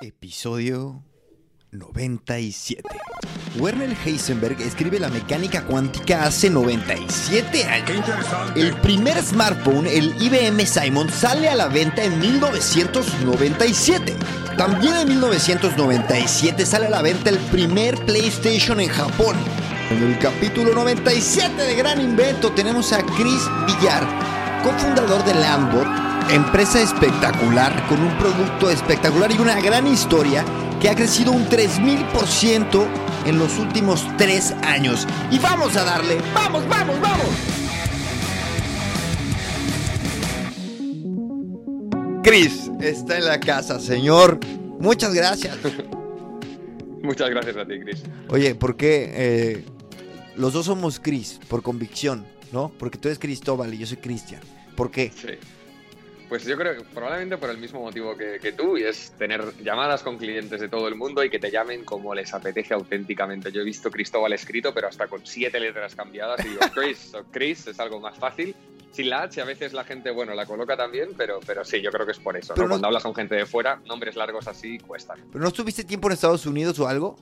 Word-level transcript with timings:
Episodio 0.00 1.02
97. 1.72 2.82
Werner 3.58 3.96
Heisenberg 4.04 4.60
escribe 4.60 5.00
la 5.00 5.08
mecánica 5.08 5.64
cuántica 5.64 6.22
hace 6.22 6.48
97 6.48 7.64
años. 7.64 8.06
El 8.54 8.76
primer 8.76 9.20
smartphone, 9.20 9.88
el 9.88 10.14
IBM 10.22 10.64
Simon, 10.66 11.10
sale 11.10 11.48
a 11.48 11.56
la 11.56 11.66
venta 11.66 12.04
en 12.04 12.16
1997. 12.20 14.14
También 14.56 14.94
en 14.94 15.08
1997 15.08 16.64
sale 16.64 16.86
a 16.86 16.90
la 16.90 17.02
venta 17.02 17.30
el 17.30 17.38
primer 17.50 17.96
PlayStation 18.04 18.78
en 18.80 18.90
Japón. 18.90 19.36
En 19.90 20.00
el 20.00 20.16
capítulo 20.20 20.74
97 20.74 21.60
de 21.60 21.74
Gran 21.74 22.00
Invento 22.00 22.52
tenemos 22.52 22.92
a 22.92 23.02
Chris 23.02 23.42
Villar, 23.66 24.06
cofundador 24.62 25.24
de 25.24 25.34
Lambot, 25.34 26.07
empresa 26.30 26.80
espectacular 26.80 27.86
con 27.88 28.00
un 28.02 28.16
producto 28.18 28.70
espectacular 28.70 29.30
y 29.32 29.38
una 29.38 29.60
gran 29.60 29.86
historia 29.86 30.44
que 30.80 30.88
ha 30.88 30.94
crecido 30.94 31.32
un 31.32 31.46
3000% 31.46 32.86
en 33.26 33.38
los 33.38 33.58
últimos 33.58 34.06
tres 34.16 34.52
años. 34.62 35.06
Y 35.30 35.38
vamos 35.38 35.76
a 35.76 35.84
darle, 35.84 36.18
vamos, 36.34 36.68
vamos, 36.68 37.00
vamos. 37.00 37.26
Chris 42.22 42.70
está 42.80 43.18
en 43.18 43.24
la 43.24 43.40
casa, 43.40 43.80
señor. 43.80 44.38
Muchas 44.78 45.14
gracias. 45.14 45.56
Muchas 47.02 47.30
gracias 47.30 47.56
a 47.56 47.66
ti, 47.66 47.80
Chris. 47.80 48.02
Oye, 48.28 48.54
¿por 48.54 48.76
qué 48.76 49.12
eh, 49.14 49.64
los 50.36 50.52
dos 50.52 50.66
somos 50.66 51.00
Chris? 51.00 51.40
Por 51.48 51.62
convicción, 51.62 52.26
¿no? 52.52 52.70
Porque 52.78 52.98
tú 52.98 53.08
eres 53.08 53.18
Cristóbal 53.18 53.72
y 53.72 53.78
yo 53.78 53.86
soy 53.86 53.96
Cristian. 53.96 54.42
¿Por 54.76 54.90
qué? 54.90 55.10
Sí. 55.14 55.38
Pues 56.28 56.44
yo 56.44 56.58
creo 56.58 56.76
que 56.76 56.82
probablemente 56.82 57.38
por 57.38 57.48
el 57.48 57.56
mismo 57.56 57.80
motivo 57.80 58.14
que, 58.14 58.38
que, 58.38 58.52
tú, 58.52 58.76
y 58.76 58.82
es 58.82 59.12
tener 59.12 59.42
llamadas 59.62 60.02
con 60.02 60.18
clientes 60.18 60.60
de 60.60 60.68
todo 60.68 60.86
el 60.86 60.94
mundo 60.94 61.24
y 61.24 61.30
que 61.30 61.38
te 61.38 61.50
llamen 61.50 61.84
como 61.84 62.14
les 62.14 62.34
apetece 62.34 62.74
auténticamente. 62.74 63.50
Yo 63.50 63.62
he 63.62 63.64
visto 63.64 63.90
Cristóbal 63.90 64.34
escrito, 64.34 64.74
pero 64.74 64.88
hasta 64.88 65.06
con 65.06 65.24
siete 65.24 65.58
letras 65.58 65.94
cambiadas, 65.94 66.44
y 66.44 66.50
digo 66.50 66.60
Chris 66.74 67.14
o 67.14 67.24
Chris 67.30 67.66
es 67.68 67.80
algo 67.80 67.98
más 67.98 68.18
fácil. 68.18 68.54
Sin 68.92 69.10
la 69.10 69.22
H 69.22 69.40
a 69.40 69.44
veces 69.44 69.72
la 69.72 69.84
gente, 69.84 70.10
bueno, 70.10 70.34
la 70.34 70.44
coloca 70.44 70.76
también, 70.76 71.10
pero, 71.16 71.40
pero 71.46 71.64
sí, 71.64 71.80
yo 71.80 71.90
creo 71.90 72.04
que 72.04 72.12
es 72.12 72.18
por 72.18 72.36
eso. 72.36 72.54
¿no? 72.56 72.62
no, 72.62 72.68
Cuando 72.70 72.86
hablas 72.88 73.02
con 73.02 73.14
gente 73.14 73.34
de 73.34 73.46
fuera, 73.46 73.80
nombres 73.86 74.16
largos 74.16 74.48
así 74.48 74.78
cuestan. 74.78 75.20
¿Pero 75.30 75.40
no 75.42 75.48
estuviste 75.48 75.84
tiempo 75.84 76.08
en 76.08 76.14
Estados 76.14 76.44
Unidos 76.46 76.78
o 76.80 76.88
algo? 76.88 77.16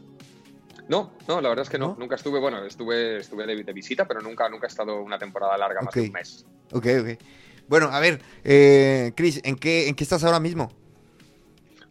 No, 0.88 1.12
no, 1.28 1.40
la 1.40 1.48
verdad 1.48 1.64
es 1.64 1.70
que 1.70 1.78
no. 1.78 1.88
¿No? 1.88 1.96
Nunca 1.98 2.14
estuve, 2.14 2.38
bueno, 2.40 2.64
estuve, 2.64 3.18
estuve 3.18 3.46
de, 3.46 3.62
de, 3.64 3.72
visita, 3.72 4.06
pero 4.06 4.20
nunca, 4.20 4.48
nunca 4.48 4.66
he 4.66 4.70
estado 4.70 5.02
una 5.02 5.18
temporada 5.18 5.56
larga, 5.58 5.80
más 5.82 5.88
Ok. 5.88 5.94
de 5.94 6.00
un 6.02 6.12
mes. 6.12 6.46
Ok, 6.72 6.86
ok. 7.00 7.20
Bueno, 7.68 7.88
a 7.90 8.00
ver, 8.00 8.20
eh, 8.44 9.12
Chris, 9.16 9.40
¿en 9.44 9.56
qué, 9.56 9.88
¿en 9.88 9.94
qué 9.94 10.04
estás 10.04 10.22
ahora 10.24 10.40
mismo? 10.40 10.70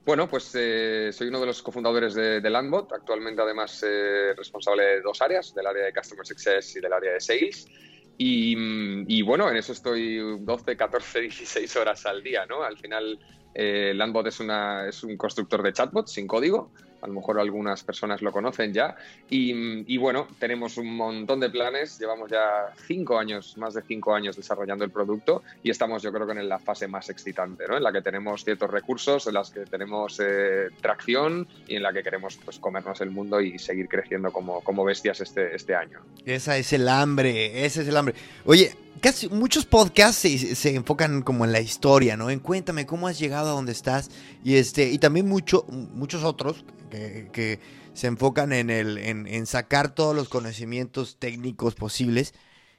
Bueno, 0.05 0.29
pues 0.29 0.51
eh, 0.53 1.09
soy 1.11 1.29
uno 1.29 1.39
de 1.39 1.47
los 1.47 1.63
cofundadores 1.63 2.13
de, 2.13 2.47
Landbot, 2.47 2.93
actualmente 2.93 3.41
además 3.41 3.83
eh, 3.85 4.35
responsable 4.37 4.83
de 4.83 5.01
dos 5.01 5.19
áreas, 5.19 5.55
del 5.55 5.65
área 5.65 5.85
de 5.85 5.93
Customer 5.93 6.25
Success 6.25 6.75
y 6.75 6.79
del 6.79 6.93
área 6.93 7.13
de 7.13 7.19
Sales. 7.19 7.67
Y, 8.15 8.55
mm, 8.55 9.25
bueno, 9.25 9.49
en 9.49 9.57
eso 9.57 9.73
estoy 9.73 10.37
12, 10.39 10.77
14, 10.77 11.21
16 11.21 11.75
horas 11.77 12.05
al 12.05 12.21
día, 12.21 12.45
¿no? 12.45 12.63
Al 12.63 12.77
final, 12.77 13.19
eh, 13.55 13.93
Landbot 13.95 14.27
es, 14.27 14.39
una, 14.39 14.87
es 14.87 15.03
un 15.03 15.17
constructor 15.17 15.63
de 15.63 15.73
chatbots 15.73 16.11
sin 16.11 16.27
código, 16.27 16.71
a 17.05 17.07
lo 17.07 17.13
mejor 17.13 17.39
algunas 17.39 17.83
personas 17.83 18.23
lo 18.23 18.31
conocen 18.31 18.73
ya. 18.73 18.95
Y, 19.29 19.97
bueno, 19.97 20.27
tenemos 20.39 20.77
un 20.77 20.95
montón 20.95 21.39
de 21.39 21.51
planes, 21.51 21.99
llevamos 21.99 22.31
ya 22.31 22.73
cinco 22.87 23.19
años, 23.19 23.55
más 23.57 23.75
de 23.75 23.83
cinco 23.83 24.15
años 24.15 24.35
desarrollando 24.35 24.83
el 24.83 24.89
producto 24.89 25.43
y 25.61 25.69
estamos 25.69 26.01
yo 26.01 26.11
creo 26.11 26.25
que 26.25 26.33
en 26.33 26.49
la 26.49 26.57
fase 26.57 26.87
más 26.87 27.09
excitante, 27.09 27.67
¿no? 27.67 27.77
En 27.77 27.83
la 27.83 27.91
que 27.91 28.01
tenemos 28.01 28.43
ciertos 28.43 28.71
recursos, 28.71 29.27
en 29.27 29.35
las 29.35 29.51
que 29.51 29.65
tenemos 29.65 30.19
eh, 30.19 30.69
tracción 30.81 31.47
y 31.67 31.75
en 31.75 31.83
la 31.83 31.93
que 31.93 32.01
queremos 32.01 32.39
pues, 32.43 32.57
comernos 32.57 32.99
el 33.01 33.11
mundo 33.11 33.39
y 33.39 33.59
seguir 33.59 33.87
creciendo 33.87 34.31
como, 34.31 34.61
como 34.61 34.83
bestias 34.83 35.21
este, 35.21 35.55
este 35.55 35.75
año. 35.75 35.99
Esa 36.25 36.57
es 36.57 36.73
el 36.73 36.87
hambre, 36.89 37.65
ese 37.65 37.83
es 37.83 37.87
el 37.87 37.97
hambre. 37.97 38.15
Oye, 38.45 38.75
casi 39.01 39.29
muchos 39.29 39.65
podcasts 39.65 40.21
se, 40.21 40.55
se, 40.55 40.75
enfocan 40.75 41.21
como 41.21 41.45
en 41.45 41.51
la 41.51 41.59
historia, 41.59 42.17
¿no? 42.17 42.29
En 42.29 42.39
cuéntame 42.39 42.85
cómo 42.85 43.07
has 43.07 43.19
llegado 43.19 43.49
a 43.49 43.53
donde 43.53 43.71
estás 43.71 44.09
y 44.43 44.55
este 44.55 44.89
y 44.89 44.97
también 44.97 45.27
mucho, 45.27 45.65
muchos 45.69 46.23
otros 46.23 46.65
que, 46.89 47.59
se 47.93 48.07
enfocan 48.07 48.51
en 48.51 48.69
el 48.69 48.97
en, 48.97 49.45
sacar 49.45 49.95
todos 49.95 50.13
los 50.13 50.27
conocimientos 50.27 51.15
técnicos 51.17 51.75
posibles. 51.75 52.33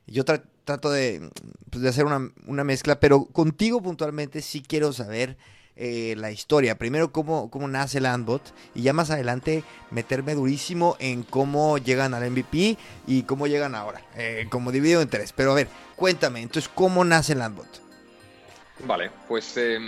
Yo 0.07 0.25
tra 0.25 0.45
trato 0.65 0.91
de, 0.91 1.31
pues, 1.71 1.83
de 1.83 1.89
hacer 1.89 2.05
una, 2.05 2.33
una, 2.47 2.65
mezcla, 2.65 3.01
pero 3.01 3.25
contigo 3.27 3.81
puntualmente 3.81 4.43
sí 4.43 4.61
quiero 4.61 4.93
saber 4.93 5.39
eh, 5.77 6.15
la 6.17 6.31
historia. 6.31 6.79
Primero 6.79 7.13
cómo, 7.13 7.51
cómo 7.51 7.69
nace 7.69 7.99
el 7.99 8.05
Landbot 8.05 8.43
y 8.75 8.83
ya 8.83 8.93
más 8.93 9.11
adelante 9.11 9.63
meterme 9.91 10.35
durísimo 10.35 10.97
en 10.99 11.23
cómo 11.23 11.79
llegan 11.79 12.15
al 12.15 12.31
MVP 12.31 12.79
y 13.07 13.23
cómo 13.25 13.47
llegan 13.47 13.75
ahora, 13.75 14.01
eh, 14.17 14.47
como 14.51 14.73
dividido 14.73 15.03
en 15.03 15.09
tres. 15.09 15.33
Pero 15.33 15.53
a 15.53 15.55
ver, 15.55 15.69
cuéntame, 15.95 16.41
entonces, 16.41 16.71
¿cómo 16.75 17.05
nace 17.05 17.35
el 17.35 17.41
Landbot? 17.41 17.83
Vale, 18.87 19.11
pues 19.29 19.57
eh, 19.57 19.79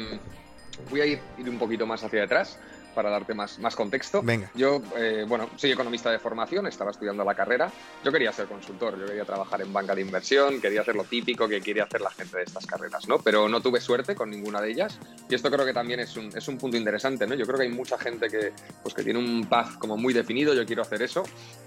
voy 0.91 1.01
a 1.01 1.07
ir, 1.07 1.21
un 1.39 1.59
poquito 1.59 1.87
más 1.87 2.03
hacia 2.05 2.25
atrás 2.25 2.59
para 2.99 3.11
darte 3.11 3.33
más, 3.33 3.61
más 3.61 3.77
contexto. 3.77 4.23
Venga. 4.23 4.51
Yo, 4.57 4.83
eh, 4.97 5.25
bueno, 5.29 5.49
soy 5.55 5.71
economista 5.71 6.11
de 6.11 6.19
formación, 6.19 6.67
estaba 6.67 6.91
estudiando 6.91 7.23
la 7.23 7.33
carrera. 7.33 7.71
Yo 8.05 8.11
quería 8.11 8.33
ser 8.33 8.47
consultor, 8.47 8.99
yo 8.99 9.07
quería 9.07 9.25
trabajar 9.25 9.63
en 9.63 9.73
banca 9.73 9.95
de 9.95 10.01
inversión, 10.01 10.61
quería 10.61 10.81
hacer 10.81 10.97
lo 10.97 11.05
típico 11.05 11.47
que 11.47 11.61
quiere 11.61 11.81
hacer 11.81 12.01
la 12.01 12.11
gente 12.11 12.39
de 12.39 12.43
estas 12.43 12.67
carreras, 12.67 13.07
¿no? 13.07 13.21
Pero 13.21 13.49
no 13.49 13.61
tuve 13.61 13.81
suerte 13.81 14.17
con 14.17 14.31
ninguna 14.31 14.61
de 14.61 14.73
ellas. 14.73 14.99
Y 15.31 15.37
esto 15.37 15.49
creo 15.49 15.65
que 15.65 15.73
también 15.73 16.01
es 16.01 16.17
un, 16.17 16.37
es 16.37 16.49
un 16.49 16.59
punto 16.59 16.77
interesante, 16.77 17.25
¿no? 17.25 17.37
Yo 17.37 17.47
creo 17.47 17.59
que 17.59 17.67
hay 17.67 17.73
mucha 17.73 17.97
gente 17.99 18.27
que, 18.29 18.53
pues, 18.83 18.93
que 18.95 19.05
tiene 19.05 19.21
un 19.21 19.47
path 19.47 19.79
como 19.79 19.97
muy 19.97 20.13
definido, 20.13 20.53
yo 20.53 20.67
quiero 20.67 20.83
hacer 20.83 21.01
eso. 21.01 21.23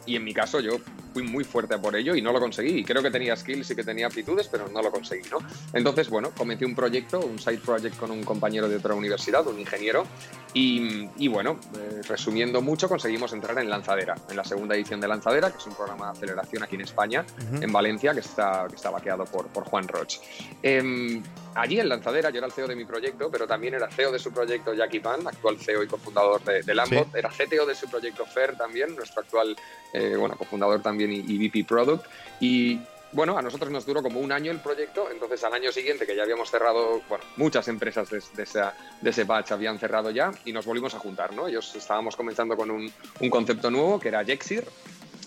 Y 0.05 0.17
en 0.17 0.25
mi 0.25 0.33
caso 0.33 0.59
yo 0.59 0.79
fui 1.13 1.23
muy 1.23 1.45
fuerte 1.45 1.77
por 1.77 1.95
ello 1.95 2.13
y 2.13 2.21
no 2.21 2.33
lo 2.33 2.41
conseguí. 2.41 2.79
Y 2.79 2.83
creo 2.83 3.01
que 3.01 3.11
tenía 3.11 3.37
skills 3.37 3.71
y 3.71 3.75
que 3.77 3.85
tenía 3.85 4.07
aptitudes, 4.07 4.49
pero 4.49 4.67
no 4.67 4.81
lo 4.81 4.91
conseguí, 4.91 5.29
¿no? 5.29 5.37
Entonces, 5.71 6.09
bueno, 6.09 6.31
comencé 6.35 6.65
un 6.65 6.75
proyecto, 6.75 7.21
un 7.21 7.39
side 7.39 7.59
project 7.59 7.95
con 7.95 8.11
un 8.11 8.23
compañero 8.23 8.67
de 8.67 8.75
otra 8.75 8.95
universidad, 8.95 9.47
un 9.47 9.61
ingeniero. 9.61 10.05
Y, 10.53 11.20
y 11.21 11.27
bueno, 11.27 11.59
eh, 11.77 12.01
resumiendo 12.07 12.63
mucho, 12.63 12.89
conseguimos 12.89 13.31
entrar 13.31 13.55
en 13.59 13.69
Lanzadera, 13.69 14.15
en 14.27 14.35
la 14.35 14.43
segunda 14.43 14.73
edición 14.73 14.99
de 14.99 15.07
Lanzadera, 15.07 15.51
que 15.51 15.59
es 15.59 15.67
un 15.67 15.75
programa 15.75 16.07
de 16.07 16.11
aceleración 16.13 16.63
aquí 16.63 16.73
en 16.73 16.81
España, 16.81 17.23
uh 17.23 17.55
-huh. 17.57 17.63
en 17.63 17.71
Valencia, 17.71 18.15
que 18.15 18.21
está, 18.21 18.65
que 18.67 18.75
está 18.75 18.89
vaqueado 18.89 19.25
por, 19.25 19.45
por 19.49 19.63
Juan 19.65 19.87
Roch. 19.87 20.15
Eh, 20.63 21.21
allí 21.53 21.79
en 21.79 21.89
Lanzadera 21.89 22.31
yo 22.31 22.39
era 22.39 22.47
el 22.47 22.53
CEO 22.53 22.67
de 22.67 22.75
mi 22.75 22.85
proyecto, 22.85 23.29
pero 23.29 23.45
también 23.45 23.75
era 23.75 23.87
CEO 23.91 24.11
de 24.11 24.17
su 24.17 24.31
proyecto 24.33 24.73
Jackie 24.73 24.99
Pan, 24.99 25.27
actual 25.27 25.59
CEO 25.59 25.83
y 25.83 25.87
cofundador 25.87 26.43
de, 26.43 26.63
de 26.63 26.73
Lambot. 26.73 27.05
Sí. 27.11 27.19
Era 27.19 27.29
CTO 27.29 27.67
de 27.67 27.75
su 27.75 27.87
proyecto 27.87 28.25
Fer 28.25 28.57
también, 28.57 28.95
nuestro 28.95 29.21
actual 29.21 29.55
eh, 29.93 30.15
bueno, 30.17 30.35
cofundador 30.35 30.81
también 30.81 31.13
y, 31.13 31.19
y 31.19 31.37
VP 31.37 31.65
Product. 31.65 32.03
Y 32.39 32.79
bueno, 33.13 33.37
a 33.37 33.41
nosotros 33.41 33.71
nos 33.71 33.85
duró 33.85 34.01
como 34.01 34.19
un 34.19 34.31
año 34.31 34.51
el 34.51 34.59
proyecto, 34.59 35.09
entonces 35.11 35.43
al 35.43 35.53
año 35.53 35.71
siguiente 35.71 36.05
que 36.05 36.15
ya 36.15 36.23
habíamos 36.23 36.49
cerrado, 36.49 37.01
bueno, 37.09 37.23
muchas 37.37 37.67
empresas 37.67 38.09
de, 38.09 38.21
de, 38.33 39.09
ese 39.09 39.23
batch 39.23 39.51
habían 39.51 39.79
cerrado 39.79 40.11
ya 40.11 40.31
y 40.45 40.53
nos 40.53 40.65
volvimos 40.65 40.93
a 40.95 40.99
juntar, 40.99 41.33
¿no? 41.33 41.47
Ellos 41.47 41.75
estábamos 41.75 42.15
comenzando 42.15 42.55
con 42.55 42.71
un, 42.71 42.91
un 43.19 43.29
concepto 43.29 43.69
nuevo 43.69 43.99
que 43.99 44.07
era 44.07 44.23
Jexir, 44.23 44.65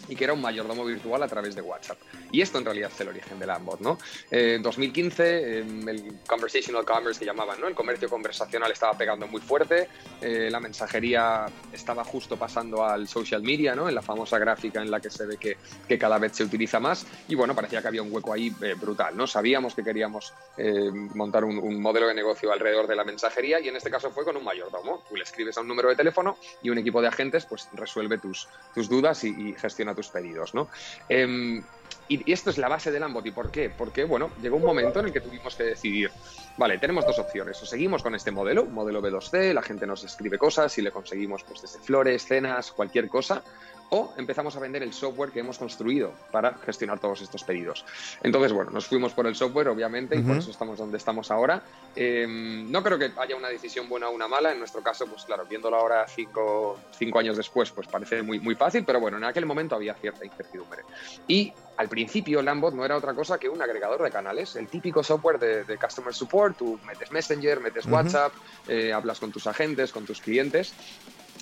y 0.08 0.16
que 0.16 0.24
era 0.24 0.32
un 0.32 0.40
mayordomo 0.40 0.84
virtual 0.84 1.22
a 1.22 1.28
través 1.28 1.54
de 1.54 1.62
WhatsApp. 1.62 1.98
Y 2.32 2.40
esto 2.40 2.58
en 2.58 2.64
realidad 2.64 2.90
es 2.92 3.00
el 3.00 3.08
origen 3.08 3.38
de 3.38 3.46
Lambot, 3.46 3.80
¿no? 3.80 3.98
En 4.30 4.56
eh, 4.56 4.58
2015, 4.62 5.24
eh, 5.24 5.58
el 5.58 6.18
conversational 6.26 6.84
commerce 6.84 7.20
que 7.20 7.26
llamaban, 7.26 7.60
¿no? 7.60 7.68
El 7.68 7.74
comercio 7.74 8.08
conversacional 8.08 8.70
estaba 8.72 8.96
pegando 8.96 9.26
muy 9.26 9.40
fuerte, 9.40 9.88
eh, 10.20 10.48
la 10.50 10.60
mensajería 10.60 11.46
estaba 11.72 12.04
justo 12.04 12.36
pasando 12.36 12.84
al 12.84 13.08
social 13.08 13.42
media, 13.42 13.74
¿no? 13.74 13.88
En 13.88 13.94
la 13.94 14.02
famosa 14.02 14.38
gráfica 14.38 14.80
en 14.80 14.90
la 14.90 15.00
que 15.00 15.10
se 15.10 15.26
ve 15.26 15.36
que, 15.36 15.56
que 15.88 15.98
cada 15.98 16.18
vez 16.18 16.32
se 16.32 16.44
utiliza 16.44 16.80
más 16.80 17.06
y 17.28 17.34
bueno, 17.34 17.54
parecía 17.54 17.80
que 17.80 17.88
había 17.88 18.02
un 18.02 18.12
hueco 18.12 18.32
ahí 18.32 18.54
eh, 18.62 18.74
brutal, 18.74 19.16
¿no? 19.16 19.26
Sabíamos 19.26 19.74
que 19.74 19.82
queríamos 19.82 20.32
eh, 20.56 20.90
montar 21.14 21.44
un, 21.44 21.58
un, 21.58 21.80
modelo 21.80 22.08
de 22.08 22.14
negocio 22.14 22.52
alrededor 22.52 22.86
de 22.86 22.96
la 22.96 23.04
mensajería 23.04 23.60
y 23.60 23.68
en 23.68 23.76
este 23.76 23.90
caso 23.90 24.10
fue 24.10 24.24
con 24.24 24.36
un 24.36 24.44
mayordomo. 24.44 25.02
Tú 25.08 25.16
le 25.16 25.24
escribes 25.24 25.56
a 25.58 25.60
un 25.60 25.68
número 25.68 25.88
de 25.88 25.96
teléfono 25.96 26.36
y 26.62 26.70
un 26.70 26.78
equipo 26.78 27.00
de 27.00 27.08
agentes 27.08 27.46
pues 27.46 27.68
resuelve 27.72 28.18
tus, 28.18 28.48
tus 28.74 28.88
dudas 28.88 29.24
y 29.24 29.54
gestiona 29.54 29.93
tus 29.94 30.08
pedidos, 30.08 30.54
¿no? 30.54 30.68
Eh, 31.08 31.62
y 32.08 32.32
esto 32.32 32.50
es 32.50 32.58
la 32.58 32.68
base 32.68 32.90
del 32.90 33.02
Ambot. 33.02 33.24
¿Y 33.26 33.30
por 33.30 33.50
qué? 33.50 33.70
Porque, 33.70 34.04
bueno, 34.04 34.30
llegó 34.42 34.56
un 34.56 34.64
momento 34.64 35.00
en 35.00 35.06
el 35.06 35.12
que 35.12 35.20
tuvimos 35.20 35.54
que 35.54 35.62
decidir, 35.64 36.10
vale, 36.58 36.78
tenemos 36.78 37.06
dos 37.06 37.18
opciones. 37.18 37.60
O 37.62 37.66
seguimos 37.66 38.02
con 38.02 38.14
este 38.14 38.30
modelo, 38.30 38.66
modelo 38.66 39.00
B2C, 39.00 39.52
la 39.52 39.62
gente 39.62 39.86
nos 39.86 40.04
escribe 40.04 40.36
cosas 40.36 40.76
y 40.76 40.82
le 40.82 40.90
conseguimos, 40.90 41.44
pues, 41.44 41.62
desde 41.62 41.78
flores, 41.78 42.26
cenas, 42.26 42.72
cualquier 42.72 43.08
cosa, 43.08 43.42
o 43.90 44.12
empezamos 44.16 44.56
a 44.56 44.60
vender 44.60 44.82
el 44.82 44.92
software 44.92 45.30
que 45.30 45.40
hemos 45.40 45.58
construido 45.58 46.12
para 46.30 46.54
gestionar 46.64 46.98
todos 46.98 47.20
estos 47.22 47.44
pedidos. 47.44 47.84
Entonces, 48.22 48.52
bueno, 48.52 48.70
nos 48.70 48.86
fuimos 48.86 49.12
por 49.12 49.26
el 49.26 49.34
software, 49.34 49.68
obviamente, 49.68 50.16
y 50.16 50.18
uh 50.18 50.22
-huh. 50.22 50.26
por 50.28 50.36
eso 50.38 50.50
estamos 50.50 50.78
donde 50.78 50.98
estamos 50.98 51.30
ahora. 51.30 51.62
Eh, 51.94 52.26
no 52.28 52.82
creo 52.82 52.98
que 52.98 53.12
haya 53.16 53.36
una 53.36 53.48
decisión 53.48 53.88
buena 53.88 54.08
o 54.08 54.12
una 54.12 54.28
mala. 54.28 54.52
En 54.52 54.58
nuestro 54.58 54.82
caso, 54.82 55.06
pues 55.06 55.24
claro, 55.24 55.44
viéndolo 55.46 55.76
ahora 55.76 56.06
cinco, 56.08 56.78
cinco 56.98 57.18
años 57.18 57.36
después, 57.36 57.70
pues 57.70 57.86
parece 57.86 58.22
muy, 58.22 58.40
muy 58.40 58.54
fácil, 58.54 58.84
pero 58.84 59.00
bueno, 59.00 59.16
en 59.16 59.24
aquel 59.24 59.46
momento 59.46 59.74
había 59.74 59.94
cierta 59.94 60.24
incertidumbre. 60.24 60.82
Y 61.28 61.52
al 61.76 61.88
principio 61.88 62.42
Lambot 62.42 62.74
no 62.74 62.84
era 62.84 62.96
otra 62.96 63.14
cosa 63.14 63.38
que 63.38 63.48
un 63.48 63.60
agregador 63.60 64.02
de 64.02 64.10
canales, 64.10 64.56
el 64.56 64.68
típico 64.68 65.02
software 65.02 65.38
de, 65.38 65.78
Customer 65.78 66.14
Support, 66.14 66.56
tú 66.56 66.78
metes 66.86 67.10
Messenger, 67.10 67.60
metes 67.60 67.86
WhatsApp, 67.86 68.32
eh, 68.68 68.92
hablas 68.92 69.18
con 69.18 69.32
tus 69.32 69.46
agentes, 69.46 69.92
con 69.92 70.04
tus 70.04 70.20
clientes 70.20 70.72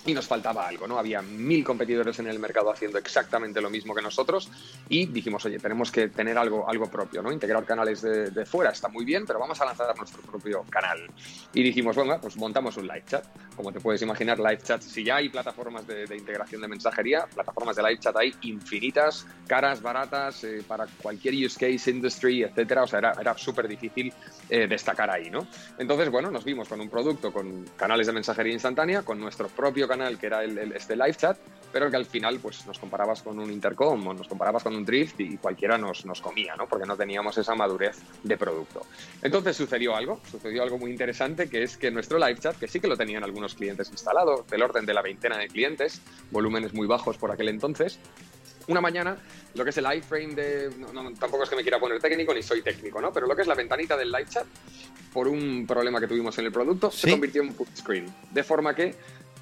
y 0.04 0.14
nos 0.14 0.26
faltaba 0.26 0.66
algo, 0.66 0.86
¿no? 0.86 0.98
Había 0.98 1.22
mil 1.22 1.62
competidores 1.64 2.18
en 2.18 2.26
el 2.26 2.38
mercado 2.38 2.70
haciendo 2.70 2.98
exactamente 2.98 3.60
lo 3.60 3.70
mismo 3.70 3.94
que 3.94 4.02
nosotros 4.02 4.50
y 4.88 5.06
dijimos, 5.06 5.44
oye, 5.44 5.58
tenemos 5.58 5.92
que 5.92 6.08
tener 6.08 6.36
algo, 6.38 6.68
algo 6.68 6.90
propio, 6.90 7.22
¿no? 7.22 7.30
Integrar 7.30 7.64
canales 7.64 8.02
de, 8.02 8.44
fuera 8.44 8.70
está 8.70 8.88
muy 8.88 9.04
bien, 9.04 9.24
pero 9.26 9.38
vamos 9.38 9.60
a 9.60 9.64
lanzar 9.64 9.96
nuestro 9.96 10.20
propio 10.22 10.64
canal. 10.68 11.08
Y 11.54 11.62
dijimos, 11.62 11.94
bueno, 11.94 12.18
pues 12.20 12.36
montamos 12.36 12.76
un 12.76 12.88
live 12.88 13.04
chat. 13.06 13.24
Como 13.54 13.72
te 13.72 13.80
puedes 13.80 14.02
imaginar, 14.02 14.38
live 14.38 14.58
chat, 14.58 14.80
si 14.80 15.04
ya 15.04 15.16
hay 15.16 15.28
plataformas 15.28 15.86
de, 15.86 16.04
integración 16.16 16.60
de 16.62 16.68
mensajería, 16.68 17.26
plataformas 17.32 17.76
de 17.76 17.82
live 17.82 17.98
chat 17.98 18.16
hay 18.16 18.34
infinitas, 18.42 19.26
caras, 19.46 19.80
baratas, 19.80 20.42
eh, 20.44 20.64
para 20.66 20.86
cualquier 21.00 21.34
use 21.34 21.58
case, 21.58 21.90
industry, 21.90 22.42
etcétera. 22.42 22.82
O 22.82 22.86
sea, 22.86 22.98
era, 22.98 23.12
era 23.20 23.38
súper 23.38 23.68
difícil 23.68 24.12
eh, 24.48 24.66
destacar 24.66 25.10
ahí, 25.10 25.30
¿no? 25.30 25.46
Entonces, 25.78 26.10
bueno, 26.10 26.30
nos 26.30 26.44
vimos 26.44 26.68
con 26.68 26.80
un 26.80 26.88
producto 26.88 27.32
con 27.32 27.64
canales 27.76 28.06
de 28.06 28.12
mensajería 28.12 28.52
instantánea, 28.52 29.02
con 29.02 29.20
nuestro 29.20 29.48
propio 29.48 29.86
canal 29.92 30.18
que 30.18 30.26
era 30.26 30.42
el, 30.42 30.72
este 30.72 30.96
live 30.96 31.14
chat, 31.14 31.36
pero 31.72 31.90
que 31.90 31.96
al 31.96 32.06
final 32.06 32.38
pues 32.40 32.66
nos 32.66 32.78
comparabas 32.78 33.22
con 33.22 33.38
un 33.38 33.50
intercom 33.50 34.06
o 34.06 34.14
nos 34.14 34.26
comparabas 34.26 34.62
con 34.62 34.74
un 34.74 34.84
drift 34.84 35.20
y 35.20 35.36
cualquiera 35.36 35.76
nos, 35.76 36.04
nos 36.06 36.20
comía, 36.20 36.54
¿no? 36.56 36.66
Porque 36.66 36.86
no 36.86 36.96
teníamos 36.96 37.36
esa 37.38 37.54
madurez 37.54 37.98
de 38.22 38.36
producto. 38.36 38.86
Entonces 39.22 39.56
sucedió 39.56 39.94
algo, 39.94 40.20
sucedió 40.30 40.62
algo 40.62 40.78
muy 40.78 40.90
interesante 40.90 41.48
que 41.48 41.62
es 41.62 41.76
que 41.76 41.90
nuestro 41.90 42.18
live 42.18 42.38
chat, 42.38 42.56
que 42.56 42.68
sí 42.68 42.80
que 42.80 42.88
lo 42.88 42.96
tenían 42.96 43.22
algunos 43.24 43.54
clientes 43.54 43.90
instalado, 43.90 44.44
del 44.50 44.62
orden 44.62 44.86
de 44.86 44.94
la 44.94 45.02
veintena 45.02 45.36
de 45.38 45.48
clientes, 45.48 46.00
volúmenes 46.30 46.72
muy 46.72 46.86
bajos 46.86 47.18
por 47.18 47.30
aquel 47.30 47.48
entonces, 47.48 47.98
una 48.68 48.80
mañana, 48.80 49.16
lo 49.54 49.64
que 49.64 49.70
es 49.70 49.78
el 49.78 49.86
iframe 49.92 50.34
de. 50.34 50.70
tampoco 51.18 51.42
es 51.42 51.50
que 51.50 51.56
me 51.56 51.62
quiera 51.62 51.80
poner 51.80 52.00
técnico 52.00 52.32
ni 52.34 52.42
soy 52.42 52.62
técnico, 52.62 53.00
¿no? 53.00 53.12
Pero 53.12 53.26
lo 53.26 53.34
que 53.34 53.42
es 53.42 53.48
la 53.48 53.54
ventanita 53.54 53.96
del 53.96 54.10
live 54.12 54.28
chat, 54.28 54.46
por 55.12 55.28
un 55.28 55.66
problema 55.66 56.00
que 56.00 56.06
tuvimos 56.06 56.38
en 56.38 56.46
el 56.46 56.52
producto, 56.52 56.90
se 56.90 57.10
convirtió 57.10 57.42
en 57.42 57.54
full 57.54 57.66
screen. 57.74 58.06
De 58.30 58.44
forma 58.44 58.74
que 58.74 58.94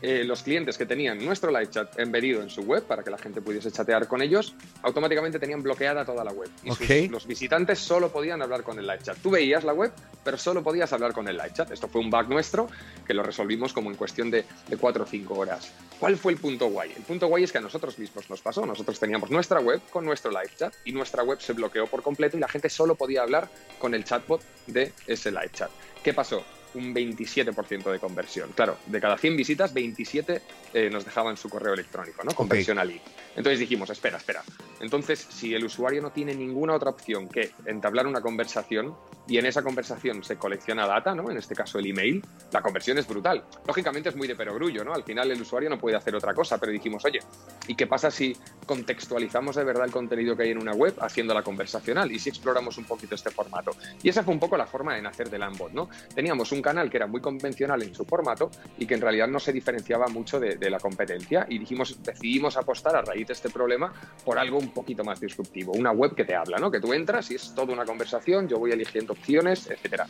eh, 0.03 0.25
los 0.25 0.43
clientes 0.43 0.79
que 0.79 0.87
tenían 0.87 1.23
nuestro 1.25 1.51
live 1.51 1.69
chat 1.69 1.99
embedido 1.99 2.43
en 2.43 2.51
su 2.51 2.63
web 2.63 2.85
para 2.85 3.03
que 3.03 3.11
la 3.11 3.19
gente 3.19 3.43
pudiese 3.43 3.71
chatear 3.71 4.09
con 4.09 4.23
ellos, 4.23 4.55
automáticamente 4.83 5.39
tenían 5.39 5.63
bloqueada 5.63 6.05
toda 6.05 6.25
la 6.25 6.33
web. 6.33 6.49
Y 6.63 7.09
los 7.09 7.27
visitantes 7.27 7.79
solo 7.79 8.11
podían 8.11 8.41
hablar 8.43 8.63
con 8.63 8.79
el 8.79 8.87
live 8.87 9.01
chat. 9.03 9.19
Tú 9.19 9.31
veías 9.31 9.65
la 9.65 9.73
web, 9.73 9.93
pero 10.25 10.39
solo 10.39 10.63
podías 10.63 10.93
hablar 10.93 11.13
con 11.13 11.29
el 11.29 11.37
live 11.37 11.53
chat. 11.53 11.71
Esto 11.71 11.89
fue 11.89 12.01
un 12.01 12.11
bug 12.11 12.29
nuestro 12.29 12.69
que 13.07 13.15
lo 13.15 13.23
resolvimos 13.23 13.73
como 13.73 13.91
en 13.91 13.97
cuestión 13.97 14.31
de, 14.31 14.45
de 14.69 14.77
4 14.77 15.05
o 15.05 15.07
5 15.07 15.35
horas. 15.35 15.73
¿Cuál 15.99 16.17
fue 16.17 16.33
el 16.33 16.39
punto 16.39 16.69
guay? 16.69 16.93
El 16.97 17.03
punto 17.03 17.27
guay 17.27 17.45
es 17.45 17.53
que 17.53 17.59
a 17.59 17.61
nosotros 17.61 17.99
mismos 17.99 18.31
nos 18.31 18.41
pasó. 18.41 18.65
Nosotros 18.65 18.99
teníamos 18.99 19.31
nuestra 19.31 19.61
web 19.61 19.81
con 19.91 20.05
nuestro 20.05 20.31
live 20.31 20.51
chat 20.57 20.75
y 20.85 20.93
nuestra 20.93 21.23
web 21.23 21.41
se 21.41 21.53
bloqueó 21.53 21.87
por 21.87 22.03
completo 22.03 22.37
y 22.37 22.41
la 22.41 22.49
gente 22.49 22.71
solo 22.71 22.95
podía 22.95 23.23
hablar 23.23 23.49
con 23.79 23.95
el 23.95 24.05
chatbot 24.05 24.41
de 24.67 24.93
ese 25.07 25.31
live 25.31 25.51
chat. 25.53 25.71
¿Qué 26.03 26.15
pasó? 26.15 26.43
Un 26.75 26.95
27% 26.95 27.91
de 27.91 27.99
conversión. 27.99 28.51
Claro, 28.55 28.79
de 28.87 29.01
cada 29.01 29.17
100 29.17 29.37
visitas, 29.37 29.75
27 29.75 30.43
eh, 30.75 30.91
nos 30.91 31.05
dejaban 31.05 31.37
su 31.37 31.49
correo 31.49 31.75
electrónico, 31.75 32.23
¿no? 32.25 32.33
Conversión 32.33 32.79
okay. 32.79 33.01
Entonces 33.37 33.59
dijimos, 33.59 33.91
espera, 33.91 34.19
espera. 34.19 34.43
Entonces, 34.81 35.27
si 35.31 35.55
el 35.55 35.65
usuario 35.65 36.03
no 36.03 36.11
tiene 36.11 36.35
ninguna 36.35 36.75
otra 36.75 36.91
opción 36.91 37.29
que 37.29 37.51
entablar 37.67 38.07
una 38.07 38.21
conversación 38.21 38.95
y 39.31 39.39
en 39.39 39.47
esa 39.47 39.63
conversación 39.63 40.25
se 40.25 40.37
colecciona 40.37 40.89
data, 40.89 41.15
¿no? 41.15 41.31
En 41.31 41.37
este 41.37 41.55
caso 41.55 41.79
el 41.79 41.87
email, 41.87 42.21
la 42.51 42.61
conversión 42.61 42.99
es 42.99 43.07
brutal. 43.07 43.45
Lógicamente 43.65 44.09
es 44.09 44.17
muy 44.17 44.27
de 44.27 44.35
perogrullo, 44.35 44.83
¿no? 44.83 44.93
Al 44.93 45.05
final 45.05 45.31
el 45.31 45.41
usuario 45.41 45.71
no 45.71 45.79
puede 45.79 45.97
hacer 45.97 46.17
otra 46.17 46.35
cosa, 46.35 46.59
pero 46.59 46.73
dijimos, 46.73 47.05
oye, 47.05 47.21
¿y 47.69 47.77
qué 47.77 47.87
pasa 47.87 48.11
si 48.11 48.37
contextualizamos 48.67 49.55
de 49.55 49.63
verdad 49.63 49.85
el 49.85 49.93
contenido 49.93 50.37
que 50.37 50.43
hay 50.43 50.51
en 50.51 50.59
una 50.59 50.73
web 50.73 50.97
haciendo 51.01 51.33
la 51.33 51.45
conversacional 51.45 52.11
y 52.11 52.19
si 52.19 52.29
exploramos 52.29 52.77
un 52.77 52.87
poquito 52.87 53.15
este 53.15 53.31
formato? 53.31 53.71
Y 54.03 54.09
esa 54.09 54.25
fue 54.25 54.35
un 54.35 54.41
poco 54.41 54.57
la 54.57 54.67
forma 54.67 54.97
de 54.97 55.03
nacer 55.03 55.31
de 55.31 55.39
Lambot, 55.39 55.71
¿no? 55.71 55.89
Teníamos 56.13 56.51
un 56.51 56.61
canal 56.61 56.91
que 56.91 56.97
era 56.97 57.07
muy 57.07 57.21
convencional 57.21 57.85
en 57.85 57.95
su 57.95 58.05
formato 58.05 58.51
y 58.79 58.87
que 58.87 58.95
en 58.95 59.01
realidad 59.01 59.29
no 59.29 59.39
se 59.39 59.53
diferenciaba 59.53 60.09
mucho 60.09 60.41
de, 60.41 60.59
la 60.71 60.81
competencia 60.81 61.47
y 61.49 61.59
dijimos, 61.59 62.03
decidimos 62.03 62.57
apostar 62.57 62.97
a 62.97 63.03
raíz 63.03 63.29
de 63.29 63.33
este 63.33 63.49
problema 63.49 63.93
por 64.25 64.39
algo 64.39 64.59
un 64.59 64.71
poquito 64.71 65.05
más 65.05 65.21
disruptivo, 65.21 65.73
una 65.73 65.93
web 65.93 66.17
que 66.17 66.25
te 66.25 66.35
habla, 66.35 66.59
¿no? 66.59 66.69
Que 66.69 66.81
tú 66.81 66.93
entras 66.93 67.31
y 67.31 67.37
es 67.37 67.55
toda 67.55 67.73
una 67.73 67.85
conversación, 67.85 68.49
yo 68.49 68.59
voy 68.59 68.73
eligiendo 68.73 69.15
etcétera. 69.27 70.07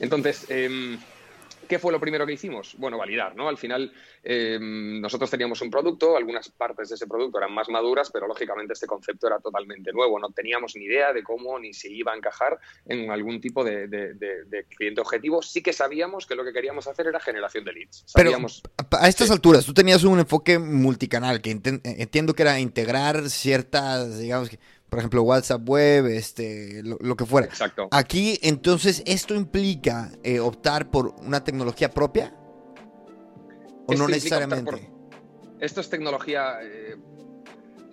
Entonces, 0.00 0.46
eh, 0.48 0.98
¿Qué 1.66 1.78
fue 1.78 1.92
lo 1.92 2.00
primero 2.00 2.26
que 2.26 2.32
hicimos? 2.32 2.74
Bueno, 2.78 2.98
validar, 2.98 3.34
¿no? 3.34 3.48
Al 3.48 3.58
final 3.58 3.92
eh, 4.22 4.58
nosotros 4.60 5.30
teníamos 5.30 5.60
un 5.62 5.70
producto, 5.70 6.16
algunas 6.16 6.48
partes 6.48 6.88
de 6.88 6.94
ese 6.94 7.06
producto 7.06 7.38
eran 7.38 7.52
más 7.52 7.68
maduras, 7.68 8.10
pero 8.12 8.26
lógicamente 8.26 8.72
este 8.74 8.86
concepto 8.86 9.26
era 9.26 9.38
totalmente 9.40 9.92
nuevo. 9.92 10.18
No 10.18 10.30
teníamos 10.30 10.76
ni 10.76 10.84
idea 10.84 11.12
de 11.12 11.22
cómo 11.22 11.58
ni 11.58 11.72
si 11.72 11.92
iba 11.92 12.12
a 12.12 12.16
encajar 12.16 12.58
en 12.86 13.10
algún 13.10 13.40
tipo 13.40 13.64
de, 13.64 13.88
cliente 14.76 15.00
objetivo. 15.00 15.42
Sí 15.42 15.62
que 15.62 15.72
sabíamos 15.72 16.26
que 16.26 16.34
lo 16.34 16.44
que 16.44 16.52
queríamos 16.52 16.86
hacer 16.86 17.08
era 17.08 17.20
generación 17.20 17.64
de 17.64 17.72
leads. 17.72 18.04
Sabíamos... 18.06 18.62
Pero 18.62 19.02
a 19.02 19.08
estas 19.08 19.30
alturas, 19.30 19.64
tú 19.64 19.74
tenías 19.74 20.04
un 20.04 20.20
enfoque 20.20 20.58
multicanal, 20.58 21.40
que 21.40 21.50
entiendo 21.50 22.34
que 22.34 22.42
era 22.42 22.60
integrar 22.60 23.28
ciertas, 23.28 24.18
digamos 24.18 24.50
que 24.50 24.58
por 24.88 24.98
ejemplo, 25.00 25.22
WhatsApp 25.22 25.68
web, 25.68 26.06
este, 26.06 26.82
lo, 26.82 27.16
que 27.16 27.26
fuera. 27.26 27.46
Exacto. 27.46 27.88
Aquí, 27.90 28.38
entonces, 28.42 29.02
¿esto 29.06 29.34
implica 29.34 30.12
eh, 30.22 30.40
optar 30.40 30.90
por 30.90 31.14
una 31.18 31.42
tecnología 31.42 31.90
propia? 31.90 32.34
¿O 33.86 33.94
no 33.94 34.08
necesariamente? 34.08 34.90
Esto 35.60 35.80
es 35.80 35.88
tecnología, 35.88 36.58
eh, 36.62 36.96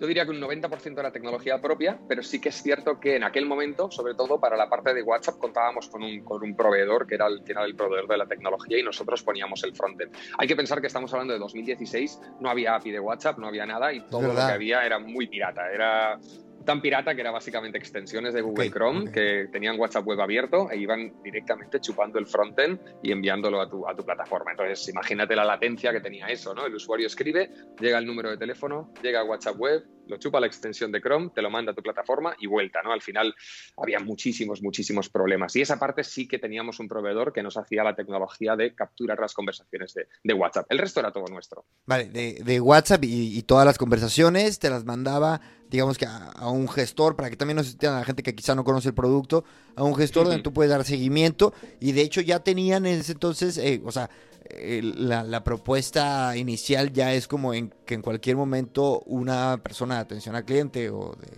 yo 0.00 0.06
diría 0.06 0.24
que 0.24 0.32
un 0.32 0.40
90% 0.40 0.98
era 0.98 1.10
tecnología 1.12 1.60
propia, 1.60 1.98
pero 2.08 2.22
sí 2.22 2.40
que 2.40 2.50
es 2.50 2.62
cierto 2.62 3.00
que 3.00 3.16
en 3.16 3.24
aquel 3.24 3.46
momento, 3.46 3.90
sobre 3.90 4.14
todo 4.14 4.38
para 4.38 4.56
la 4.56 4.68
parte 4.68 4.92
de 4.92 5.02
WhatsApp, 5.02 5.38
contábamos 5.38 5.88
con 5.88 6.02
un, 6.02 6.22
con 6.24 6.42
un 6.42 6.54
proveedor 6.56 7.06
que 7.06 7.14
era, 7.14 7.26
el, 7.26 7.42
que 7.44 7.52
era 7.52 7.64
el 7.64 7.74
proveedor 7.74 8.08
de 8.08 8.16
la 8.18 8.26
tecnología 8.26 8.78
y 8.78 8.82
nosotros 8.82 9.22
poníamos 9.22 9.62
el 9.64 9.74
frontend. 9.74 10.14
Hay 10.38 10.46
que 10.46 10.56
pensar 10.56 10.80
que 10.80 10.88
estamos 10.88 11.12
hablando 11.12 11.32
de 11.32 11.38
2016, 11.38 12.20
no 12.40 12.50
había 12.50 12.74
API 12.74 12.90
de 12.90 13.00
WhatsApp, 13.00 13.38
no 13.38 13.46
había 13.46 13.66
nada 13.66 13.92
y 13.92 14.00
todo 14.00 14.22
lo 14.22 14.34
que 14.34 14.40
había 14.40 14.84
era 14.84 14.98
muy 14.98 15.26
pirata. 15.26 15.70
Era 15.72 16.18
tan 16.64 16.80
pirata 16.80 17.14
que 17.14 17.20
era 17.20 17.30
básicamente 17.30 17.78
extensiones 17.78 18.34
de 18.34 18.40
Google 18.40 18.70
Chrome 18.70 19.10
que 19.10 19.48
tenían 19.52 19.78
WhatsApp 19.78 20.06
web 20.06 20.20
abierto 20.20 20.70
e 20.70 20.78
iban 20.78 21.22
directamente 21.22 21.80
chupando 21.80 22.18
el 22.18 22.26
frontend 22.26 22.80
y 23.02 23.12
enviándolo 23.12 23.60
a 23.60 23.68
tu, 23.68 23.86
a 23.88 23.94
tu 23.94 24.04
plataforma. 24.04 24.52
Entonces, 24.52 24.88
imagínate 24.88 25.36
la 25.36 25.44
latencia 25.44 25.92
que 25.92 26.00
tenía 26.00 26.26
eso, 26.26 26.54
¿no? 26.54 26.66
El 26.66 26.74
usuario 26.74 27.06
escribe, 27.06 27.50
llega 27.78 27.98
el 27.98 28.06
número 28.06 28.30
de 28.30 28.36
teléfono, 28.36 28.92
llega 29.02 29.20
a 29.20 29.24
WhatsApp 29.24 29.56
web, 29.58 29.84
lo 30.08 30.16
chupa 30.18 30.40
la 30.40 30.46
extensión 30.46 30.92
de 30.92 31.00
Chrome, 31.00 31.30
te 31.34 31.42
lo 31.42 31.50
manda 31.50 31.72
a 31.72 31.74
tu 31.74 31.82
plataforma 31.82 32.34
y 32.38 32.46
vuelta, 32.46 32.82
¿no? 32.82 32.92
Al 32.92 33.02
final 33.02 33.34
había 33.76 34.00
muchísimos, 34.00 34.62
muchísimos 34.62 35.08
problemas. 35.08 35.54
Y 35.56 35.62
esa 35.62 35.78
parte 35.78 36.04
sí 36.04 36.28
que 36.28 36.38
teníamos 36.38 36.80
un 36.80 36.88
proveedor 36.88 37.32
que 37.32 37.42
nos 37.42 37.56
hacía 37.56 37.84
la 37.84 37.94
tecnología 37.94 38.56
de 38.56 38.74
capturar 38.74 39.18
las 39.18 39.34
conversaciones 39.34 39.94
de, 39.94 40.34
WhatsApp. 40.34 40.66
El 40.68 40.78
resto 40.78 41.00
era 41.00 41.12
todo 41.12 41.26
nuestro. 41.26 41.64
Vale, 41.86 42.06
de, 42.06 42.60
WhatsApp 42.60 43.04
y, 43.04 43.42
todas 43.42 43.64
las 43.64 43.78
conversaciones 43.78 44.58
te 44.58 44.70
las 44.70 44.84
mandaba, 44.84 45.40
digamos 45.70 45.96
que 45.96 46.06
a, 46.06 46.48
un 46.48 46.68
gestor, 46.68 47.14
para 47.14 47.30
que 47.30 47.36
también 47.36 47.56
nos 47.56 47.72
entiendan 47.72 48.00
la 48.00 48.06
gente 48.06 48.22
que 48.22 48.34
quizá 48.34 48.54
no 48.54 48.64
conoce 48.64 48.88
el 48.88 48.94
producto, 48.94 49.44
a 49.76 49.84
un 49.84 49.94
gestor 49.94 50.26
donde 50.26 50.42
tú 50.42 50.52
puedes 50.52 50.70
dar 50.70 50.84
seguimiento. 50.84 51.52
Y 51.80 51.92
de 51.92 52.02
hecho 52.02 52.20
ya 52.20 52.40
tenían 52.40 52.86
en 52.86 53.00
ese 53.00 53.12
entonces, 53.12 53.58
eh, 53.58 53.80
o 53.84 53.92
sea, 53.92 54.10
la, 54.50 55.44
propuesta 55.44 56.36
inicial 56.36 56.92
ya 56.92 57.12
es 57.12 57.28
como 57.28 57.54
en 57.54 57.72
que 57.86 57.94
en 57.94 58.02
cualquier 58.02 58.36
momento 58.36 59.00
una 59.06 59.58
persona 59.62 59.96
de 59.96 60.00
atención 60.02 60.36
al 60.36 60.44
cliente 60.44 60.90
o, 60.90 61.14
de, 61.14 61.28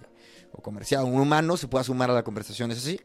o 0.52 0.62
comercial, 0.62 1.04
un 1.04 1.20
humano, 1.20 1.56
se 1.56 1.68
pueda 1.68 1.84
sumar 1.84 2.10
a 2.10 2.14
la 2.14 2.24
conversación, 2.24 2.70
¿es 2.70 2.78
así? 2.78 3.00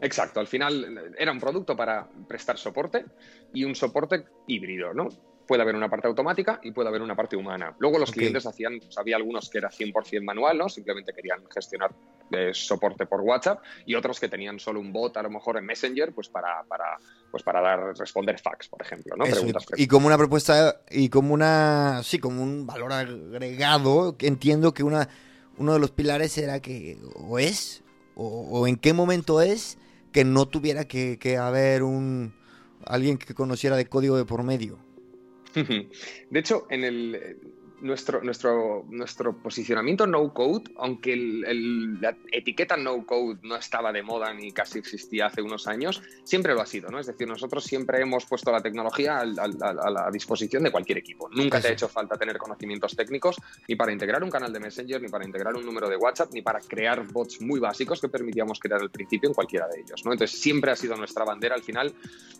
Exacto, 0.00 0.40
al 0.40 0.46
final 0.46 1.14
era 1.16 1.32
un 1.32 1.40
producto 1.40 1.76
para 1.76 2.08
prestar 2.28 2.58
soporte 2.58 3.04
y 3.52 3.64
un 3.64 3.74
soporte 3.74 4.24
híbrido, 4.46 4.92
¿no? 4.92 5.08
puede 5.46 5.62
haber 5.62 5.74
una 5.74 5.88
parte 5.88 6.08
automática 6.08 6.60
y 6.62 6.72
puede 6.72 6.88
haber 6.88 7.02
una 7.02 7.14
parte 7.14 7.36
humana. 7.36 7.74
Luego 7.78 7.98
los 7.98 8.10
clientes 8.10 8.46
hacían, 8.46 8.78
pues, 8.80 8.96
había 8.98 9.16
algunos 9.16 9.48
que 9.50 9.58
era 9.58 9.70
100% 9.70 10.22
manual, 10.22 10.58
¿no? 10.58 10.68
Simplemente 10.68 11.12
querían 11.12 11.44
gestionar 11.52 11.92
eh, 12.30 12.50
soporte 12.52 13.06
por 13.06 13.20
WhatsApp 13.20 13.62
y 13.86 13.94
otros 13.94 14.18
que 14.18 14.28
tenían 14.28 14.58
solo 14.58 14.80
un 14.80 14.92
bot 14.92 15.16
a 15.16 15.22
lo 15.22 15.30
mejor 15.30 15.58
en 15.58 15.66
Messenger, 15.66 16.12
pues 16.12 16.28
para, 16.28 16.64
para, 16.64 16.98
pues 17.30 17.42
para 17.42 17.60
dar, 17.60 17.96
responder 17.96 18.38
fax, 18.38 18.68
por 18.68 18.80
ejemplo, 18.82 19.14
¿no? 19.16 19.24
y 19.76 19.86
como 19.86 20.06
una 20.06 20.16
propuesta 20.16 20.80
y 20.90 21.08
como 21.10 21.34
una, 21.34 22.00
sí, 22.02 22.18
como 22.18 22.42
un 22.42 22.66
valor 22.66 22.92
agregado, 22.92 24.16
entiendo 24.20 24.72
que 24.72 24.82
una, 24.82 25.08
uno 25.58 25.74
de 25.74 25.78
los 25.78 25.90
pilares 25.90 26.36
era 26.38 26.60
que 26.60 26.98
o 27.14 27.38
es, 27.38 27.82
o, 28.16 28.66
en 28.66 28.76
qué 28.76 28.92
momento 28.92 29.40
es, 29.42 29.78
que 30.12 30.24
no 30.24 30.46
tuviera 30.46 30.86
que, 30.86 31.18
que 31.18 31.36
haber 31.36 31.82
un 31.82 32.34
alguien 32.86 33.18
que 33.18 33.34
conociera 33.34 33.76
de 33.76 33.86
código 33.86 34.16
de 34.16 34.24
por 34.24 34.42
medio. 34.42 34.78
De 35.54 36.38
hecho, 36.40 36.66
en 36.70 36.84
el, 36.84 37.38
nuestro, 37.84 38.22
nuestro, 38.22 38.86
nuestro 38.88 39.36
posicionamiento 39.36 40.06
no 40.06 40.32
code, 40.32 40.64
aunque 40.76 41.14
la 41.16 42.16
etiqueta 42.32 42.76
no 42.76 43.04
code 43.04 43.38
no 43.42 43.56
estaba 43.56 43.92
de 43.92 44.02
moda 44.02 44.32
ni 44.32 44.52
casi 44.52 44.78
existía 44.78 45.26
hace 45.26 45.42
unos 45.42 45.68
años, 45.68 46.02
siempre 46.24 46.54
lo 46.54 46.62
ha 46.62 46.66
sido, 46.66 46.90
¿no? 46.90 46.98
Es 46.98 47.06
decir, 47.06 47.28
nosotros 47.28 47.62
siempre 47.62 48.00
hemos 48.00 48.24
puesto 48.24 48.50
la 48.50 48.62
tecnología 48.62 49.18
a, 49.18 49.26
la 49.26 50.10
disposición 50.10 50.62
de 50.62 50.70
cualquier 50.70 50.98
equipo. 50.98 51.28
Nunca 51.28 51.60
te 51.60 51.68
ha 51.68 51.72
hecho 51.72 51.88
falta 51.88 52.16
tener 52.16 52.38
conocimientos 52.38 52.96
técnicos 52.96 53.36
ni 53.68 53.76
para 53.76 53.92
integrar 53.92 54.24
un 54.24 54.30
canal 54.30 54.50
de 54.50 54.60
Messenger, 54.60 55.02
ni 55.02 55.08
para 55.08 55.26
integrar 55.26 55.54
un 55.54 55.66
número 55.66 55.88
de 55.88 55.96
WhatsApp, 55.96 56.30
ni 56.32 56.40
para 56.40 56.60
crear 56.60 57.06
bots 57.06 57.42
muy 57.42 57.60
básicos 57.60 58.00
que 58.00 58.08
permitíamos 58.08 58.58
crear 58.58 58.80
al 58.80 58.90
principio 58.90 59.28
en 59.28 59.34
cualquiera 59.34 59.68
de 59.68 59.80
ellos, 59.80 60.04
¿no? 60.06 60.12
Entonces 60.12 60.40
siempre 60.40 60.70
ha 60.70 60.76
sido 60.76 60.96
nuestra 60.96 61.24
bandera. 61.24 61.54
Al 61.54 61.62
final 61.62 61.94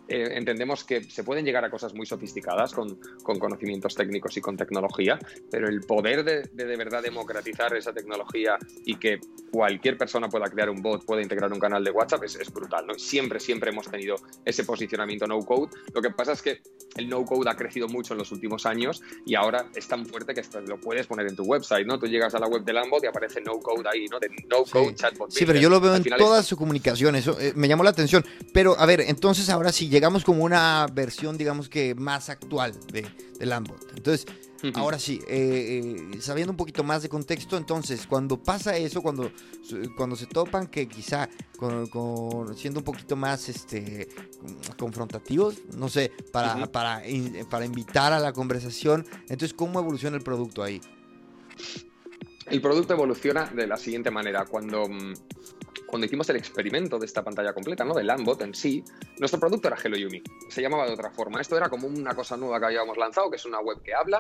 eh, 0.09 0.31
entendemos 0.33 0.85
que 0.85 1.05
se 1.05 1.23
pueden 1.23 1.45
llegar 1.45 1.67
a 1.67 1.71
cosas 1.71 1.93
muy 1.93 2.07
sofisticadas 2.07 2.73
con, 2.73 2.99
con 3.23 3.39
conocimientos 3.39 3.95
técnicos 3.95 4.37
y 4.39 4.41
con 4.41 4.57
tecnología, 4.57 5.19
pero 5.51 5.69
el 5.69 5.81
poder 5.83 6.25
de, 6.25 6.43
de, 6.53 6.77
verdad 6.77 7.03
democratizar 7.03 7.75
esa 7.77 7.93
tecnología 7.93 8.57
y 8.85 8.97
que 8.97 9.21
cualquier 9.51 9.97
persona 9.97 10.29
pueda 10.29 10.47
crear 10.47 10.69
un 10.71 10.83
bot, 10.83 11.05
pueda 11.05 11.23
integrar 11.23 11.53
un 11.53 11.61
canal 11.61 11.85
de 11.85 11.91
WhatsApp 11.91 12.25
es, 12.25 12.37
es 12.37 12.53
brutal. 12.53 12.87
¿no? 12.87 12.95
Siempre, 12.95 13.39
siempre 13.39 13.71
hemos 13.71 13.89
tenido 13.89 14.17
ese 14.45 14.65
posicionamiento 14.65 15.27
no 15.27 15.39
code. 15.41 15.71
Lo 15.95 16.03
que 16.03 16.11
pasa 16.11 16.33
es 16.33 16.43
que 16.43 16.61
el 16.97 17.09
no 17.09 17.25
code 17.25 17.49
ha 17.49 17.55
crecido 17.55 17.89
mucho 17.89 18.15
en 18.15 18.19
los 18.19 18.33
últimos 18.33 18.67
años 18.67 19.03
y 19.25 19.35
ahora 19.35 19.71
es 19.75 19.87
tan 19.87 20.07
fuerte 20.07 20.35
que 20.35 20.43
lo 20.67 20.81
puedes 20.81 21.07
poner 21.07 21.27
en 21.29 21.37
tu 21.37 21.45
website, 21.45 21.87
¿no? 21.87 21.99
Tú 21.99 22.07
llegas 22.07 22.35
a 22.35 22.39
la 22.39 22.47
web 22.47 22.65
de 22.65 22.73
Lambot 22.73 23.03
y 23.05 23.07
aparece 23.07 23.41
no 23.41 23.59
code 23.59 23.89
ahí, 23.93 24.07
¿no? 24.07 24.19
De 24.19 24.29
no 24.49 24.65
code 24.65 24.95
chatbot. 24.95 25.31
Sí, 25.31 25.47
pero 25.47 25.59
yo 25.59 25.69
lo 25.69 25.81
veo 25.81 25.95
en 25.97 26.05
toda 26.05 26.43
su 26.43 26.57
comunicación, 26.57 27.17
eso 27.17 27.39
eh, 27.41 27.53
me 27.55 27.69
llamó 27.69 27.85
la 27.85 27.91
atención. 27.91 28.25
Pero 28.53 28.79
a 28.79 28.87
ver, 28.87 29.01
entonces 29.03 29.49
ahora 29.49 29.73
sí 29.73 29.89
llegamos 29.89 30.25
como 30.25 30.45
una 30.45 30.87
versión, 30.93 31.37
digamos 31.37 31.69
que 31.69 31.95
más 31.95 32.29
actual 32.29 32.75
de, 32.93 33.07
de 33.39 33.47
Lambot. 33.47 33.81
Entonces, 33.97 34.27
Ahora 34.75 34.99
sí, 34.99 35.21
eh, 35.29 36.09
eh, 36.15 36.21
sabiendo 36.21 36.53
un 36.53 36.57
poquito 36.57 36.83
más 36.85 37.03
de 37.03 37.09
contexto, 37.09 37.57
entonces, 37.57 38.07
cuando 38.07 38.43
pasa 38.43 38.77
eso, 38.77 39.03
cuando, 39.03 39.31
cuando 39.97 40.17
se 40.17 40.27
topan 40.27 40.67
que 40.67 40.89
quizá 40.89 41.29
con, 41.59 42.57
siendo 42.57 42.81
un 42.81 42.85
poquito 42.85 43.17
más 43.17 43.49
este, 43.49 44.09
confrontativos, 44.79 45.57
no 45.77 45.89
sé, 45.89 46.13
para, 46.33 46.67
para, 46.71 47.03
para 47.51 47.65
invitar 47.65 48.13
a 48.13 48.21
la 48.21 48.33
conversación, 48.33 49.07
entonces, 49.23 49.53
¿cómo 49.55 49.81
evoluciona 49.81 50.17
el 50.17 50.23
producto 50.23 50.63
ahí? 50.63 50.81
El 52.47 52.61
producto 52.61 52.93
evoluciona 52.93 53.47
de 53.47 53.67
la 53.67 53.77
siguiente 53.77 54.11
manera. 54.11 54.45
Cuando, 54.45 54.87
mm, 54.89 55.15
cuando 55.95 56.07
hicimos 56.07 56.29
el 56.29 56.35
experimento 56.35 56.99
de 56.99 57.07
esta 57.07 57.23
pantalla 57.23 57.53
completa, 57.53 57.85
¿no? 57.85 57.95
Del 57.95 58.09
Lambot 58.09 58.43
en 58.43 58.53
sí, 58.53 58.83
nuestro 59.21 59.39
producto 59.39 59.69
era 59.69 59.77
Hello 59.81 59.97
Yumi. 59.97 60.21
Se 60.51 60.61
llamaba 60.61 60.87
de 60.87 60.93
otra 60.93 61.13
forma. 61.13 61.41
Esto 61.41 61.57
era 61.57 61.69
como 61.69 61.87
una 61.87 62.17
cosa 62.17 62.37
nueva 62.37 62.59
que 62.59 62.67
habíamos 62.67 62.97
lanzado, 62.97 63.31
que 63.31 63.37
es 63.37 63.45
una 63.45 63.61
web 63.61 63.81
que 63.81 63.95
habla. 63.95 64.19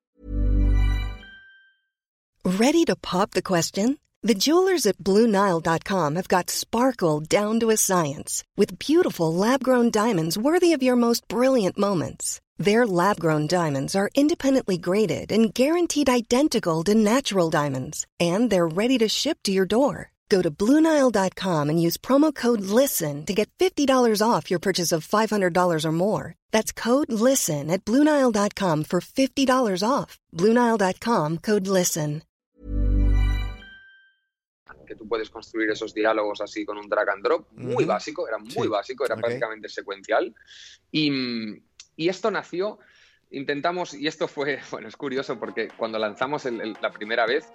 Ready 2.44 2.84
to 2.84 2.94
pop 2.94 3.32
the 3.32 3.42
question? 3.42 3.98
The 4.22 4.34
jewelers 4.34 4.86
at 4.86 4.98
BlueNile.com 4.98 6.14
have 6.14 6.28
got 6.28 6.48
sparkle 6.48 7.18
down 7.18 7.58
to 7.58 7.70
a 7.70 7.76
science 7.76 8.44
with 8.56 8.78
beautiful 8.78 9.34
lab-grown 9.34 9.90
diamonds 9.90 10.38
worthy 10.38 10.72
of 10.72 10.80
your 10.80 10.94
most 10.94 11.26
brilliant 11.26 11.76
moments. 11.76 12.40
Their 12.56 12.86
lab-grown 12.86 13.48
diamonds 13.48 13.96
are 13.96 14.10
independently 14.14 14.78
graded 14.78 15.32
and 15.32 15.52
guaranteed 15.52 16.08
identical 16.08 16.84
to 16.84 16.94
natural 16.94 17.50
diamonds, 17.50 18.06
and 18.20 18.48
they're 18.48 18.68
ready 18.68 18.96
to 18.98 19.08
ship 19.08 19.38
to 19.42 19.50
your 19.50 19.66
door. 19.66 20.13
Go 20.28 20.42
to 20.42 20.50
Bluenile.com 20.50 21.68
and 21.70 21.80
use 21.80 21.96
promo 21.96 22.34
code 22.34 22.60
LISTEN 22.60 23.26
to 23.26 23.34
get 23.34 23.50
$50 23.58 23.88
off 24.22 24.50
your 24.50 24.60
purchase 24.60 24.92
of 24.92 25.06
$500 25.06 25.84
or 25.84 25.92
more. 25.92 26.34
That's 26.52 26.72
code 26.72 27.12
LISTEN 27.12 27.70
at 27.70 27.84
Bluenile.com 27.84 28.84
for 28.84 29.00
$50 29.00 29.82
off. 29.88 30.18
Bluenile.com 30.32 31.38
code 31.38 31.66
LISTEN. 31.66 32.22
Que 34.86 34.96
tú 34.96 35.08
puedes 35.08 35.30
construir 35.30 35.70
esos 35.70 35.94
diálogos 35.94 36.42
así 36.42 36.66
con 36.66 36.76
un 36.76 36.90
drag 36.90 37.08
and 37.08 37.24
drop, 37.24 37.50
muy 37.52 37.86
básico, 37.86 38.28
era 38.28 38.36
muy 38.36 38.66
sí. 38.66 38.68
básico, 38.68 39.06
era 39.06 39.14
okay. 39.14 39.22
prácticamente 39.22 39.68
secuencial. 39.70 40.34
Y, 40.92 41.10
y 41.96 42.08
esto 42.10 42.30
nació 42.30 42.78
intentamos, 43.30 43.94
y 43.94 44.06
esto 44.06 44.28
fue, 44.28 44.60
bueno, 44.70 44.88
es 44.88 44.96
curioso 44.96 45.38
porque 45.38 45.68
cuando 45.76 45.98
lanzamos 45.98 46.46
el, 46.46 46.60
el, 46.60 46.76
la 46.80 46.90
primera 46.90 47.26
vez, 47.26 47.48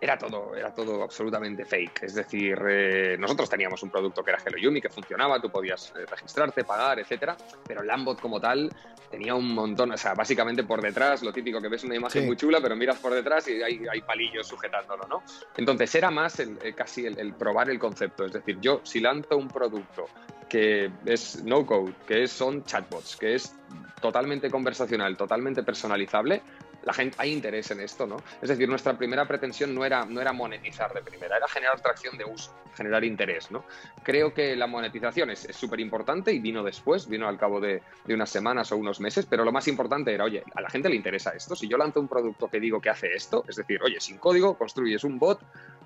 era 0.00 0.16
todo, 0.16 0.54
era 0.56 0.72
todo 0.72 1.02
absolutamente 1.02 1.64
fake. 1.64 2.04
Es 2.04 2.14
decir, 2.14 2.58
eh, 2.68 3.16
nosotros 3.18 3.50
teníamos 3.50 3.82
un 3.82 3.90
producto 3.90 4.24
que 4.24 4.30
era 4.30 4.40
Hello 4.44 4.56
Yumi, 4.56 4.80
que 4.80 4.88
funcionaba, 4.88 5.40
tú 5.40 5.50
podías 5.50 5.92
eh, 5.96 6.06
registrarte, 6.06 6.64
pagar, 6.64 6.98
etcétera, 6.98 7.36
pero 7.66 7.82
Lambot 7.82 8.20
como 8.20 8.40
tal 8.40 8.70
tenía 9.10 9.34
un 9.34 9.52
montón, 9.52 9.90
o 9.90 9.96
sea, 9.96 10.14
básicamente 10.14 10.64
por 10.64 10.80
detrás, 10.80 11.22
lo 11.22 11.32
típico 11.32 11.60
que 11.60 11.68
ves 11.68 11.84
una 11.84 11.96
imagen 11.96 12.22
sí. 12.22 12.26
muy 12.26 12.36
chula, 12.36 12.60
pero 12.62 12.76
miras 12.76 12.98
por 12.98 13.12
detrás 13.12 13.46
y 13.48 13.62
hay, 13.62 13.82
hay 13.90 14.00
palillos 14.02 14.46
sujetándolo, 14.46 15.06
¿no? 15.08 15.22
Entonces 15.56 15.94
era 15.94 16.10
más 16.10 16.38
el, 16.40 16.56
el, 16.62 16.74
casi 16.74 17.06
el, 17.06 17.18
el 17.18 17.34
probar 17.34 17.68
el 17.70 17.78
concepto. 17.78 18.24
Es 18.24 18.32
decir, 18.32 18.58
yo 18.60 18.80
si 18.84 19.00
lanzo 19.00 19.36
un 19.36 19.48
producto 19.48 20.06
que 20.48 20.90
es 21.06 21.42
no 21.44 21.66
code, 21.66 21.94
que 22.06 22.24
es, 22.24 22.32
son 22.32 22.64
chatbots, 22.64 23.16
que 23.16 23.34
es 23.34 23.54
totalmente 24.00 24.50
conversacional, 24.50 25.16
totalmente 25.16 25.62
personalizable, 25.62 26.42
la 26.82 26.92
gente, 26.92 27.16
hay 27.18 27.32
interés 27.32 27.70
en 27.70 27.80
esto, 27.80 28.06
¿no? 28.06 28.16
Es 28.40 28.48
decir, 28.48 28.68
nuestra 28.68 28.96
primera 28.96 29.26
pretensión 29.26 29.74
no 29.74 29.84
era, 29.84 30.04
no 30.04 30.20
era 30.20 30.32
monetizar 30.32 30.92
de 30.92 31.02
primera, 31.02 31.36
era 31.36 31.48
generar 31.48 31.80
tracción 31.80 32.16
de 32.16 32.24
uso, 32.24 32.54
generar 32.74 33.04
interés, 33.04 33.50
¿no? 33.50 33.64
Creo 34.02 34.32
que 34.32 34.56
la 34.56 34.66
monetización 34.66 35.30
es 35.30 35.48
súper 35.52 35.80
importante 35.80 36.32
y 36.32 36.38
vino 36.38 36.62
después, 36.62 37.08
vino 37.08 37.28
al 37.28 37.38
cabo 37.38 37.60
de, 37.60 37.82
de, 38.04 38.14
unas 38.14 38.30
semanas 38.30 38.72
o 38.72 38.76
unos 38.76 39.00
meses, 39.00 39.26
pero 39.28 39.44
lo 39.44 39.52
más 39.52 39.68
importante 39.68 40.12
era, 40.12 40.24
oye, 40.24 40.42
a 40.54 40.60
la 40.60 40.70
gente 40.70 40.88
le 40.88 40.96
interesa 40.96 41.30
esto, 41.30 41.54
si 41.54 41.68
yo 41.68 41.76
lanzo 41.76 42.00
un 42.00 42.08
producto 42.08 42.48
que 42.48 42.60
digo 42.60 42.80
que 42.80 42.90
hace 42.90 43.12
esto, 43.12 43.44
es 43.48 43.56
decir, 43.56 43.80
oye, 43.82 44.00
sin 44.00 44.18
código 44.18 44.56
construyes 44.56 45.04
un 45.04 45.18
bot 45.18 45.40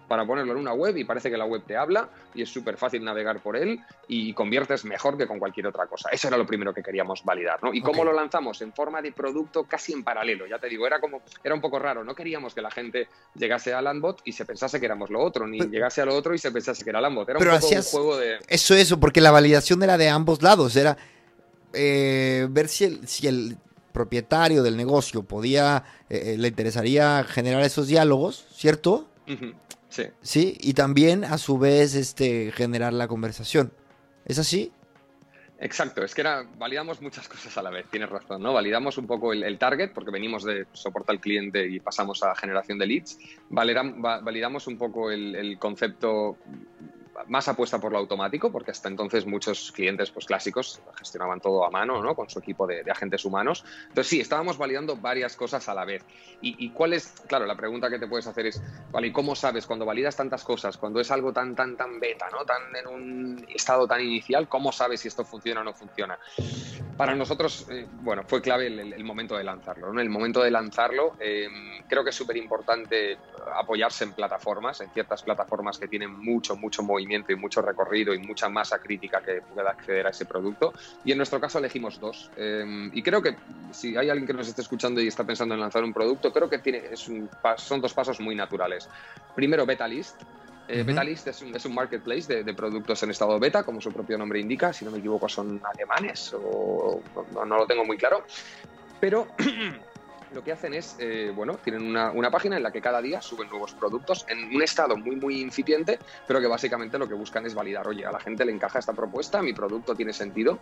para 0.08 0.26
ponerlo 0.26 0.52
en 0.52 0.58
una 0.58 0.72
web 0.72 0.96
y 0.96 1.04
parece 1.04 1.30
que 1.30 1.36
la 1.36 1.44
web 1.44 1.62
te 1.66 1.76
habla 1.76 2.08
y 2.34 2.42
es 2.42 2.48
súper 2.48 2.76
fácil 2.76 3.04
navegar 3.04 3.40
por 3.40 3.56
él 3.56 3.80
y 4.08 4.32
conviertes 4.34 4.84
mejor 4.84 5.16
que 5.16 5.26
con 5.26 5.38
cualquier 5.38 5.66
otra 5.66 5.86
cosa. 5.86 6.10
Eso 6.10 6.28
era 6.28 6.36
lo 6.36 6.46
primero 6.46 6.74
que 6.74 6.82
queríamos 6.82 7.24
validar, 7.24 7.62
¿no? 7.62 7.72
¿Y 7.72 7.80
okay. 7.80 7.92
cómo 7.92 8.04
lo 8.04 8.12
lanzamos? 8.12 8.60
En 8.62 8.72
forma 8.72 9.00
de 9.00 9.12
producto 9.12 9.64
casi 9.64 9.92
en 9.92 10.04
paralelo, 10.04 10.46
ya 10.46 10.58
te 10.58 10.68
digo, 10.68 10.83
era 10.86 11.00
como, 11.00 11.22
era 11.42 11.54
un 11.54 11.60
poco 11.60 11.78
raro, 11.78 12.04
no 12.04 12.14
queríamos 12.14 12.54
que 12.54 12.62
la 12.62 12.70
gente 12.70 13.08
llegase 13.34 13.72
a 13.72 13.82
Landbot 13.82 14.22
y 14.24 14.32
se 14.32 14.44
pensase 14.44 14.80
que 14.80 14.86
éramos 14.86 15.10
lo 15.10 15.22
otro, 15.22 15.46
ni 15.46 15.58
pero, 15.58 15.70
llegase 15.70 16.00
a 16.02 16.04
lo 16.04 16.14
otro 16.14 16.34
y 16.34 16.38
se 16.38 16.50
pensase 16.50 16.84
que 16.84 16.90
era 16.90 17.00
Landbot, 17.00 17.28
era 17.28 17.38
un 17.38 17.60
poco 17.60 17.74
un 17.74 17.82
juego 17.82 18.16
de... 18.16 18.38
Eso, 18.48 18.74
eso, 18.74 19.00
porque 19.00 19.20
la 19.20 19.30
validación 19.30 19.82
era 19.82 19.96
de 19.98 20.08
ambos 20.08 20.42
lados, 20.42 20.76
era 20.76 20.96
eh, 21.72 22.46
ver 22.50 22.68
si 22.68 22.84
el, 22.84 23.08
si 23.08 23.26
el 23.26 23.56
propietario 23.92 24.62
del 24.62 24.76
negocio 24.76 25.22
podía, 25.22 25.84
eh, 26.10 26.36
le 26.38 26.48
interesaría 26.48 27.24
generar 27.24 27.62
esos 27.62 27.86
diálogos, 27.86 28.46
¿cierto? 28.54 29.08
Uh 29.28 29.32
-huh. 29.32 29.54
Sí. 29.88 30.02
Sí, 30.22 30.58
y 30.60 30.74
también 30.74 31.24
a 31.24 31.38
su 31.38 31.56
vez 31.56 31.94
este, 31.94 32.50
generar 32.50 32.92
la 32.92 33.06
conversación. 33.06 33.72
¿Es 34.26 34.40
así? 34.40 34.72
Exacto, 35.64 36.04
es 36.04 36.14
que 36.14 36.20
era, 36.20 36.44
validamos 36.58 37.00
muchas 37.00 37.26
cosas 37.34 37.56
a 37.56 37.62
la 37.62 37.70
vez, 37.70 37.86
tienes 37.90 38.10
razón, 38.10 38.42
¿no? 38.42 38.52
Validamos 38.52 38.98
un 38.98 39.06
poco 39.06 39.32
el, 39.32 39.58
target, 39.58 39.92
porque 39.94 40.10
venimos 40.10 40.44
de 40.44 40.66
soporte 40.74 41.10
al 41.10 41.20
cliente 41.20 41.66
y 41.66 41.80
pasamos 41.80 42.22
a 42.22 42.34
generación 42.34 42.78
de 42.78 42.86
leads. 42.86 43.18
Validam, 43.48 44.02
validamos 44.02 44.66
un 44.66 44.76
poco 44.76 45.10
el 45.10 45.56
concepto 45.58 46.36
más 47.26 47.48
apuesta 47.48 47.78
por 47.78 47.92
lo 47.92 47.98
automático, 47.98 48.50
porque 48.50 48.70
hasta 48.70 48.88
entonces 48.88 49.26
muchos 49.26 49.72
clientes 49.72 50.10
pues, 50.10 50.26
clásicos 50.26 50.80
gestionaban 50.96 51.40
todo 51.40 51.64
a 51.64 51.70
mano, 51.70 52.02
¿no? 52.02 52.14
Con 52.14 52.28
su 52.28 52.38
equipo 52.38 52.66
de, 52.66 52.82
de 52.82 52.90
agentes 52.90 53.24
humanos. 53.24 53.64
Entonces 53.88 54.08
sí, 54.08 54.20
estábamos 54.20 54.58
validando 54.58 54.96
varias 54.96 55.36
cosas 55.36 55.68
a 55.68 55.74
la 55.74 55.84
vez. 55.84 56.04
¿Y, 56.40 56.64
¿Y, 56.64 56.70
cuál 56.70 56.92
es? 56.92 57.14
Claro, 57.26 57.46
la 57.46 57.56
pregunta 57.56 57.88
que 57.88 57.98
te 57.98 58.06
puedes 58.06 58.26
hacer 58.26 58.46
es, 58.46 58.62
vale, 58.90 59.08
¿y 59.08 59.12
cómo 59.12 59.34
sabes 59.34 59.66
cuando 59.66 59.86
validas 59.86 60.16
tantas 60.16 60.44
cosas, 60.44 60.76
cuando 60.76 61.00
es 61.00 61.10
algo 61.10 61.32
tan, 61.32 61.54
tan, 61.54 61.76
tan 61.76 61.98
beta, 62.00 62.26
¿no? 62.30 62.44
Tan 62.44 62.74
en 62.76 62.86
un 62.86 63.46
estado 63.54 63.86
tan 63.86 64.00
inicial, 64.00 64.48
¿cómo 64.48 64.72
sabes 64.72 65.00
si 65.00 65.08
esto 65.08 65.24
funciona 65.24 65.60
o 65.60 65.64
no 65.64 65.72
funciona? 65.72 66.18
Para 66.96 67.14
nosotros, 67.14 67.66
eh, 67.70 67.86
bueno, 68.02 68.24
fue 68.24 68.42
clave 68.42 68.66
el, 68.66 68.92
el, 68.92 69.04
momento 69.04 69.36
de 69.36 69.44
lanzarlo, 69.44 69.92
¿no? 69.92 70.00
El 70.00 70.10
momento 70.10 70.42
de 70.42 70.50
lanzarlo, 70.50 71.14
eh, 71.18 71.48
creo 71.88 72.04
que 72.04 72.10
es 72.10 72.16
súper 72.16 72.36
importante 72.36 73.18
apoyarse 73.56 74.04
en 74.04 74.12
plataformas, 74.12 74.80
en 74.80 74.90
ciertas 74.90 75.22
plataformas 75.22 75.78
que 75.78 75.88
tienen 75.88 76.10
mucho, 76.10 76.56
mucho 76.56 76.82
movimiento 76.82 77.03
movimiento 77.04 77.32
y 77.32 77.36
mucho 77.36 77.60
recorrido 77.60 78.14
y 78.14 78.18
mucha 78.18 78.48
masa 78.48 78.78
crítica 78.78 79.20
que 79.20 79.42
pueda 79.42 79.70
acceder 79.70 80.06
a 80.06 80.10
ese 80.10 80.24
producto. 80.24 80.72
Y 81.04 81.12
en 81.12 81.18
nuestro 81.18 81.40
caso 81.40 81.58
elegimos 81.58 82.00
dos. 82.00 82.30
Eh, 82.36 82.90
y 82.92 83.02
creo 83.02 83.22
que 83.22 83.36
si 83.72 83.96
hay 83.96 84.08
alguien 84.08 84.26
que 84.26 84.32
nos 84.32 84.48
esté 84.48 84.62
escuchando 84.62 85.00
y 85.00 85.08
está 85.08 85.24
pensando 85.24 85.54
en 85.54 85.60
lanzar 85.60 85.84
un 85.84 85.92
producto, 85.92 86.32
creo 86.32 86.48
que 86.48 86.58
tiene, 86.58 86.82
es 86.90 87.08
un, 87.08 87.28
son 87.58 87.80
dos 87.80 87.92
pasos 87.92 88.20
muy 88.20 88.34
naturales. 88.34 88.88
Primero, 89.34 89.66
beta 89.66 89.86
list. 89.86 90.20
Eh, 90.66 90.80
uh 90.80 90.82
-huh. 90.82 90.86
Betalist 90.86 91.28
es 91.28 91.42
un, 91.42 91.54
es 91.54 91.64
un 91.66 91.74
marketplace 91.74 92.26
de, 92.26 92.42
de, 92.42 92.54
productos 92.54 93.02
en 93.02 93.10
estado 93.10 93.38
beta, 93.38 93.64
como 93.64 93.82
su 93.82 93.92
propio 93.92 94.16
nombre 94.16 94.40
indica. 94.40 94.72
Si 94.72 94.82
no 94.82 94.90
me 94.90 94.98
equivoco, 94.98 95.28
son 95.28 95.60
alemanes 95.62 96.32
o 96.32 97.02
no, 97.34 97.44
no 97.44 97.56
lo 97.58 97.66
tengo 97.66 97.84
muy 97.84 97.98
claro. 97.98 98.24
Pero 98.98 99.26
lo 100.34 100.42
que 100.42 100.52
hacen 100.52 100.74
es, 100.74 100.96
eh, 100.98 101.32
bueno, 101.34 101.56
tienen 101.62 101.86
una, 101.86 102.10
una, 102.10 102.30
página 102.30 102.56
en 102.56 102.62
la 102.62 102.72
que 102.72 102.80
cada 102.80 103.00
día 103.00 103.22
suben 103.22 103.48
nuevos 103.48 103.72
productos 103.72 104.26
en 104.28 104.54
un 104.54 104.62
estado 104.62 104.96
muy, 104.96 105.16
muy 105.16 105.40
incipiente, 105.40 105.98
pero 106.26 106.40
que 106.40 106.46
básicamente 106.46 106.98
lo 106.98 107.08
que 107.08 107.14
buscan 107.14 107.46
es 107.46 107.54
validar, 107.54 107.86
oye, 107.86 108.04
a 108.04 108.10
la 108.10 108.18
gente 108.18 108.44
le 108.44 108.52
encaja 108.52 108.80
esta 108.80 108.92
propuesta, 108.92 109.40
mi 109.40 109.52
producto 109.52 109.94
tiene 109.94 110.12
sentido, 110.12 110.58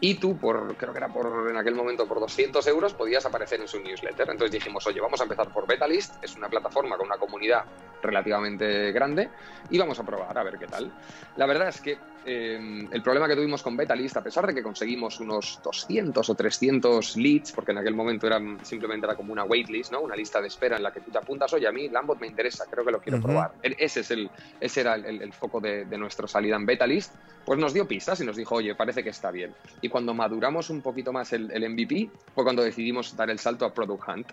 y 0.00 0.14
tú, 0.16 0.36
por, 0.36 0.76
creo 0.76 0.92
que 0.92 0.98
era 0.98 1.08
por, 1.08 1.50
en 1.50 1.56
aquel 1.56 1.74
momento 1.74 2.06
por 2.06 2.20
200 2.20 2.66
euros, 2.66 2.92
podías 2.92 3.24
aparecer 3.24 3.60
en 3.60 3.68
su 3.68 3.80
newsletter. 3.80 4.28
Entonces 4.30 4.52
dijimos, 4.52 4.86
oye, 4.86 5.00
vamos 5.00 5.20
a 5.20 5.24
empezar 5.24 5.50
por 5.50 5.66
Betalist, 5.66 6.22
es 6.22 6.36
una 6.36 6.48
plataforma 6.48 6.96
con 6.96 7.06
una 7.06 7.16
comunidad 7.16 7.64
relativamente 8.02 8.92
grande, 8.92 9.30
y 9.70 9.78
vamos 9.78 9.98
a 9.98 10.04
probar 10.04 10.36
a 10.36 10.42
ver 10.42 10.58
qué 10.58 10.66
tal. 10.66 10.92
La 11.36 11.46
verdad 11.46 11.68
es 11.68 11.80
que 11.80 11.98
eh, 12.26 12.88
el 12.90 13.02
problema 13.02 13.28
que 13.28 13.36
tuvimos 13.36 13.62
con 13.62 13.76
Betalist, 13.76 14.16
a 14.16 14.22
pesar 14.22 14.46
de 14.46 14.54
que 14.54 14.62
conseguimos 14.62 15.20
unos 15.20 15.60
200 15.62 16.28
o 16.28 16.34
300 16.34 17.16
leads, 17.16 17.52
porque 17.52 17.72
en 17.72 17.78
aquel 17.78 17.94
momento 17.94 18.26
eran, 18.26 18.64
simplemente 18.64 19.06
como 19.14 19.32
una 19.32 19.44
waitlist, 19.44 19.92
¿no? 19.92 20.00
una 20.00 20.16
lista 20.16 20.40
de 20.40 20.48
espera 20.48 20.76
en 20.76 20.82
la 20.82 20.92
que 20.92 21.00
tú 21.00 21.10
te 21.10 21.18
apuntas, 21.18 21.52
oye, 21.52 21.66
a 21.66 21.72
mí 21.72 21.88
Lambot 21.88 22.20
me 22.20 22.26
interesa, 22.26 22.64
creo 22.70 22.84
que 22.84 22.90
lo 22.90 23.00
quiero 23.00 23.20
probar. 23.20 23.52
E, 23.62 23.74
ese, 23.78 24.00
es 24.00 24.10
el, 24.10 24.30
ese 24.60 24.80
era 24.80 24.94
el, 24.94 25.32
foco 25.32 25.60
de, 25.60 25.84
de, 25.84 25.98
nuestra 25.98 26.26
salida 26.26 26.56
en 26.56 26.66
Betalist. 26.66 27.14
Pues 27.44 27.58
nos 27.58 27.74
dio 27.74 27.86
pistas 27.86 28.20
y 28.20 28.24
nos 28.24 28.36
dijo, 28.36 28.54
oye, 28.54 28.74
parece 28.74 29.02
que 29.02 29.10
está 29.10 29.30
bien. 29.30 29.54
Y 29.82 29.88
cuando 29.88 30.14
maduramos 30.14 30.70
un 30.70 30.80
poquito 30.80 31.12
más 31.12 31.32
el, 31.32 31.50
el 31.50 31.68
MVP, 31.68 32.10
fue 32.34 32.44
cuando 32.44 32.62
decidimos 32.62 33.16
dar 33.16 33.30
el 33.30 33.38
salto 33.38 33.66
a 33.66 33.74
Product 33.74 34.08
Hunt 34.08 34.26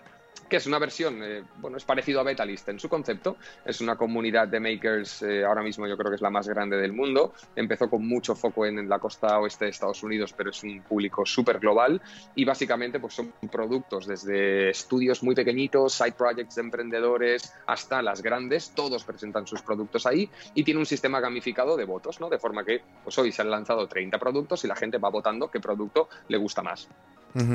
que 0.52 0.58
es 0.58 0.66
una 0.66 0.78
versión, 0.78 1.22
eh, 1.22 1.44
bueno, 1.62 1.78
es 1.78 1.84
parecido 1.84 2.20
a 2.20 2.24
Betalist 2.24 2.68
en 2.68 2.78
su 2.78 2.86
concepto, 2.86 3.38
es 3.64 3.80
una 3.80 3.96
comunidad 3.96 4.48
de 4.48 4.60
makers, 4.60 5.22
eh, 5.22 5.46
ahora 5.46 5.62
mismo 5.62 5.86
yo 5.86 5.96
creo 5.96 6.10
que 6.10 6.16
es 6.16 6.20
la 6.20 6.28
más 6.28 6.46
grande 6.46 6.76
del 6.76 6.92
mundo, 6.92 7.32
empezó 7.56 7.88
con 7.88 8.06
mucho 8.06 8.34
foco 8.34 8.66
en, 8.66 8.86
la 8.86 8.98
costa 8.98 9.38
oeste 9.38 9.64
de 9.64 9.70
Estados 9.70 10.02
Unidos, 10.02 10.34
pero 10.36 10.50
es 10.50 10.62
un 10.62 10.82
público 10.82 11.24
súper 11.24 11.58
global 11.58 12.02
y 12.34 12.44
básicamente 12.44 13.00
pues 13.00 13.14
son 13.14 13.32
productos 13.50 14.06
desde 14.06 14.68
estudios 14.68 15.22
muy 15.22 15.34
pequeñitos, 15.34 15.94
side 15.94 16.12
projects 16.12 16.56
de 16.56 16.60
emprendedores, 16.60 17.50
hasta 17.66 18.02
las 18.02 18.20
grandes, 18.20 18.72
todos 18.74 19.04
presentan 19.04 19.46
sus 19.46 19.62
productos 19.62 20.04
ahí 20.04 20.28
y 20.52 20.64
tiene 20.64 20.80
un 20.80 20.86
sistema 20.86 21.18
gamificado 21.18 21.78
de 21.78 21.86
votos, 21.86 22.20
¿no? 22.20 22.28
De 22.28 22.38
forma 22.38 22.62
que 22.62 22.82
pues 23.02 23.16
hoy 23.16 23.32
se 23.32 23.40
han 23.40 23.50
lanzado 23.50 23.88
30 23.88 24.18
productos 24.18 24.62
y 24.64 24.68
la 24.68 24.76
gente 24.76 24.98
va 24.98 25.08
votando 25.08 25.50
qué 25.50 25.60
producto 25.60 26.10
le 26.28 26.36
gusta 26.36 26.60
más. 26.60 26.90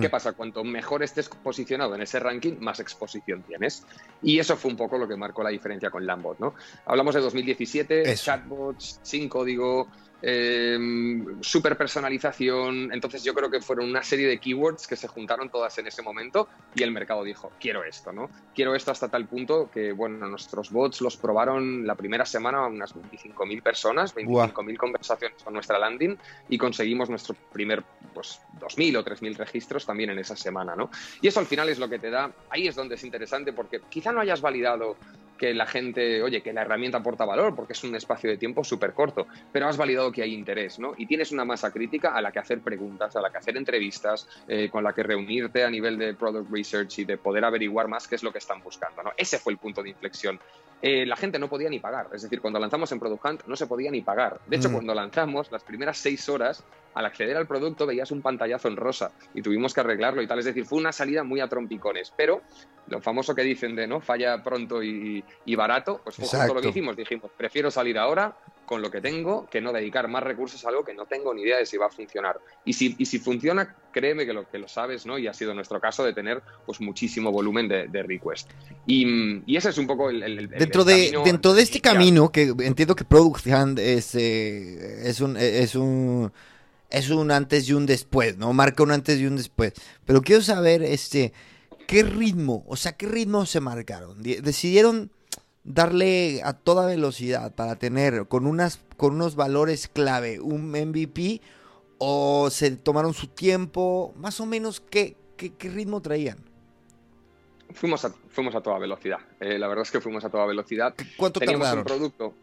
¿Qué 0.02 0.10
pasa? 0.10 0.34
Cuanto 0.34 0.64
mejor 0.64 1.04
estés 1.04 1.30
posicionado 1.30 1.94
en 1.96 2.02
ese 2.02 2.20
ranking, 2.20 2.56
más 2.60 2.80
exposición 2.80 3.44
tienes. 3.44 3.84
Y 4.22 4.40
eso 4.40 4.58
fue 4.58 4.72
un 4.72 4.78
poco 4.78 4.98
lo 4.98 5.08
que 5.08 5.16
marcó 5.16 5.44
la 5.44 5.50
diferencia 5.50 5.90
con 5.90 6.06
Lambot, 6.06 6.40
¿no? 6.40 6.56
Hablamos 6.86 7.14
de 7.16 7.22
2017, 7.22 8.16
chatbots, 8.16 9.00
sin 9.04 9.30
código, 9.30 9.88
eh, 10.22 10.78
super 11.42 11.78
personalización. 11.78 12.92
Entonces 12.92 13.24
yo 13.24 13.34
creo 13.34 13.50
que 13.50 13.62
fueron 13.62 13.90
una 13.90 14.04
serie 14.04 14.28
de 14.28 14.40
keywords 14.40 14.88
que 14.88 14.96
se 14.96 15.08
juntaron 15.08 15.50
todas 15.50 15.78
en 15.78 15.88
ese 15.88 16.02
momento 16.02 16.48
y 16.76 16.84
el 16.84 16.92
mercado 16.92 17.24
dijo, 17.24 17.52
quiero 17.60 17.84
esto, 17.84 18.12
¿no? 18.12 18.30
Quiero 18.56 18.76
esto 18.76 18.92
hasta 18.92 19.10
tal 19.10 19.28
punto 19.28 19.70
que, 19.72 19.92
bueno, 19.92 20.28
nuestros 20.28 20.72
bots 20.72 21.02
los 21.02 21.18
probaron 21.18 21.86
la 21.86 21.96
primera 21.96 22.26
semana 22.26 22.60
a 22.60 22.68
unas 22.68 22.96
25.000 22.96 23.62
personas, 23.62 24.16
25.000 24.16 24.78
conversaciones 24.78 25.44
con 25.44 25.54
nuestra 25.54 25.80
landing 25.80 26.18
y 26.50 26.58
conseguimos 26.58 27.10
nuestro 27.10 27.36
primer, 27.52 27.84
pues, 28.14 28.42
2.000 28.60 28.98
o 28.98 29.06
3.000 29.06 29.36
registros 29.36 29.86
también 29.86 30.10
en 30.10 30.20
esa 30.20 30.36
semana, 30.36 30.76
¿no? 30.76 30.90
Y 31.22 31.28
eso 31.28 31.40
al 31.40 31.46
final 31.46 31.70
es 31.70 31.80
lo 31.80 31.90
que 31.90 32.00
te 32.00 32.10
da, 32.10 32.32
ahí 32.50 32.68
es 32.68 32.76
donde 32.76 32.96
es 32.96 33.04
interesante 33.04 33.54
porque 33.54 33.82
quizá 33.90 34.12
no 34.12 34.22
hayas 34.22 34.42
validado 34.42 34.98
que 35.38 35.54
la 35.54 35.66
gente, 35.66 36.22
oye, 36.22 36.42
que 36.42 36.52
la 36.52 36.62
herramienta 36.62 36.98
aporta 36.98 37.24
valor 37.24 37.56
porque 37.56 37.74
es 37.74 37.84
un 37.84 37.96
espacio 37.96 38.30
de 38.30 38.38
tiempo 38.38 38.64
súper 38.64 38.94
corto, 38.94 39.28
pero 39.52 39.68
has 39.68 39.78
validado 39.78 40.07
que 40.12 40.24
hay 40.24 40.34
interés, 40.34 40.80
¿no? 40.80 40.94
Y 40.98 41.06
tienes 41.06 41.32
una 41.32 41.46
masa 41.46 41.72
crítica 41.72 42.16
a 42.16 42.22
la 42.22 42.32
que 42.32 42.40
hacer 42.40 42.62
preguntas, 42.62 43.16
a 43.16 43.22
la 43.22 43.30
que 43.30 43.38
hacer 43.38 43.58
entrevistas, 43.58 44.28
eh, 44.48 44.70
con 44.70 44.84
la 44.84 44.94
que 44.94 45.04
reunirte 45.04 45.64
a 45.64 45.70
nivel 45.70 45.98
de 45.98 46.14
product 46.14 46.52
research 46.52 47.00
y 47.00 47.06
de 47.06 47.18
poder 47.18 47.46
averiguar 47.46 47.88
más 47.88 48.08
qué 48.08 48.16
es 48.16 48.24
lo 48.24 48.32
que 48.32 48.38
están 48.40 48.62
buscando, 48.62 49.04
¿no? 49.04 49.12
Ese 49.18 49.40
fue 49.40 49.54
el 49.54 49.60
punto 49.60 49.84
de 49.84 49.90
inflexión. 49.90 50.40
Eh, 50.82 51.06
la 51.08 51.16
gente 51.16 51.40
no 51.40 51.50
podía 51.50 51.70
ni 51.70 51.80
pagar. 51.80 52.08
Es 52.14 52.22
decir, 52.22 52.40
cuando 52.40 52.60
lanzamos 52.60 52.92
en 52.92 53.00
Product 53.00 53.26
Hunt 53.26 53.44
no 53.48 53.56
se 53.56 53.66
podía 53.66 53.90
ni 53.90 54.02
pagar. 54.02 54.40
De 54.46 54.58
hecho, 54.58 54.70
mm. 54.70 54.74
cuando 54.74 54.94
lanzamos, 54.94 55.52
las 55.52 55.64
primeras 55.64 55.98
seis 55.98 56.30
horas, 56.30 56.64
al 56.94 57.06
acceder 57.06 57.36
al 57.36 57.48
producto 57.48 57.86
veías 57.86 58.12
un 58.12 58.22
pantallazo 58.22 58.68
en 58.68 58.76
rosa 58.76 59.12
y 59.34 59.42
tuvimos 59.42 59.74
que 59.74 59.80
arreglarlo 59.80 60.22
y 60.22 60.28
tal. 60.28 60.38
Es 60.40 60.46
decir, 60.46 60.66
fue 60.66 60.78
una 60.78 60.92
salida 60.92 61.24
muy 61.24 61.40
a 61.40 61.48
trompicones. 61.48 62.14
Pero 62.16 62.42
lo 62.88 63.02
famoso 63.02 63.34
que 63.34 63.42
dicen 63.42 63.76
de 63.76 63.88
no 63.88 64.02
falla 64.02 64.44
pronto 64.44 64.84
y, 64.84 65.24
barato, 65.56 66.00
pues 66.04 66.16
fue 66.16 66.28
justo 66.28 66.54
lo 66.54 66.62
que 66.62 66.70
hicimos. 66.70 66.96
Dijimos, 66.96 67.32
prefiero 67.36 67.72
salir 67.72 67.98
ahora 67.98 68.36
con 68.68 68.82
lo 68.82 68.92
que 68.92 69.00
tengo 69.00 69.48
que 69.50 69.62
no 69.62 69.72
dedicar 69.72 70.10
más 70.10 70.22
recursos 70.22 70.64
a 70.66 70.70
algo 70.70 70.84
que 70.84 70.94
no 70.94 71.06
tengo 71.06 71.34
ni 71.34 71.44
idea 71.44 71.58
de 71.58 71.66
si 71.66 71.78
va 71.78 71.86
a 71.86 71.90
funcionar. 71.90 72.38
Y 72.66 72.74
si, 72.74 72.96
y 73.00 73.06
si 73.06 73.18
funciona, 73.18 73.74
créeme 73.94 74.26
que 74.26 74.34
lo, 74.34 74.48
que 74.48 74.60
lo 74.60 74.68
sabes, 74.68 75.06
¿no? 75.06 75.18
Y 75.18 75.26
ha 75.26 75.34
sido 75.34 75.54
nuestro 75.54 75.80
caso 75.80 76.04
de 76.04 76.14
tener 76.14 76.44
pues 76.66 76.82
muchísimo 76.82 77.32
volumen 77.32 77.70
de, 77.70 78.04
request. 78.04 78.52
Y, 78.86 79.42
y, 79.46 79.56
ese 79.56 79.70
es 79.70 79.78
un 79.78 79.88
poco 79.88 80.10
el, 80.10 80.50
dentro 80.50 80.84
de 80.84 81.18
Dentro 81.24 81.54
de 81.54 81.62
este 81.62 81.80
camino, 81.80 82.30
que 82.30 82.54
entiendo 82.60 82.94
que 82.94 83.06
Product 83.06 83.48
Hunt 83.48 83.80
es, 83.80 84.14
eh, 84.16 85.08
es 85.10 85.22
un... 85.22 85.38
Es 85.38 85.74
un 85.76 86.32
es 86.90 87.10
un 87.10 87.32
antes 87.32 87.68
y 87.68 87.74
un 87.74 87.86
después, 87.86 88.38
¿no? 88.38 88.54
Marca 88.54 88.82
un 88.82 88.92
antes 88.92 89.20
y 89.20 89.26
un 89.26 89.36
después. 89.36 89.74
Pero 90.06 90.22
quiero 90.22 90.42
saber, 90.42 90.84
este, 90.84 91.34
¿qué 91.86 92.04
ritmo? 92.04 92.64
O 92.68 92.78
sea, 92.78 92.94
¿qué 92.94 93.08
ritmo 93.08 93.46
se 93.46 93.60
marcaron? 93.60 94.24
¿Decidieron 94.24 95.12
darle 95.68 96.42
a 96.44 96.54
toda 96.54 96.88
velocidad 96.88 97.54
para 97.54 97.76
tener 97.76 98.28
con, 98.28 98.48
unas, 98.48 98.80
con 98.96 99.14
unos 99.14 99.36
valores 99.36 99.88
clave 99.88 100.40
un 100.40 100.72
MVP 100.72 101.42
o 102.00 102.50
se 102.50 102.72
tomaron 102.78 103.14
su 103.14 103.28
tiempo? 103.28 104.14
Más 104.18 104.40
o 104.40 104.46
menos, 104.46 104.80
¿qué, 104.80 105.16
qué, 105.36 105.70
ritmo 105.70 106.02
traían? 106.02 106.40
Fuimos 107.74 108.04
a, 108.06 108.14
fuimos 108.30 108.56
a 108.56 108.62
toda 108.62 108.80
velocidad. 108.80 109.20
Eh, 109.40 109.60
la 109.60 109.68
verdad 109.68 109.84
es 109.84 109.92
que 109.92 110.02
fuimos 110.02 110.24
a 110.24 110.30
toda 110.30 110.46
velocidad. 110.46 110.96
¿Cuánto 111.18 111.40
Teníamos 111.40 111.72
un 111.74 111.84
producto 111.84 112.34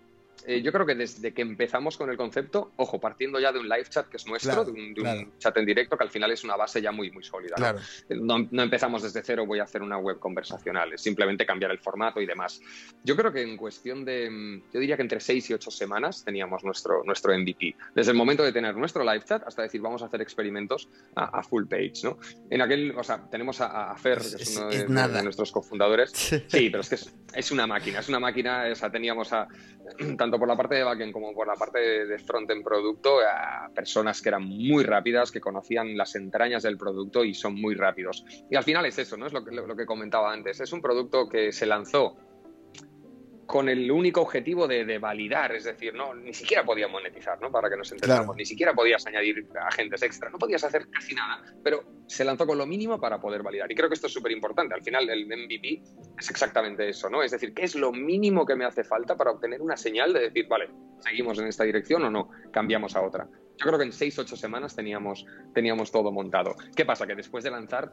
eh, 0.46 0.61
yo 0.61 0.72
creo 0.72 0.85
que 0.85 0.94
desde 0.94 1.33
que 1.33 1.42
empezamos 1.42 1.96
con 1.96 2.11
el 2.11 2.16
concepto, 2.16 2.72
ojo, 2.76 3.00
partiendo 3.00 3.40
ya 3.40 3.50
de 3.50 3.59
un 3.59 3.68
live 3.68 3.87
chat 3.88 4.09
que 4.09 4.18
es 4.18 4.26
nuestro, 4.26 4.64
de, 4.64 4.72
un, 4.72 5.33
chat 5.38 5.57
en 5.57 5.64
directo, 5.64 5.96
que 5.96 6.04
al 6.04 6.11
final 6.11 6.30
es 6.33 6.44
una 6.44 6.57
base 6.57 6.83
ya 6.83 6.92
muy, 6.92 7.11
muy 7.11 7.24
sólida. 7.24 7.57
¿no? 8.11 8.38
No, 8.50 8.62
empezamos 8.62 9.02
desde 9.02 9.22
cero, 9.22 9.46
voy 9.46 9.61
a 9.61 9.62
hacer 9.62 9.83
una 9.83 9.96
web 9.96 10.18
conversacional, 10.18 10.92
es 10.92 11.00
simplemente 11.00 11.46
cambiar 11.46 11.70
el 11.70 11.78
formato 11.78 12.20
y 12.20 12.26
demás. 12.26 12.61
Yo 13.02 13.16
creo 13.16 13.33
que 13.33 13.42
en 13.42 13.57
cuestión 13.57 14.04
de, 14.04 14.62
yo 14.72 14.80
diría 14.80 14.96
que 14.96 15.02
entre 15.02 15.20
seis 15.20 15.48
y 15.48 15.54
ocho 15.54 15.70
semanas 15.70 16.24
teníamos 16.24 16.62
nuestro, 16.62 17.02
nuestro 17.04 17.37
MVP. 17.37 17.74
Desde 17.94 18.11
el 18.11 18.16
momento 18.16 18.42
de 18.42 18.52
tener 18.52 18.76
nuestro 18.76 19.02
live 19.02 19.24
chat 19.24 19.46
hasta 19.46 19.62
decir, 19.62 19.80
vamos 19.80 20.02
a 20.02 20.07
hacer 20.07 20.20
experimentos 20.20 20.88
a, 21.14 21.42
full 21.42 21.64
page, 21.66 22.00
¿no? 22.04 22.18
En 22.50 22.61
aquel, 22.61 22.94
o 22.96 23.02
sea, 23.02 23.28
tenemos 23.30 23.61
a, 23.61 23.94
Fer, 23.96 24.18
que 24.18 24.42
es, 24.42 24.57
uno 24.88 25.09
de, 25.09 25.22
nuestros 25.22 25.50
cofundadores. 25.52 26.12
Sí, 26.48 26.68
pero 26.70 26.83
es 26.83 26.88
que 26.88 27.38
es, 27.38 27.50
una 27.50 27.66
máquina, 27.66 28.00
es 28.00 28.09
una 28.09 28.20
máquina, 28.20 28.64
o 28.70 28.74
sea, 28.74 28.90
teníamos 28.90 29.33
a 29.33 29.48
tanto 30.18 30.34
por 30.38 30.49
la 30.49 30.57
parte 30.57 30.77
de 30.77 30.85
backend 30.85 31.12
como 31.12 31.33
por 31.35 31.47
la 31.47 31.55
parte 31.55 32.07
de 32.07 32.18
front-end 32.18 32.64
producto, 32.64 33.18
a 33.20 33.68
personas 33.75 34.20
que 34.20 34.29
eran 34.29 34.44
muy 34.44 34.85
rápidas, 34.85 35.31
que 35.31 35.40
conocían 35.40 35.97
las 35.97 36.14
entrañas 36.14 36.62
del 36.62 36.77
producto 36.77 37.25
y 37.25 37.35
son 37.35 37.55
muy 37.55 37.75
rápidos. 37.75 38.25
Y 38.51 38.57
al 38.57 38.64
final 38.64 38.87
es 38.87 38.99
eso, 38.99 39.16
¿no? 39.16 39.27
Es 39.27 39.33
lo 39.33 39.44
que, 39.44 39.53
lo 39.53 39.77
que 39.77 39.87
comentaba 39.87 40.33
antes. 40.33 40.61
Es 40.61 40.73
un 40.73 40.81
producto 40.81 41.29
que 41.29 41.53
se 41.53 41.66
lanzó 41.66 42.16
con 43.46 43.68
el 43.68 43.90
único 43.90 44.22
objetivo 44.22 44.66
de, 44.66 44.98
validar, 44.98 45.54
es 45.54 45.64
decir, 45.64 45.94
no, 45.94 46.14
ni 46.14 46.33
siquiera 46.33 46.64
podías 46.64 46.90
monetizar, 46.90 47.40
¿no? 47.40 47.50
Para 47.50 47.68
que 47.68 47.76
nos 47.76 47.90
entendamos, 47.92 48.37
ni 48.37 48.44
siquiera 48.44 48.72
podías 48.72 49.07
añadir 49.07 49.46
agentes 49.66 50.02
extra, 50.02 50.30
no 50.30 50.38
podías 50.38 50.64
hacer 50.64 50.88
casi 50.88 51.14
nada, 51.14 51.42
pero 51.62 51.85
se 52.07 52.24
lanzó 52.24 52.46
con 52.46 52.59
lo 52.59 52.66
mínimo 52.66 53.00
para 53.00 53.20
poder 53.20 53.42
validar. 53.42 53.70
Y 53.70 53.74
creo 53.74 53.88
que 53.88 53.94
esto 53.94 54.07
es 54.07 54.12
súper 54.12 54.33
importante. 54.33 54.74
Al 54.74 54.83
final, 54.83 55.09
el 55.09 55.26
MVP 55.26 55.83
es 56.18 56.30
exactamente 56.30 56.88
eso, 56.88 57.11
¿no? 57.11 57.22
Es 57.22 57.33
decir, 57.33 57.52
¿qué 57.54 57.62
es 57.62 57.74
lo 57.74 57.92
mínimo 57.92 58.46
que 58.46 58.57
me 58.57 58.64
hace 58.64 58.85
falta 58.85 59.16
para 59.16 59.33
obtener 59.33 59.61
una 59.61 59.76
señal 59.76 60.12
de 60.12 60.20
decir, 60.20 60.46
vale, 60.48 60.70
seguimos 61.00 61.38
en 61.38 61.46
esta 61.46 61.64
dirección 61.64 62.04
o 62.04 62.11
no, 62.11 62.30
cambiamos 62.52 62.96
a 62.96 63.02
otra? 63.02 63.28
Yo 63.57 63.66
creo 63.66 63.78
que 63.78 63.85
en 63.85 63.92
seis, 63.92 64.18
ocho 64.18 64.37
semanas 64.37 64.74
teníamos, 64.74 65.26
teníamos 65.54 65.92
todo 65.92 66.11
montado. 66.11 66.57
¿Qué 66.74 66.85
pasa? 66.85 67.07
Que 67.07 67.14
después 67.14 67.44
de 67.44 67.50
lanzar 67.50 67.92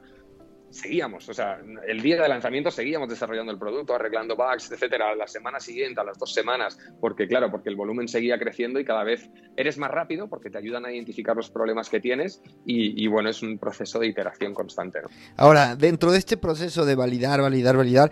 seguíamos, 0.71 1.27
o 1.29 1.34
sea, 1.34 1.60
el 1.88 2.01
día 2.01 2.21
de 2.21 2.27
lanzamiento 2.27 2.71
seguíamos 2.71 3.10
desarrollando 3.10 3.51
el 3.51 3.60
producto, 3.60 3.93
arreglando 3.93 4.36
bugs, 4.36 4.71
etcétera, 4.71 5.15
la 5.15 5.27
semana 5.27 5.60
siguiente, 5.60 5.99
a 5.99 6.03
las 6.03 6.17
dos 6.17 6.34
semanas, 6.34 6.79
porque 6.99 7.27
claro, 7.27 7.51
porque 7.51 7.69
el 7.69 7.75
volumen 7.75 8.07
seguía 8.07 8.39
creciendo 8.39 8.79
y 8.79 8.86
cada 8.86 9.03
vez 9.03 9.29
eres 9.57 9.77
más 9.77 9.91
rápido 9.91 10.29
porque 10.29 10.49
te 10.49 10.57
ayudan 10.57 10.86
a 10.86 10.91
identificar 10.91 11.36
los 11.36 11.49
problemas 11.49 11.89
que 11.89 11.99
tienes 11.99 12.41
y, 12.65 13.05
bueno, 13.07 13.29
es 13.29 13.41
un 13.41 13.57
proceso 13.57 13.99
de 13.99 14.07
iteración 14.07 14.53
constante. 14.53 14.99
Ahora, 15.36 15.75
dentro 15.75 16.12
de 16.12 16.17
este 16.17 16.38
proceso 16.38 16.86
de 16.86 16.95
validar, 16.95 17.41
validar, 17.41 17.75
validar, 17.77 18.12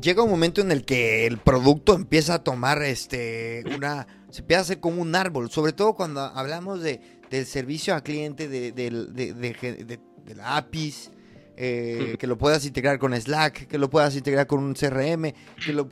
llega 0.00 0.22
un 0.22 0.30
momento 0.30 0.60
en 0.60 0.72
el 0.72 0.84
que 0.84 1.26
el 1.26 1.38
producto 1.38 1.94
empieza 1.94 2.34
a 2.34 2.44
tomar 2.44 2.82
este 2.82 3.64
una 3.74 4.06
se 4.30 4.42
empieza 4.42 4.60
a 4.60 4.62
hacer 4.62 4.80
como 4.80 5.00
un 5.00 5.14
árbol, 5.14 5.50
sobre 5.50 5.72
todo 5.72 5.94
cuando 5.94 6.20
hablamos 6.20 6.82
de, 6.82 7.00
del 7.30 7.46
servicio 7.46 7.94
al 7.94 8.02
cliente 8.02 8.48
de, 8.48 8.72
de, 8.72 8.90
de 8.90 10.34
la 10.34 10.56
APIs, 10.56 11.10
eh, 11.56 12.16
que 12.18 12.26
lo 12.26 12.38
puedas 12.38 12.64
integrar 12.66 12.98
con 12.98 13.14
Slack, 13.14 13.66
que 13.66 13.78
lo 13.78 13.90
puedas 13.90 14.16
integrar 14.16 14.46
con 14.46 14.62
un 14.62 14.74
CRM, 14.74 15.32
que 15.64 15.72
lo, 15.72 15.88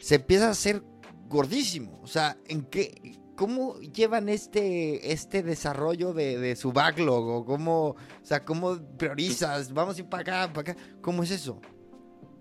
se 0.00 0.16
empieza 0.16 0.48
a 0.48 0.50
hacer 0.50 0.82
gordísimo. 1.28 2.00
O 2.02 2.06
sea, 2.06 2.36
¿en 2.46 2.62
qué, 2.62 3.18
¿cómo 3.36 3.78
llevan 3.80 4.28
este, 4.28 5.12
este 5.12 5.42
desarrollo 5.42 6.12
de, 6.12 6.56
su 6.56 6.72
backlog? 6.72 7.26
¿O 7.26 7.44
cómo, 7.44 7.88
o 7.90 7.96
sea, 8.22 8.44
cómo 8.44 8.78
priorizas? 8.96 9.72
Vamos 9.72 9.96
a 9.96 10.00
ir 10.00 10.08
para 10.08 10.22
acá, 10.22 10.52
para 10.52 10.72
acá. 10.72 10.82
¿Cómo 11.00 11.22
es 11.22 11.30
eso? 11.30 11.60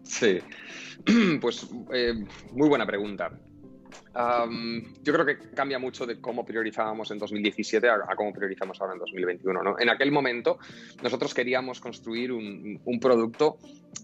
Sí, 0.04 0.40
pues 1.42 1.68
eh, 1.92 2.14
muy 2.54 2.70
buena 2.70 2.86
pregunta 2.86 3.32
yo 5.04 5.14
creo 5.14 5.26
que 5.26 5.38
cambia 5.54 5.80
mucho 5.80 6.06
de 6.06 6.20
cómo 6.20 6.46
priorizábamos 6.46 7.12
en 7.12 7.20
2017 7.20 7.90
a, 7.90 8.16
cómo 8.16 8.34
priorizamos 8.34 8.80
ahora 8.82 8.94
en 8.94 9.00
2021. 9.00 9.64
¿no? 9.64 9.80
En 9.80 9.90
aquel 9.90 10.12
momento 10.12 10.58
nosotros 11.04 11.34
queríamos 11.34 11.80
construir 11.80 12.32
un, 12.32 12.80
producto 13.00 13.58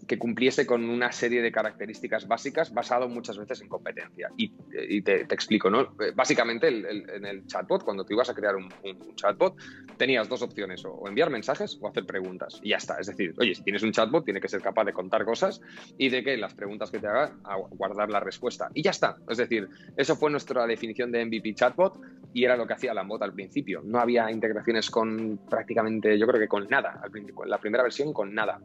que 0.08 0.20
cumpliese 0.20 0.68
con 0.68 0.88
una 0.88 1.12
serie 1.12 1.42
de 1.42 1.52
características 1.52 2.28
básicas 2.28 2.72
basado 2.74 3.10
muchas 3.10 3.38
veces 3.38 3.62
en 3.62 3.70
competencia. 3.70 4.30
Y, 4.38 5.02
te, 5.02 5.22
explico, 5.22 5.70
¿no? 5.70 5.96
Básicamente 6.16 6.68
en 6.68 7.26
el 7.26 7.48
chatbot, 7.48 7.84
cuando 7.84 8.06
tú 8.06 8.14
ibas 8.14 8.30
a 8.30 8.36
crear 8.36 8.56
un, 8.56 8.70
chatbot, 9.16 9.56
tenías 9.98 10.30
dos 10.30 10.44
opciones, 10.44 10.86
o, 10.86 11.08
enviar 11.08 11.32
mensajes 11.32 11.80
o 11.82 11.88
hacer 11.88 12.06
preguntas. 12.06 12.60
Y 12.62 12.70
ya 12.70 12.78
está. 12.78 12.98
Es 13.00 13.08
decir, 13.08 13.34
oye, 13.40 13.56
si 13.56 13.64
tienes 13.64 13.82
un 13.82 13.92
chatbot, 13.92 14.24
tiene 14.24 14.40
que 14.40 14.48
ser 14.48 14.62
capaz 14.62 14.86
de 14.86 14.94
contar 14.94 15.26
cosas 15.26 15.62
y 15.98 16.10
de 16.10 16.24
que 16.24 16.38
las 16.38 16.54
preguntas 16.54 16.92
que 16.92 17.00
te 17.00 17.08
haga, 17.08 17.36
a 17.44 17.58
guardar 17.58 18.10
la 18.10 18.20
respuesta. 18.20 18.70
Y 18.74 18.84
ya 18.84 18.92
está. 18.92 19.18
Es 19.30 19.38
decir, 19.38 19.68
eso 19.96 20.16
fue 20.16 20.32
nuestra 20.32 20.66
definición 20.66 21.12
de 21.12 21.26
MVP 21.26 21.54
chatbot 21.56 22.00
y 22.34 22.44
era 22.44 22.58
lo 22.58 22.66
que 22.66 22.74
hacía 22.74 22.94
la 22.94 23.04
bot 23.04 23.22
al 23.22 23.34
principio. 23.34 23.82
No 23.84 24.00
había 24.00 24.32
integraciones 24.32 24.90
con 24.90 25.40
prácticamente, 25.50 26.18
yo 26.18 26.26
creo 26.28 26.40
que 26.40 26.48
con 26.48 26.68
nada, 26.68 27.02
la 27.46 27.58
primera 27.60 27.84
versión 27.84 28.14
con 28.14 28.34
nada. 28.34 28.60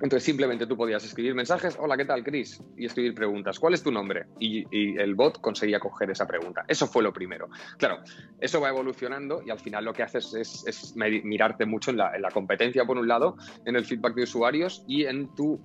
Entonces 0.00 0.22
simplemente 0.22 0.66
tú 0.66 0.76
podías 0.76 1.04
escribir 1.04 1.34
mensajes, 1.34 1.76
hola, 1.80 1.96
¿qué 1.96 2.04
tal, 2.04 2.22
Chris? 2.22 2.62
Y 2.76 2.86
escribir 2.86 3.14
preguntas, 3.14 3.58
¿cuál 3.58 3.74
es 3.74 3.82
tu 3.82 3.90
nombre? 3.90 4.26
Y, 4.38 4.66
el 4.98 5.14
bot 5.14 5.40
conseguía 5.40 5.80
coger 5.80 6.10
esa 6.10 6.26
pregunta. 6.26 6.64
Eso 6.68 6.86
fue 6.86 7.02
lo 7.02 7.12
primero. 7.12 7.48
Claro, 7.78 7.98
eso 8.40 8.60
va 8.60 8.68
evolucionando 8.68 9.42
y 9.44 9.50
al 9.50 9.58
final 9.58 9.84
lo 9.84 9.92
que 9.92 10.02
haces 10.02 10.34
es, 10.34 10.94
mirarte 10.96 11.66
mucho 11.66 11.90
en 11.90 11.96
la, 11.96 12.14
en 12.14 12.22
la, 12.22 12.30
competencia, 12.30 12.84
por 12.84 12.96
un 12.96 13.08
lado, 13.08 13.36
en 13.64 13.76
el 13.76 13.84
feedback 13.84 14.14
de 14.14 14.22
usuarios 14.22 14.84
y 14.86 15.04
en 15.04 15.34
tu 15.34 15.60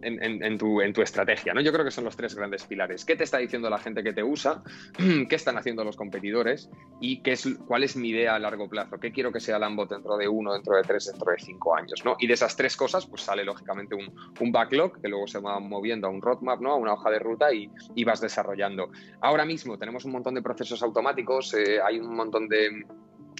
en, 0.00 0.58
tu, 0.58 0.80
en, 0.80 0.92
tu, 0.92 1.02
estrategia. 1.02 1.54
¿no? 1.54 1.60
Yo 1.60 1.72
creo 1.72 1.84
que 1.84 1.90
son 1.90 2.04
los 2.04 2.16
tres 2.16 2.34
grandes 2.34 2.64
pilares. 2.64 3.04
¿Qué 3.04 3.16
te 3.16 3.24
está 3.24 3.38
diciendo 3.38 3.68
la 3.68 3.78
gente 3.78 4.02
que 4.02 4.12
te 4.12 4.22
usa? 4.22 4.62
¿Qué 5.28 5.34
están 5.34 5.56
haciendo 5.58 5.84
los 5.84 5.96
competidores? 5.96 6.70
¿Y 7.00 7.22
qué 7.22 7.32
es, 7.32 7.48
cuál 7.66 7.84
es 7.84 7.96
mi 7.96 8.10
idea 8.10 8.34
a 8.34 8.38
largo 8.38 8.68
plazo? 8.68 8.98
¿Qué 8.98 9.12
quiero 9.12 9.32
que 9.32 9.40
sea 9.40 9.58
Lambot 9.58 9.90
dentro 9.90 10.16
de 10.16 10.28
uno, 10.28 10.52
dentro 10.52 10.76
de 10.76 10.82
tres, 10.82 11.06
dentro 11.06 11.30
de 11.30 11.38
cinco 11.38 11.76
años? 11.76 12.04
¿no? 12.04 12.16
Y 12.18 12.26
de 12.26 12.34
esas 12.34 12.56
tres 12.56 12.76
cosas, 12.76 13.06
pues 13.06 13.22
sale 13.22 13.44
lógicamente 13.44 13.94
un, 13.94 14.12
un 14.40 14.52
backlog 14.52 15.00
que 15.00 15.08
luego 15.08 15.26
se 15.26 15.38
va 15.38 15.58
moviendo 15.60 16.06
a 16.06 16.10
un 16.10 16.22
roadmap, 16.22 16.60
¿no? 16.60 16.72
a 16.72 16.76
una 16.76 16.94
hoja 16.94 17.10
de 17.10 17.18
ruta 17.18 17.52
y, 17.52 17.70
y 17.94 18.04
vas 18.04 18.20
desarrollando. 18.20 18.90
Ahora 19.20 19.44
mismo 19.44 19.78
tenemos 19.78 20.04
un 20.04 20.12
montón 20.12 20.34
de 20.34 20.42
procesos 20.42 20.82
automáticos, 20.82 21.54
eh, 21.54 21.80
hay 21.82 21.98
un 21.98 22.14
montón 22.14 22.48
de 22.48 22.84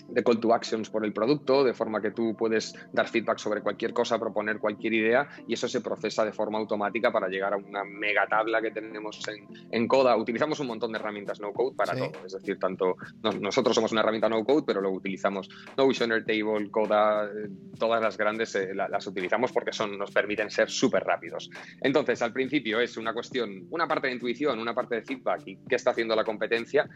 de 0.08 0.22
call 0.22 0.40
to 0.40 0.52
actions 0.52 0.90
por 0.90 1.04
el 1.04 1.12
producto, 1.12 1.64
de 1.64 1.74
forma 1.74 2.00
que 2.00 2.10
tú 2.10 2.34
puedes 2.36 2.74
dar 2.92 3.08
feedback 3.08 3.38
sobre 3.38 3.62
cualquier 3.62 3.92
cosa, 3.92 4.18
proponer 4.18 4.58
cualquier 4.58 4.92
idea 4.92 5.28
y 5.46 5.54
eso 5.54 5.68
se 5.68 5.80
procesa 5.80 6.24
de 6.24 6.32
forma 6.32 6.58
automática 6.58 7.10
para 7.10 7.28
llegar 7.28 7.54
a 7.54 7.56
una 7.56 7.84
mega 7.84 8.26
tabla 8.26 8.60
que 8.60 8.70
tenemos 8.70 9.20
en, 9.28 9.46
en 9.70 9.88
Coda. 9.88 10.16
Utilizamos 10.16 10.60
un 10.60 10.66
montón 10.66 10.92
de 10.92 10.98
herramientas 10.98 11.40
no 11.40 11.52
code 11.52 11.74
para 11.76 11.96
todo, 11.96 12.12
es 12.24 12.32
decir, 12.32 12.58
tanto 12.58 12.96
nosotros 13.40 13.74
somos 13.74 13.92
una 13.92 14.02
herramienta 14.02 14.28
no 14.28 14.44
code, 14.44 14.64
pero 14.66 14.80
luego 14.80 14.96
utilizamos 14.96 15.48
Notion, 15.76 16.12
Airtable, 16.12 16.70
Coda, 16.70 17.24
eh, 17.26 17.48
todas 17.78 18.02
las 18.02 18.16
grandes 18.16 18.54
eh, 18.54 18.74
las 18.74 19.06
utilizamos 19.06 19.52
porque 19.52 19.72
son, 19.72 19.98
nos 19.98 20.10
permiten 20.10 20.50
ser 20.50 20.70
súper 20.70 21.04
rápidos. 21.04 21.50
Entonces, 21.80 22.20
al 22.22 22.32
principio 22.32 22.80
es 22.80 22.96
una 22.96 23.12
cuestión, 23.12 23.66
una 23.70 23.86
parte 23.86 24.08
de 24.08 24.14
intuición, 24.14 24.58
una 24.58 24.74
parte 24.74 24.96
de 24.96 25.02
feedback 25.02 25.42
y 25.46 25.58
qué 25.68 25.76
está 25.76 25.90
haciendo 25.90 26.14
la 26.14 26.24
competencia 26.24 26.88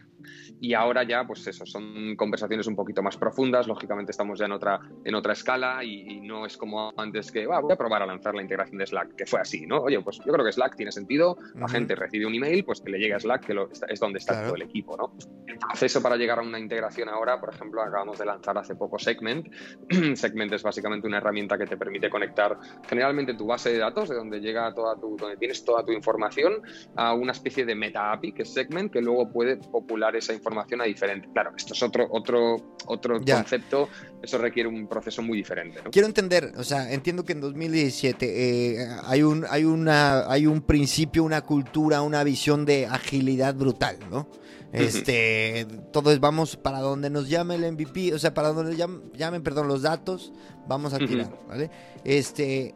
y 0.59 0.73
ahora 0.73 1.03
ya, 1.03 1.25
pues 1.25 1.45
eso, 1.47 1.65
son 1.65 2.15
conversaciones 2.15 2.67
un 2.67 2.75
poquito 2.87 3.03
más 3.03 3.17
profundas, 3.17 3.67
lógicamente 3.67 4.11
estamos 4.11 4.39
ya 4.39 4.45
en 4.45 4.53
otra, 4.53 4.79
en 5.03 5.13
otra 5.13 5.33
escala 5.33 5.83
y, 5.83 6.21
no 6.21 6.45
es 6.45 6.55
como 6.55 6.93
antes 6.95 7.31
que 7.31 7.45
voy 7.45 7.71
a 7.71 7.75
probar 7.75 8.01
a 8.01 8.05
lanzar 8.05 8.33
la 8.33 8.41
integración 8.41 8.77
de 8.77 8.87
Slack, 8.87 9.15
que 9.15 9.25
fue 9.25 9.41
así, 9.41 9.67
¿no? 9.67 9.81
Oye, 9.81 9.99
pues 10.01 10.19
yo 10.25 10.31
creo 10.31 10.45
que 10.45 10.51
Slack 10.53 10.77
tiene 10.77 10.91
sentido, 10.91 11.37
la 11.55 11.67
gente 11.67 11.95
recibe 11.95 12.25
un 12.25 12.33
email, 12.33 12.63
pues 12.63 12.79
que 12.79 12.89
le 12.89 12.97
llegue 12.97 13.13
a 13.13 13.19
Slack, 13.19 13.45
que 13.45 13.55
es 13.89 13.99
donde 13.99 14.19
está 14.19 14.43
todo 14.45 14.55
el 14.55 14.61
equipo, 14.61 14.95
¿no? 14.95 15.13
El 15.45 15.57
proceso 15.57 16.01
para 16.01 16.15
llegar 16.15 16.39
a 16.39 16.43
una 16.43 16.59
integración 16.59 17.09
ahora, 17.09 17.39
por 17.41 17.53
ejemplo, 17.53 17.81
acabamos 17.81 18.19
de 18.19 18.25
lanzar 18.25 18.57
hace 18.57 18.75
poco 18.75 18.97
Segment. 18.97 19.47
Segment 20.15 20.53
es 20.53 20.63
básicamente 20.63 21.07
una 21.07 21.17
herramienta 21.17 21.57
que 21.57 21.65
te 21.65 21.75
permite 21.75 22.09
conectar 22.09 22.57
generalmente 22.87 23.33
tu 23.33 23.47
base 23.47 23.71
de 23.71 23.79
datos, 23.79 24.07
de 24.07 24.15
donde 24.15 24.39
llega 24.39 24.73
toda 24.73 24.95
tu, 24.95 25.17
donde 25.17 25.35
tienes 25.35 25.63
toda 25.65 25.83
tu 25.83 25.91
información, 25.91 26.61
a 26.95 27.13
una 27.13 27.33
especie 27.33 27.65
de 27.65 27.75
meta 27.75 28.13
API, 28.13 28.31
que 28.31 28.43
es 28.43 28.53
Segment, 28.53 28.93
que 28.93 29.01
luego 29.01 29.29
puede 29.29 29.57
popular 29.57 30.15
esa 30.15 30.33
información 30.33 30.81
a 30.81 30.85
diferente. 30.85 31.27
Claro, 31.33 31.51
esto 31.55 31.73
es 31.73 31.83
otro, 31.83 32.07
otro, 32.11 32.76
otro 32.85 33.19
concepto, 33.19 33.89
eso 34.21 34.37
requiere 34.37 34.69
un 34.69 34.87
proceso 34.87 35.21
muy 35.21 35.37
diferente. 35.37 35.79
Quiero 35.91 36.07
entender, 36.07 36.53
o 36.57 36.63
sea, 36.63 36.91
entiendo 36.91 37.25
que 37.25 37.33
en 37.33 37.41
2017 37.41 38.79
eh, 38.79 38.87
hay, 39.03 39.23
un, 39.23 39.45
hay, 39.49 39.63
una, 39.63 40.31
hay 40.31 40.47
un 40.47 40.61
principio, 40.61 41.23
una 41.23 41.41
cultura, 41.41 42.01
una 42.01 42.23
visión 42.23 42.65
de 42.65 42.85
agilidad 42.85 43.55
brutal, 43.55 43.97
¿no? 44.09 44.27
Este, 44.73 45.65
todo 45.91 46.11
es 46.11 46.19
vamos 46.19 46.57
para 46.57 46.79
donde 46.79 47.09
nos 47.09 47.29
llame 47.29 47.55
el 47.55 47.71
MVP, 47.71 48.13
o 48.13 48.19
sea, 48.19 48.33
para 48.33 48.49
donde 48.49 48.75
llamen, 48.75 49.11
llamen 49.13 49.41
perdón, 49.41 49.67
los 49.67 49.81
datos, 49.81 50.33
vamos 50.67 50.93
a 50.93 50.99
tirar, 50.99 51.31
¿vale? 51.47 51.71
Este, 52.03 52.75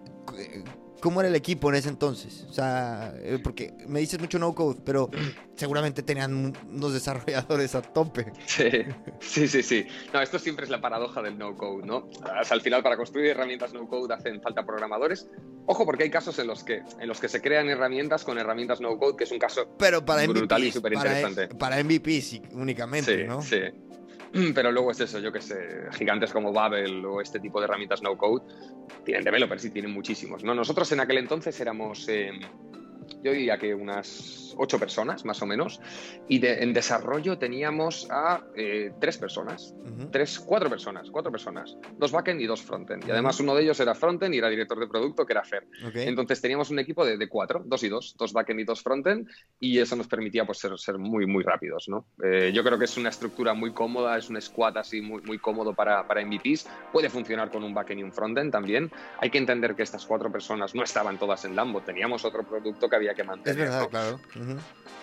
¿Cómo 1.02 1.20
era 1.20 1.30
el 1.30 1.36
equipo 1.36 1.70
en 1.70 1.76
ese 1.76 1.90
entonces? 1.90 2.46
O 2.50 2.54
sea, 2.54 3.14
eh, 3.18 3.40
porque 3.44 3.74
me 3.88 4.00
dices 4.00 4.20
mucho 4.20 4.40
no 4.40 4.54
code, 4.54 4.80
pero 4.86 5.10
seguramente 5.56 6.04
tenían 6.04 6.54
unos 6.70 6.94
desarrolladores 6.94 7.76
a 7.76 7.82
tope. 7.82 8.32
Sí, 8.46 8.70
sí, 9.20 9.48
sí, 9.48 9.64
sí. 9.64 9.88
No, 10.14 10.22
esto 10.22 10.40
siempre 10.40 10.66
es 10.66 10.72
la 10.72 10.80
paradoja 10.80 11.22
del 11.22 11.38
no 11.38 11.56
code, 11.56 11.86
¿no? 11.86 12.10
al 12.24 12.62
final, 12.62 12.84
para 12.84 12.98
construir 12.98 13.28
herramientas 13.28 13.74
no 13.74 13.88
code 13.88 14.14
hacen 14.14 14.42
falta 14.42 14.66
programadores. 14.66 15.28
Ojo, 15.66 15.86
porque 15.86 16.04
hay 16.04 16.10
casos 16.10 16.38
en 16.40 16.48
los 16.48 16.64
que, 16.64 16.82
en 17.00 17.08
los 17.08 17.20
que 17.20 17.28
se 17.28 17.42
crean 17.42 17.70
herramientas 17.70 18.24
con 18.24 18.38
herramientas 18.38 18.82
no 18.82 18.98
code, 18.98 19.16
que 19.18 19.24
es 19.24 19.32
un 19.32 19.40
caso 19.40 19.72
pero 19.78 20.06
para 20.06 20.26
brutal 20.28 20.64
y 20.64 20.72
súper 20.72 20.94
interesante. 20.94 21.48
Para, 21.48 21.78
para 21.78 21.84
MVP 21.84 22.22
sí, 22.22 22.42
únicamente, 22.54 23.26
¿no? 23.26 23.42
Sí, 23.42 23.60
pero 24.56 24.72
luego 24.72 24.92
es 24.92 25.00
eso, 25.00 25.20
yo 25.20 25.32
que 25.32 25.42
sé, 25.42 25.88
gigantes 25.94 26.32
como 26.32 26.54
Babel 26.54 27.04
o 27.06 27.22
este 27.22 27.40
tipo 27.40 27.60
de 27.60 27.66
herramientas 27.66 28.02
no 28.02 28.18
code 28.18 28.44
tienen 29.04 29.24
developers 29.24 29.66
y 29.66 29.72
tienen 29.72 29.92
muchísimos. 29.92 30.44
¿no? 30.44 30.54
Nosotros 30.54 30.92
en 30.92 31.00
aquel 31.00 31.18
entonces 31.18 31.60
éramos, 31.60 32.08
eh, 32.08 32.32
yo 33.24 33.32
diría 33.32 33.58
que 33.58 33.74
unas 33.74 34.54
ocho 34.58 34.80
personas 34.80 35.26
más 35.26 35.42
o 35.42 35.46
menos, 35.46 35.80
y 36.28 36.46
en 36.46 36.74
desarrollo 36.74 37.38
teníamos 37.38 38.08
a 38.10 38.44
eh, 38.56 38.92
tres 39.00 39.18
personas, 39.18 39.74
tres, 40.12 40.40
cuatro 40.40 40.70
personas, 40.70 41.10
cuatro 41.10 41.32
personas, 41.32 41.78
dos 41.98 42.12
backend 42.12 42.42
y 42.42 42.46
dos 42.46 42.62
frontend. 42.62 43.08
Y 43.08 43.12
además 43.12 43.40
uno 43.40 43.56
de 43.56 43.64
ellos 43.64 43.80
era 43.80 43.96
frontend 43.96 44.34
y 44.34 44.38
era 44.38 44.50
director 44.50 44.80
de 44.80 44.88
producto, 44.88 45.26
que 45.26 45.34
era 45.34 45.44
Fer. 45.44 45.68
Entonces 45.94 46.42
teníamos 46.42 46.70
un 46.70 46.80
equipo 46.80 47.06
de, 47.06 47.30
cuatro, 47.30 47.62
dos 47.66 47.84
y 47.84 47.90
dos, 47.90 48.16
dos 48.18 48.34
backend 48.34 48.60
y 48.60 48.64
dos 48.64 48.82
frontend, 48.82 49.28
y 49.60 49.80
eso 49.80 49.96
nos 49.96 50.08
permitía 50.08 50.46
pues, 50.46 50.60
ser, 50.60 50.78
ser 50.78 50.98
muy, 50.98 51.26
muy 51.26 51.44
rápidos. 51.44 51.88
¿no? 51.88 52.06
Eh, 52.24 52.52
yo 52.54 52.64
creo 52.64 52.78
que 52.78 52.86
es 52.86 52.98
una 52.98 53.10
estructura 53.10 53.54
muy 53.54 53.74
cómoda, 53.74 54.18
es 54.18 54.30
un 54.30 54.42
squad 54.42 54.78
así 54.78 55.02
muy, 55.02 55.22
muy 55.24 55.40
cómodo 55.40 55.74
para, 55.74 56.08
para 56.08 56.26
MVPs, 56.26 56.68
puede 56.92 57.10
funcionar 57.10 57.52
con 57.52 57.64
un 57.64 57.74
backend 57.74 58.00
y 58.00 58.04
un 58.04 58.12
frontend 58.12 58.52
también. 58.52 58.92
Hay 59.20 59.30
que 59.30 59.38
entender 59.38 59.76
que 59.76 59.84
estas 59.84 60.06
cuatro 60.06 60.32
personas 60.32 60.76
no 60.76 60.84
estaban 60.84 61.18
todas 61.18 61.46
en 61.46 61.56
Lambo, 61.56 61.82
teníamos 61.82 62.26
otro 62.26 62.44
producto 62.44 62.90
que 62.90 62.96
había 63.02 63.14
que 63.14 63.24
mantener. 63.24 63.62
Es 63.62 63.70
verdad, 63.70 63.90
claro. 63.90 64.20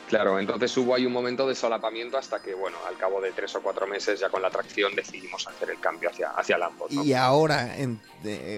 Claro, 0.09 0.39
entonces 0.39 0.75
hubo 0.79 0.95
ahí 0.95 1.05
un 1.05 1.13
momento 1.13 1.47
de 1.47 1.55
solapamiento 1.55 2.17
hasta 2.17 2.41
que, 2.41 2.55
bueno, 2.55 2.79
al 2.87 2.97
cabo 2.97 3.21
de 3.21 3.33
tres 3.33 3.55
o 3.57 3.61
cuatro 3.61 3.87
meses 3.87 4.19
ya 4.19 4.31
con 4.31 4.41
la 4.41 4.51
tracción 4.51 4.95
decidimos 4.95 5.47
hacer 5.47 5.71
el 5.71 5.81
cambio 5.81 6.09
hacia, 6.09 6.31
hacia 6.31 6.57
Lambo. 6.57 6.87
Y 6.91 7.13
ahora, 7.13 7.77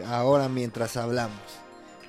ahora 0.06 0.48
mientras 0.48 0.96
hablamos, 0.96 1.40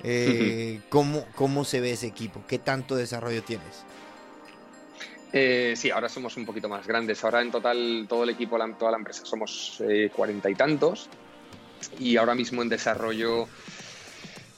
eh, 0.04 0.80
¿cómo, 0.88 1.26
¿cómo 1.34 1.64
se 1.64 1.80
ve 1.80 1.92
ese 1.92 2.06
equipo? 2.06 2.44
¿Qué 2.46 2.60
tanto 2.60 2.94
desarrollo 2.94 3.42
tienes? 3.42 3.84
Eh, 5.32 5.74
sí, 5.76 5.90
ahora 5.90 6.08
somos 6.08 6.36
un 6.36 6.46
poquito 6.46 6.68
más 6.68 6.86
grandes. 6.86 7.24
Ahora 7.24 7.42
en 7.42 7.50
total, 7.50 8.06
todo 8.08 8.22
el 8.22 8.30
equipo, 8.30 8.58
toda 8.78 8.92
la 8.92 8.98
empresa, 8.98 9.24
somos 9.24 9.82
eh, 9.88 10.10
cuarenta 10.14 10.50
y 10.50 10.54
tantos. 10.54 11.08
Y 11.98 12.16
ahora 12.16 12.36
mismo 12.36 12.62
en 12.62 12.68
desarrollo 12.68 13.48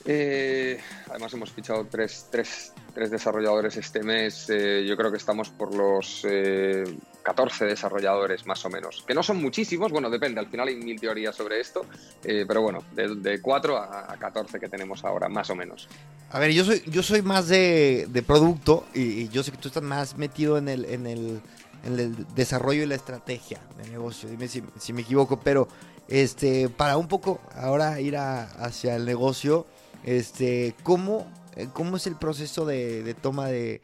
eh, 0.04 0.78
además 1.08 1.32
hemos 1.34 1.50
fichado 1.50 1.86
tres, 1.90 2.28
tres, 2.30 2.72
tres 2.94 3.10
desarrolladores 3.10 3.76
este 3.76 4.02
mes. 4.02 4.48
Eh, 4.50 4.84
yo 4.86 4.96
creo 4.96 5.10
que 5.10 5.16
estamos 5.16 5.50
por 5.50 5.74
los 5.74 6.24
eh, 6.28 6.84
14 7.22 7.64
desarrolladores 7.64 8.46
más 8.46 8.64
o 8.64 8.70
menos. 8.70 9.02
Que 9.06 9.14
no 9.14 9.22
son 9.22 9.42
muchísimos, 9.42 9.90
bueno, 9.90 10.10
depende, 10.10 10.40
al 10.40 10.48
final 10.48 10.68
hay 10.68 10.76
mil 10.76 11.00
teorías 11.00 11.34
sobre 11.34 11.58
esto, 11.58 11.84
eh, 12.22 12.44
pero 12.46 12.62
bueno, 12.62 12.84
de, 12.92 13.16
de 13.16 13.40
4 13.40 13.76
a, 13.76 14.16
14 14.18 14.60
que 14.60 14.68
tenemos 14.68 15.04
ahora, 15.04 15.28
más 15.28 15.50
o 15.50 15.56
menos. 15.56 15.88
A 16.30 16.38
ver, 16.38 16.52
yo 16.52 16.64
soy, 16.64 16.82
yo 16.86 17.02
soy 17.02 17.22
más 17.22 17.48
de, 17.48 18.06
de 18.08 18.22
producto 18.22 18.86
y, 18.94 19.28
yo 19.28 19.42
sé 19.42 19.50
que 19.50 19.58
tú 19.58 19.68
estás 19.68 19.82
más 19.82 20.16
metido 20.16 20.58
en 20.58 20.68
el, 20.68 20.84
en 20.84 21.06
el, 21.06 21.40
en 21.84 21.98
el 21.98 22.34
desarrollo 22.34 22.82
y 22.82 22.86
la 22.86 22.94
estrategia 22.94 23.60
de 23.82 23.90
negocio. 23.90 24.28
Dime 24.28 24.48
si, 24.48 24.92
me 24.92 25.00
equivoco, 25.00 25.40
pero 25.40 25.66
este, 26.08 26.68
para 26.68 26.96
un 26.96 27.08
poco 27.08 27.40
ahora 27.54 28.00
ir 28.00 28.16
hacia 28.16 28.96
el 28.96 29.06
negocio 29.06 29.66
este, 30.04 30.74
¿cómo, 30.82 31.32
eh, 31.56 31.68
¿Cómo 31.72 31.96
es 31.96 32.06
el 32.06 32.16
proceso 32.16 32.66
de, 32.66 33.14
toma 33.20 33.48
de, 33.48 33.80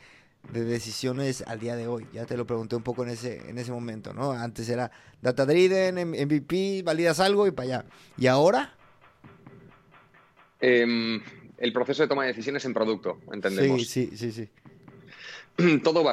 de 0.52 0.64
decisiones 0.64 1.42
al 1.46 1.60
día 1.60 1.76
de 1.76 1.86
hoy? 1.86 2.06
Ya 2.12 2.26
te 2.26 2.36
lo 2.36 2.46
pregunté 2.46 2.76
un 2.76 2.82
poco 2.82 3.02
en 3.04 3.10
ese, 3.10 3.48
en 3.48 3.58
ese 3.58 3.72
momento, 3.72 4.12
¿no? 4.12 4.32
Antes 4.32 4.68
era 4.68 4.90
data 5.22 5.46
driven, 5.46 5.94
MVP, 5.96 6.82
validas 6.84 7.20
algo 7.20 7.46
y 7.46 7.50
para 7.50 7.66
allá. 7.66 7.84
¿Y 8.16 8.26
ahora? 8.26 8.74
Em, 10.60 11.22
el 11.56 11.72
proceso 11.72 12.02
de 12.02 12.08
toma 12.08 12.22
de 12.22 12.28
decisiones 12.28 12.64
en 12.64 12.74
producto, 12.74 13.18
entendemos. 13.32 13.86
Sí, 13.86 14.10
sí, 14.12 14.16
sí, 14.16 14.32
sí. 14.32 14.48
todo, 15.82 16.04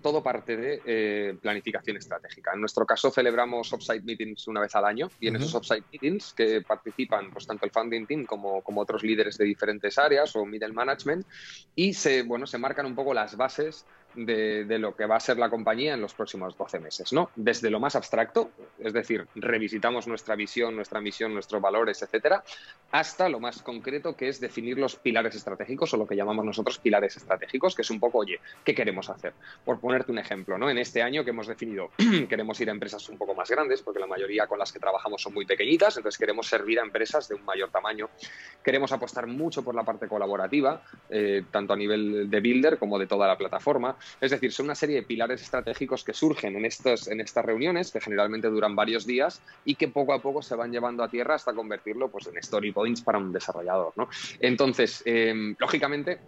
todo 0.00 0.22
parte 0.22 0.56
de 0.56 0.82
eh, 0.84 1.34
planificación 1.40 1.96
estratégica. 1.96 2.52
En 2.54 2.60
nuestro 2.60 2.86
caso 2.86 3.10
celebramos 3.10 3.72
offsite 3.72 4.02
meetings 4.02 4.48
una 4.48 4.60
vez 4.60 4.74
al 4.74 4.84
año 4.84 5.10
y 5.20 5.28
en 5.28 5.36
esos 5.36 5.54
offsite 5.54 5.84
meetings 5.92 6.34
que 6.34 6.62
participan 6.62 7.30
pues, 7.30 7.46
tanto 7.46 7.64
el 7.64 7.70
funding 7.70 8.06
team 8.06 8.24
como, 8.24 8.62
como 8.62 8.80
otros 8.80 9.02
líderes 9.02 9.38
de 9.38 9.44
diferentes 9.44 9.98
áreas 9.98 10.34
o 10.36 10.44
middle 10.44 10.72
management 10.72 11.26
y 11.74 11.94
se, 11.94 12.22
bueno, 12.22 12.46
se 12.46 12.58
marcan 12.58 12.86
un 12.86 12.94
poco 12.94 13.14
las 13.14 13.36
bases 13.36 13.84
de, 14.14 14.78
lo 14.78 14.94
que 14.94 15.06
va 15.06 15.16
a 15.16 15.20
ser 15.20 15.38
la 15.38 15.50
compañía 15.50 15.94
en 15.94 16.00
los 16.00 16.14
próximos 16.14 16.56
12 16.56 16.80
meses, 16.80 17.12
¿no? 17.12 17.30
Desde 17.36 17.70
lo 17.70 17.80
más 17.80 17.96
abstracto, 17.96 18.50
es 18.78 18.92
decir, 18.92 19.26
revisitamos 19.34 20.06
nuestra 20.06 20.36
visión, 20.36 20.74
nuestra 20.76 21.00
misión, 21.00 21.34
nuestros 21.34 21.60
valores, 21.60 22.02
etcétera, 22.02 22.42
hasta 22.90 23.28
lo 23.28 23.40
más 23.40 23.62
concreto 23.62 24.16
que 24.16 24.28
es 24.28 24.40
definir 24.40 24.78
los 24.78 24.96
pilares 24.96 25.34
estratégicos 25.34 25.92
o 25.94 25.96
lo 25.96 26.06
que 26.06 26.16
llamamos 26.16 26.44
nosotros 26.44 26.78
pilares 26.78 27.16
estratégicos, 27.16 27.74
que 27.74 27.82
es 27.82 27.90
un 27.90 28.00
poco, 28.00 28.18
oye, 28.18 28.40
¿qué 28.64 28.74
queremos 28.74 29.08
hacer? 29.10 29.32
Por 29.64 29.80
ponerte 29.80 30.12
un 30.12 30.18
ejemplo, 30.18 30.58
¿no? 30.58 30.70
En 30.70 30.78
este 30.78 31.02
año 31.02 31.24
que 31.24 31.30
hemos 31.30 31.46
definido, 31.46 31.90
queremos 32.28 32.60
ir 32.60 32.68
a 32.68 32.72
empresas 32.72 33.08
un 33.08 33.18
poco 33.18 33.34
más 33.34 33.50
grandes, 33.50 33.82
porque 33.82 34.00
la 34.00 34.06
mayoría 34.06 34.46
con 34.46 34.58
las 34.58 34.72
que 34.72 34.78
trabajamos 34.78 35.22
son 35.22 35.34
muy 35.34 35.46
pequeñitas, 35.46 35.96
entonces 35.96 36.18
queremos 36.18 36.46
servir 36.46 36.78
a 36.80 36.82
empresas 36.82 37.28
de 37.28 37.34
un 37.34 37.44
mayor 37.44 37.70
tamaño. 37.70 38.08
Queremos 38.62 38.92
apostar 38.92 39.26
mucho 39.26 39.62
por 39.62 39.74
la 39.74 39.84
parte 39.84 40.08
colaborativa, 40.08 40.82
eh, 41.08 41.44
tanto 41.50 41.72
a 41.72 41.76
nivel 41.76 42.30
de 42.30 42.40
builder 42.40 42.78
como 42.78 42.98
de 42.98 43.06
toda 43.06 43.26
la 43.26 43.36
plataforma. 43.36 43.96
Es 44.20 44.30
decir, 44.30 44.52
son 44.52 44.66
una 44.66 44.74
serie 44.74 44.96
de 44.96 45.02
pilares 45.02 45.42
estratégicos 45.42 46.04
que 46.04 46.12
surgen 46.12 46.56
en, 46.56 46.64
estos, 46.64 47.08
en 47.08 47.20
estas 47.20 47.44
reuniones, 47.44 47.90
que 47.90 48.00
generalmente 48.00 48.48
duran 48.48 48.76
varios 48.76 49.06
días 49.06 49.42
y 49.64 49.74
que 49.74 49.88
poco 49.88 50.12
a 50.12 50.20
poco 50.20 50.42
se 50.42 50.54
van 50.54 50.72
llevando 50.72 51.02
a 51.02 51.08
tierra 51.08 51.34
hasta 51.34 51.52
convertirlo 51.52 52.10
pues, 52.10 52.26
en 52.26 52.38
story 52.38 52.72
points 52.72 53.02
para 53.02 53.18
un 53.18 53.32
desarrollador. 53.32 53.92
¿no? 53.96 54.08
Entonces, 54.40 55.02
em, 55.04 55.54
lógicamente, 55.58 56.20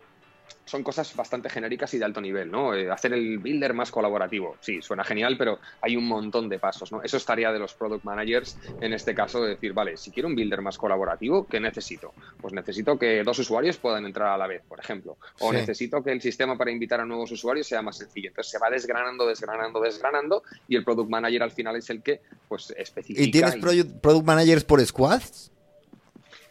son 0.65 0.83
cosas 0.83 1.15
bastante 1.15 1.49
genéricas 1.49 1.93
y 1.95 1.99
de 1.99 2.05
alto 2.05 2.21
nivel, 2.21 2.51
¿no? 2.51 2.75
Eh, 2.75 2.91
hacer 2.91 3.13
el 3.13 3.39
builder 3.39 3.75
más 3.75 3.91
colaborativo, 3.91 4.57
sí, 4.61 4.81
suena 4.83 5.05
genial, 5.05 5.37
pero 5.37 5.59
hay 5.81 5.97
un 5.97 6.07
montón 6.07 6.49
de 6.49 6.59
pasos, 6.59 6.91
¿no? 6.93 7.03
Eso 7.03 7.17
es 7.17 7.25
tarea 7.25 7.53
de 7.53 7.59
los 7.59 7.75
product 7.75 8.05
managers, 8.05 8.59
en 8.81 8.93
este 8.93 9.15
caso, 9.15 9.43
de 9.43 9.51
decir, 9.51 9.73
vale, 9.73 9.97
si 9.97 10.11
quiero 10.11 10.29
un 10.29 10.35
builder 10.35 10.63
más 10.63 10.79
colaborativo, 10.79 11.47
¿qué 11.47 11.61
necesito? 11.61 12.13
Pues 12.41 12.53
necesito 12.55 12.99
que 12.99 13.23
dos 13.23 13.39
usuarios 13.39 13.77
puedan 13.77 14.07
entrar 14.07 14.29
a 14.29 14.39
la 14.39 14.47
vez, 14.47 14.63
por 14.69 14.81
ejemplo, 14.81 15.17
o 15.41 15.53
necesito 15.53 16.03
que 16.03 16.13
el 16.13 16.21
sistema 16.21 16.57
para 16.57 16.71
invitar 16.71 17.01
a 17.01 17.05
nuevos 17.05 17.31
usuarios 17.31 17.67
sea 17.67 17.83
más 17.83 17.99
sencillo. 17.99 18.29
Entonces 18.29 18.51
se 18.51 18.59
va 18.59 18.71
desgranando, 18.71 19.27
desgranando, 19.27 19.81
desgranando, 19.81 20.43
y 20.69 20.77
el 20.77 20.85
product 20.85 21.11
manager 21.11 21.43
al 21.43 21.51
final 21.51 21.77
es 21.77 21.91
el 21.91 22.03
que, 22.03 22.21
pues, 22.49 22.73
especifica. 22.77 23.23
¿Y 23.23 23.31
tienes 23.31 23.57
product 23.57 24.27
managers 24.27 24.65
por 24.65 24.85
squads? 24.85 25.54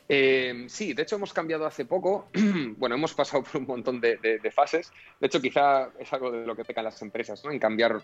Eh, 0.10 0.66
sí, 0.68 0.94
de 0.94 1.04
hecho 1.04 1.16
hemos 1.16 1.34
cambiado 1.34 1.66
hace 1.66 1.86
poco, 1.86 2.30
bueno, 2.78 2.96
hemos 2.96 3.14
pasado 3.14 3.44
por 3.44 3.62
un 3.62 3.68
montón 3.68 4.02
de, 4.02 4.18
de, 4.18 4.52
fases, 4.52 4.92
de 5.20 5.28
hecho 5.28 5.42
quizá 5.42 5.92
es 5.98 6.12
algo 6.12 6.32
de 6.32 6.46
lo 6.46 6.56
que 6.56 6.66
pecan 6.66 6.84
las 6.84 7.02
empresas, 7.02 7.44
¿no? 7.44 7.52
En 7.52 7.60
cambiar 7.60 8.02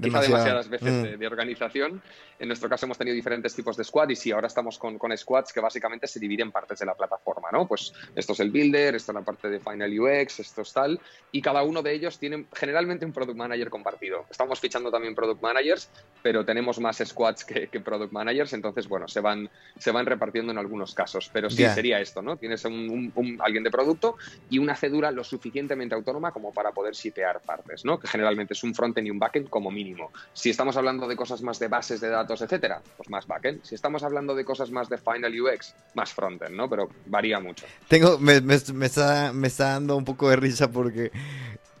demasiadas 0.00 0.68
veces 0.68 0.92
mm. 0.92 1.18
de, 1.18 1.26
organización. 1.26 2.02
En 2.38 2.48
nuestro 2.48 2.68
caso 2.68 2.86
hemos 2.86 2.96
tenido 2.96 3.14
diferentes 3.14 3.54
tipos 3.54 3.76
de 3.76 3.84
squad 3.84 4.08
y 4.08 4.16
sí, 4.16 4.32
ahora 4.32 4.46
estamos 4.46 4.78
con, 4.78 4.98
con, 4.98 5.16
squads 5.16 5.52
que 5.52 5.60
básicamente 5.60 6.06
se 6.06 6.18
dividen 6.18 6.48
en 6.48 6.52
partes 6.52 6.78
de 6.78 6.86
la 6.86 6.94
plataforma, 6.94 7.48
¿no? 7.52 7.66
Pues 7.66 7.92
esto 8.14 8.32
es 8.32 8.40
el 8.40 8.50
builder, 8.50 8.94
esto 8.94 9.12
es 9.12 9.14
la 9.14 9.22
parte 9.22 9.50
de 9.50 9.60
Final 9.60 10.00
UX, 10.00 10.40
esto 10.40 10.62
es 10.62 10.72
tal, 10.72 10.98
y 11.32 11.42
cada 11.42 11.62
uno 11.62 11.82
de 11.82 11.92
ellos 11.92 12.18
tiene 12.18 12.46
generalmente 12.54 13.04
un 13.04 13.12
product 13.12 13.36
manager 13.36 13.68
compartido. 13.68 14.24
Estamos 14.30 14.58
fichando 14.58 14.90
también 14.90 15.14
product 15.14 15.42
managers, 15.42 15.90
pero 16.22 16.44
tenemos 16.44 16.80
más 16.80 17.02
squads 17.04 17.44
que, 17.44 17.68
product 17.80 18.12
managers, 18.12 18.54
entonces, 18.54 18.88
bueno, 18.88 19.06
se 19.06 19.20
van, 19.20 19.50
se 19.78 19.90
van 19.90 20.06
repartiendo 20.06 20.50
en 20.50 20.58
algunos 20.58 20.94
casos, 20.94 21.30
pero 21.32 21.50
sí, 21.50 21.64
sería 21.66 22.00
esto, 22.00 22.22
¿no? 22.22 22.36
Tienes 22.36 22.64
un, 22.64 23.12
alguien 23.44 23.64
de 23.64 23.70
producto 23.70 24.16
y 24.48 24.58
una 24.58 24.76
cedura 24.76 25.10
lo 25.10 25.24
suficientemente 25.24 25.94
autónoma 25.94 26.32
como 26.32 26.52
para 26.52 26.72
poder 26.72 26.94
shipear 26.94 27.40
partes, 27.40 27.84
¿no? 27.84 28.00
Que 28.00 28.08
generalmente 28.08 28.54
es 28.54 28.62
un 28.62 28.74
frontend 28.74 29.06
y 29.06 29.10
un 29.10 29.18
backend 29.18 29.48
como 29.50 29.70
mínimo 29.70 29.89
si 30.32 30.50
estamos 30.50 30.76
hablando 30.76 31.06
de 31.06 31.16
cosas 31.16 31.42
más 31.42 31.58
de 31.58 31.68
bases 31.68 32.00
de 32.00 32.08
datos, 32.08 32.42
etcétera, 32.42 32.82
pues 32.96 33.08
más 33.08 33.26
backend. 33.26 33.64
Si 33.64 33.74
estamos 33.74 34.02
hablando 34.02 34.34
de 34.34 34.44
cosas 34.44 34.70
más 34.70 34.88
de 34.88 34.98
final 34.98 35.32
UX, 35.40 35.74
más 35.94 36.12
frontend, 36.12 36.54
¿no? 36.54 36.68
Pero 36.68 36.88
varía 37.06 37.40
mucho. 37.40 37.66
Tengo, 37.88 38.18
me, 38.18 38.36
está, 38.84 39.32
me 39.32 39.48
está 39.48 39.70
dando 39.70 39.96
un 39.96 40.04
poco 40.04 40.30
de 40.30 40.36
risa 40.36 40.70
porque 40.70 41.10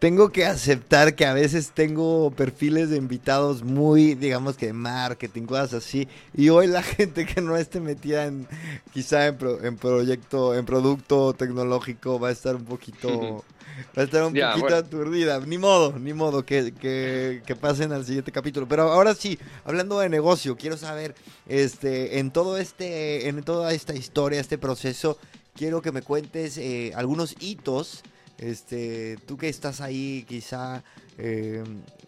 tengo 0.00 0.30
que 0.30 0.44
aceptar 0.44 1.14
que 1.14 1.24
a 1.24 1.32
veces 1.32 1.70
tengo 1.72 2.32
perfiles 2.32 2.90
de 2.90 2.96
invitados 2.96 3.62
muy, 3.62 4.14
digamos 4.14 4.56
que 4.56 4.66
de 4.66 4.72
marketing, 4.72 5.42
cosas 5.42 5.74
así. 5.74 6.08
Y 6.34 6.48
hoy 6.48 6.66
la 6.66 6.82
gente 6.82 7.24
que 7.24 7.40
no 7.40 7.56
esté 7.56 7.78
metida 7.78 8.26
en, 8.26 8.48
quizá 8.92 9.28
en, 9.28 9.38
en 9.62 9.76
proyecto, 9.76 10.56
en 10.56 10.66
producto 10.66 11.34
tecnológico, 11.34 12.18
va 12.18 12.28
a 12.28 12.32
estar 12.32 12.56
un 12.56 12.64
poquito 12.64 13.44
Va 13.96 14.02
a 14.02 14.04
estar 14.04 14.24
un 14.24 14.34
poquito 14.34 14.76
aturdida. 14.76 15.40
Ni 15.40 15.58
modo, 15.58 15.98
ni 15.98 16.12
modo 16.12 16.44
que, 16.44 16.72
que, 16.74 17.56
pasen 17.56 17.92
al 17.92 18.04
siguiente 18.04 18.32
capítulo. 18.32 18.66
Pero 18.68 18.90
ahora 18.90 19.14
sí, 19.14 19.38
hablando 19.64 19.98
de 20.00 20.08
negocio, 20.08 20.56
quiero 20.56 20.76
saber, 20.76 21.14
este, 21.48 22.18
en 22.18 22.30
todo 22.30 22.58
este, 22.58 23.28
en 23.28 23.42
toda 23.42 23.72
esta 23.72 23.94
historia, 23.94 24.40
este 24.40 24.58
proceso, 24.58 25.18
quiero 25.54 25.82
que 25.82 25.92
me 25.92 26.02
cuentes 26.02 26.58
eh, 26.58 26.92
algunos 26.94 27.36
hitos. 27.40 28.02
Este, 28.40 29.18
tú 29.26 29.36
que 29.36 29.48
estás 29.48 29.80
ahí, 29.80 30.24
quizá 30.26 30.82
eh, 31.18 31.62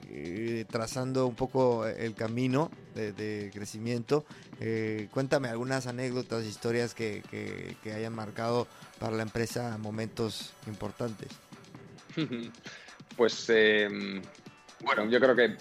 eh, 0.09 0.65
trazando 0.71 1.27
un 1.27 1.35
poco 1.35 1.87
el 1.87 2.15
camino 2.15 2.71
de, 2.95 3.51
crecimiento, 3.53 4.25
cuéntame 5.11 5.49
algunas 5.49 5.87
anécdotas, 5.87 6.45
historias 6.45 6.95
que, 6.95 7.23
que 7.83 7.93
hayan 7.93 8.15
marcado 8.15 8.67
para 8.99 9.17
la 9.17 9.23
empresa 9.23 9.79
momentos 9.79 10.53
importantes. 10.67 11.29
Pues 13.17 13.49
em, 13.51 14.23
bueno, 14.81 15.09
yo 15.11 15.21
creo 15.21 15.37
que 15.37 15.57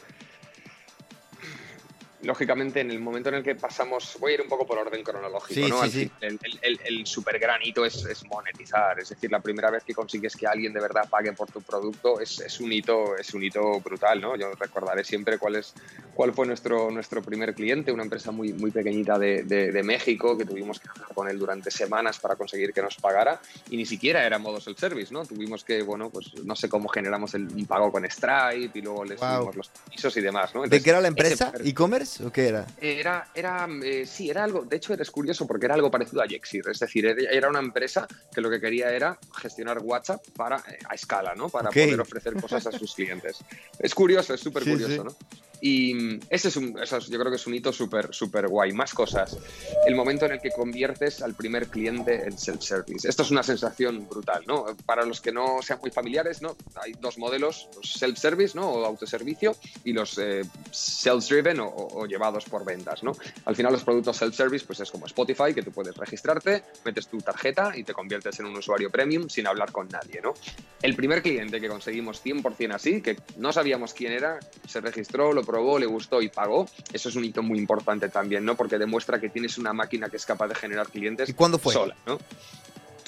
lógicamente, 2.23 2.81
en 2.81 2.91
el 2.91 2.99
momento 2.99 3.29
en 3.29 3.35
el 3.35 3.43
que 3.43 3.55
pasamos, 3.55 4.17
voy 4.19 4.31
a 4.31 4.35
ir 4.35 4.41
un 4.41 4.47
poco 4.47 4.65
por 4.65 4.77
orden 4.77 5.03
cronológico, 5.03 5.67
¿no? 5.67 5.83
El, 5.83 6.39
el, 6.61 7.05
super 7.05 7.39
gran 7.39 7.61
hito 7.63 7.85
es, 7.85 8.05
monetizar, 8.29 8.99
es 8.99 9.09
decir, 9.09 9.31
la 9.31 9.39
primera 9.39 9.71
vez 9.71 9.83
que 9.83 9.93
consigues 9.93 10.35
que 10.35 10.47
alguien 10.47 10.73
de 10.73 10.79
verdad 10.79 11.09
pague 11.09 11.33
por 11.33 11.51
tu 11.51 11.61
producto 11.61 12.19
es, 12.19 12.59
un 12.59 12.71
hito, 12.71 13.17
es 13.17 13.33
un 13.33 13.43
hito 13.43 13.79
brutal, 13.79 14.21
¿no? 14.21 14.35
Yo 14.35 14.53
recordaré 14.53 15.03
siempre 15.03 15.37
cuál 15.37 15.55
es, 15.55 15.73
cuál 16.13 16.33
fue 16.33 16.45
nuestro, 16.45 16.91
nuestro 16.91 17.21
primer 17.21 17.53
cliente, 17.53 17.91
una 17.91 18.03
empresa 18.03 18.31
muy, 18.31 18.53
muy 18.53 18.71
pequeñita 18.71 19.17
de, 19.17 19.43
de, 19.43 19.81
México 19.81 20.37
que 20.37 20.45
tuvimos 20.45 20.79
que 20.79 20.87
hablar 20.89 21.07
con 21.13 21.27
él 21.27 21.39
durante 21.39 21.71
semanas 21.71 22.19
para 22.19 22.35
conseguir 22.35 22.71
que 22.71 22.83
nos 22.83 22.95
pagara 22.97 23.41
y 23.69 23.77
ni 23.77 23.85
siquiera 23.85 24.23
era 24.23 24.37
modo 24.37 24.61
self-service, 24.61 25.11
¿no? 25.11 25.25
Tuvimos 25.25 25.63
que, 25.63 25.81
bueno, 25.81 26.11
pues 26.11 26.31
no 26.43 26.55
sé 26.55 26.69
cómo 26.69 26.87
generamos 26.87 27.33
el, 27.33 27.47
un 27.47 27.65
pago 27.65 27.91
con 27.91 28.09
Stripe 28.09 28.77
y 28.77 28.81
luego 28.81 29.05
les 29.05 29.19
subimos 29.19 29.55
los 29.55 29.69
pisos 29.89 30.15
y 30.17 30.21
demás, 30.21 30.53
¿no? 30.53 30.63
¿De 30.67 30.83
qué 30.83 30.91
era 30.91 31.01
la 31.01 31.07
empresa? 31.07 31.51
¿E-commerce? 31.63 32.10
O 32.19 32.31
qué 32.31 32.49
era? 32.49 32.65
Era, 32.79 33.29
era 33.33 33.67
eh, 33.83 34.05
sí, 34.05 34.29
era 34.29 34.43
algo, 34.43 34.63
de 34.63 34.75
hecho 34.75 34.93
eres 34.93 35.09
curioso 35.09 35.47
porque 35.47 35.65
era 35.65 35.75
algo 35.75 35.89
parecido 35.89 36.21
a 36.21 36.25
Yexir, 36.25 36.67
es 36.69 36.79
decir, 36.79 37.05
era 37.05 37.49
una 37.49 37.59
empresa 37.59 38.07
que 38.33 38.41
lo 38.41 38.49
que 38.49 38.59
quería 38.59 38.91
era 38.91 39.17
gestionar 39.39 39.79
WhatsApp 39.79 40.21
para, 40.35 40.57
eh, 40.57 40.79
a 40.89 40.95
escala, 40.95 41.33
¿no? 41.35 41.49
Para 41.49 41.69
poder 41.69 41.99
ofrecer 42.01 42.33
cosas 42.33 42.67
a 42.67 42.71
sus 42.71 42.93
clientes. 42.95 43.37
Es 43.79 43.95
curioso, 43.95 44.33
es 44.33 44.41
súper 44.41 44.63
curioso, 44.63 45.03
¿no? 45.03 45.15
Y 45.61 46.19
ese 46.29 46.47
es 46.47 46.55
un, 46.57 46.75
yo 46.75 47.19
creo 47.19 47.29
que 47.29 47.35
es 47.35 47.47
un 47.47 47.53
hito 47.53 47.71
súper, 47.71 48.13
súper 48.13 48.47
guay. 48.47 48.73
Más 48.73 48.93
cosas. 48.93 49.37
El 49.85 49.95
momento 49.95 50.25
en 50.25 50.33
el 50.33 50.41
que 50.41 50.49
conviertes 50.49 51.21
al 51.21 51.35
primer 51.35 51.67
cliente 51.67 52.23
en 52.25 52.37
self-service. 52.37 53.07
Esto 53.07 53.21
es 53.21 53.31
una 53.31 53.43
sensación 53.43 54.07
brutal, 54.09 54.43
¿no? 54.47 54.65
Para 54.85 55.05
los 55.05 55.21
que 55.21 55.31
no 55.31 55.61
sean 55.61 55.79
muy 55.79 55.91
familiares, 55.91 56.41
¿no? 56.41 56.55
Hay 56.75 56.93
dos 56.93 57.17
modelos, 57.17 57.69
los 57.75 57.93
self-service, 57.93 58.55
¿no? 58.55 58.69
O 58.71 58.85
autoservicio 58.85 59.55
y 59.83 59.93
los 59.93 60.17
eh, 60.17 60.41
sales-driven 60.71 61.59
o, 61.61 62.05
llevados 62.07 62.45
por 62.45 62.65
ventas, 62.65 63.03
¿no? 63.03 63.15
Al 63.45 63.55
final 63.55 63.71
los 63.71 63.83
productos 63.83 64.17
self-service, 64.17 64.65
pues 64.65 64.79
es 64.79 64.89
como 64.89 65.05
Spotify, 65.05 65.53
que 65.53 65.61
tú 65.61 65.71
puedes 65.71 65.95
registrarte, 65.95 66.63
metes 66.83 67.07
tu 67.07 67.19
tarjeta 67.19 67.73
y 67.75 67.83
te 67.83 67.93
conviertes 67.93 68.39
en 68.39 68.47
un 68.47 68.57
usuario 68.57 68.89
premium 68.89 69.29
sin 69.29 69.45
hablar 69.45 69.71
con 69.71 69.87
nadie, 69.87 70.21
¿no? 70.21 70.33
El 70.81 70.95
primer 70.95 71.21
cliente 71.21 71.61
que 71.61 71.67
conseguimos 71.67 72.23
100% 72.23 72.73
así, 72.73 73.01
que 73.01 73.17
no 73.37 73.53
sabíamos 73.53 73.93
quién 73.93 74.13
era, 74.13 74.39
se 74.67 74.81
registró, 74.81 75.31
lo 75.31 75.43
probó, 75.51 75.77
le 75.77 75.85
gustó 75.85 76.21
y 76.21 76.29
pagó, 76.29 76.65
eso 76.93 77.09
es 77.09 77.15
un 77.17 77.25
hito 77.25 77.43
muy 77.43 77.59
importante 77.59 78.07
también, 78.07 78.45
¿no? 78.45 78.55
Porque 78.55 78.77
demuestra 78.77 79.19
que 79.19 79.27
tienes 79.27 79.57
una 79.57 79.73
máquina 79.73 80.07
que 80.07 80.15
es 80.15 80.25
capaz 80.25 80.47
de 80.47 80.55
generar 80.55 80.87
clientes 80.87 81.27
¿Y 81.27 81.33
cuándo 81.33 81.59
fue? 81.59 81.73
sola, 81.73 81.95
¿no? 82.05 82.17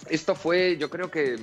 Esto 0.10 0.36
fue, 0.36 0.76
yo 0.78 0.90
creo 0.90 1.10
que 1.10 1.38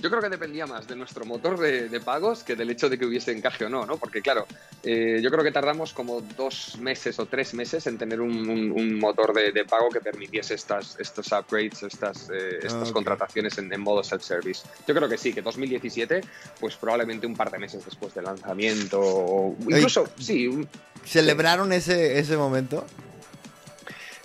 yo 0.00 0.10
creo 0.10 0.22
que 0.22 0.28
dependía 0.28 0.66
más 0.66 0.86
de 0.86 0.94
nuestro 0.94 1.24
motor 1.24 1.58
de, 1.58 2.00
pagos 2.00 2.44
que 2.44 2.54
del 2.54 2.70
hecho 2.70 2.88
de 2.88 2.98
que 2.98 3.04
hubiese 3.04 3.32
encaje 3.32 3.64
o 3.64 3.68
no, 3.68 3.84
¿no? 3.84 3.96
Porque 3.96 4.22
claro, 4.22 4.46
eh, 4.82 5.18
yo 5.20 5.30
creo 5.30 5.42
que 5.42 5.50
tardamos 5.50 5.92
como 5.92 6.20
dos 6.20 6.78
meses 6.78 7.18
o 7.18 7.26
tres 7.26 7.52
meses 7.54 7.86
en 7.86 7.98
tener 7.98 8.20
un, 8.20 8.98
motor 8.98 9.34
de, 9.34 9.64
pago 9.64 9.88
que 9.88 10.00
permitiese 10.00 10.54
estas, 10.54 10.98
estos 10.98 11.32
upgrades, 11.32 11.82
estas, 11.82 12.30
eh, 12.30 12.60
estas 12.62 12.92
contrataciones 12.92 13.58
en, 13.58 13.80
modo 13.80 14.02
self-service. 14.02 14.62
Yo 14.86 14.94
creo 14.94 15.08
que 15.08 15.18
sí, 15.18 15.32
que 15.32 15.42
2017, 15.42 16.20
pues 16.60 16.76
probablemente 16.76 17.26
un 17.26 17.36
par 17.36 17.50
de 17.50 17.58
meses 17.58 17.84
después 17.84 18.14
del 18.14 18.24
lanzamiento, 18.24 19.00
o 19.00 19.56
incluso, 19.60 20.08
sí. 20.18 20.66
¿Celebraron 21.04 21.72
ese, 21.72 22.18
ese 22.18 22.36
momento? 22.36 22.84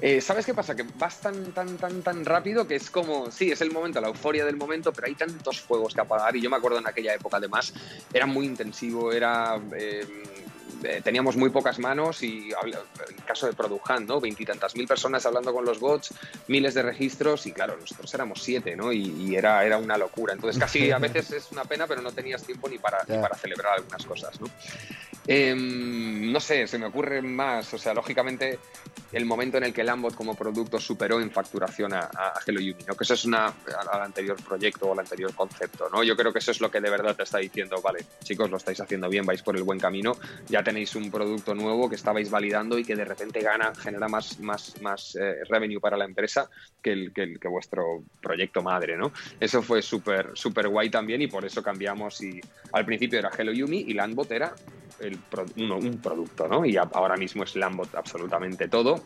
Eh, 0.06 0.20
¿Sabes 0.20 0.46
qué 0.46 0.54
pasa? 0.54 0.76
Que 0.76 0.84
vas 0.98 1.22
tan, 1.22 1.54
tan, 1.54 1.78
tan, 1.78 2.02
tan 2.02 2.26
rápido 2.26 2.68
que 2.68 2.76
es 2.76 2.90
como, 2.90 3.32
sí, 3.32 3.52
es 3.52 3.62
el 3.62 3.72
momento, 3.72 4.02
la 4.02 4.10
euforia 4.10 4.44
del 4.44 4.58
momento, 4.58 4.92
pero 4.92 5.08
hay 5.08 5.16
tantos 5.16 5.62
fuegos 5.62 5.94
que 5.94 6.02
apagar. 6.02 6.36
Y 6.36 6.42
yo 6.42 6.50
me 6.50 6.58
acuerdo 6.58 6.78
en 6.78 6.86
aquella 6.86 7.14
época, 7.14 7.38
además, 7.38 7.74
era 8.14 8.26
muy 8.26 8.46
intensivo, 8.46 9.14
era. 9.14 9.58
Eh, 9.74 10.06
eh, 10.84 11.02
teníamos 11.04 11.38
muy 11.38 11.50
pocas 11.50 11.80
manos 11.80 12.24
y 12.24 12.52
en 12.52 13.18
caso 13.26 13.48
de 13.48 13.54
Product 13.54 13.90
Hunt, 13.90 14.08
¿no? 14.08 14.20
Veintitantas 14.20 14.76
mil 14.76 14.88
personas 14.88 15.26
hablando 15.26 15.54
con 15.54 15.66
los 15.66 15.80
bots, 15.80 16.14
miles 16.48 16.74
de 16.74 16.82
registros 16.82 17.46
y 17.46 17.52
claro, 17.52 17.78
nosotros 17.80 18.14
éramos 18.14 18.42
siete, 18.44 18.76
¿no? 18.76 18.92
Y, 18.92 19.36
era, 19.36 19.64
era 19.66 19.78
una 19.78 19.98
locura. 19.98 20.34
Entonces 20.34 20.60
casi 20.60 20.92
a 20.92 20.98
veces 21.00 21.32
es 21.32 21.52
una 21.52 21.64
pena, 21.66 21.88
pero 21.88 22.02
no 22.02 22.12
tenías 22.12 22.44
tiempo 22.44 22.68
ni 22.68 22.78
para, 22.78 23.00
ni 23.08 23.18
para 23.18 23.36
celebrar 23.36 23.74
algunas 23.74 24.06
cosas, 24.06 24.40
¿no? 24.42 24.48
Em, 25.26 26.32
no 26.32 26.40
sé, 26.40 26.68
se 26.68 26.78
me 26.78 26.86
ocurre 26.86 27.22
más. 27.22 27.74
O 27.74 27.78
sea, 27.78 27.94
lógicamente, 27.94 28.60
el 29.14 29.26
momento 29.26 29.58
en 29.58 29.64
el 29.64 29.74
que 29.74 29.84
Lambot 29.84 30.16
como 30.16 30.36
producto 30.36 30.80
superó 30.80 31.22
en 31.22 31.32
facturación 31.32 31.94
a, 31.94 32.10
Hello 32.46 32.60
Yumi, 32.60 32.84
¿no? 32.84 32.96
Que 32.96 33.04
eso 33.04 33.14
es 33.14 33.26
una, 33.26 33.46
al 33.46 34.02
anterior 34.02 34.36
proyecto 34.44 34.88
o 34.88 34.94
al 34.94 35.00
anterior 35.00 35.34
concepto, 35.34 35.90
¿no? 35.90 36.04
Yo 36.04 36.16
creo 36.18 36.34
que 36.34 36.40
eso 36.40 36.52
es 36.52 36.60
lo 36.60 36.70
que 36.70 36.82
de 36.82 36.90
verdad 36.90 37.16
te 37.16 37.24
está 37.24 37.38
diciendo, 37.38 37.82
vale, 37.82 38.06
chicos, 38.24 38.50
lo 38.50 38.58
estáis 38.58 38.82
haciendo 38.82 39.08
bien, 39.08 39.26
vais 39.26 39.42
por 39.42 39.56
el 39.56 39.64
buen 39.64 39.80
camino, 39.80 40.18
ya 40.54 40.64
tenéis 40.64 40.96
un 40.96 41.10
producto 41.10 41.56
nuevo 41.56 41.90
que 41.90 41.96
estabais 41.96 42.30
validando 42.30 42.78
y 42.78 42.84
que 42.84 42.96
de 42.96 43.06
repente 43.06 43.42
gana, 43.42 43.74
genera 43.74 44.08
más, 44.08 44.40
más, 44.40 44.80
más 44.84 45.16
eh, 45.16 45.44
revenue 45.50 45.80
para 45.80 45.98
la 45.98 46.06
empresa 46.06 46.48
que, 46.80 46.92
el, 46.92 47.12
que, 47.12 47.40
que 47.40 47.48
vuestro 47.48 48.04
proyecto 48.22 48.62
madre, 48.62 48.96
¿no? 48.96 49.12
Eso 49.40 49.64
fue 49.64 49.82
súper, 49.82 50.30
súper 50.36 50.68
guay 50.68 50.92
también 50.92 51.24
y 51.24 51.28
por 51.28 51.44
eso 51.44 51.64
cambiamos 51.64 52.22
y 52.22 52.40
al 52.72 52.86
principio 52.86 53.18
era 53.18 53.32
Hello 53.36 53.52
Yumi 53.52 53.80
y 53.80 53.96
Lambot 53.96 54.32
era 54.32 54.54
un 55.66 56.00
producto, 56.04 56.48
¿no? 56.48 56.64
Y 56.68 56.78
ahora 56.78 57.18
mismo 57.18 57.46
es 57.46 57.56
Lambot 57.56 57.96
absolutamente 57.96 58.68
todo. 58.68 59.04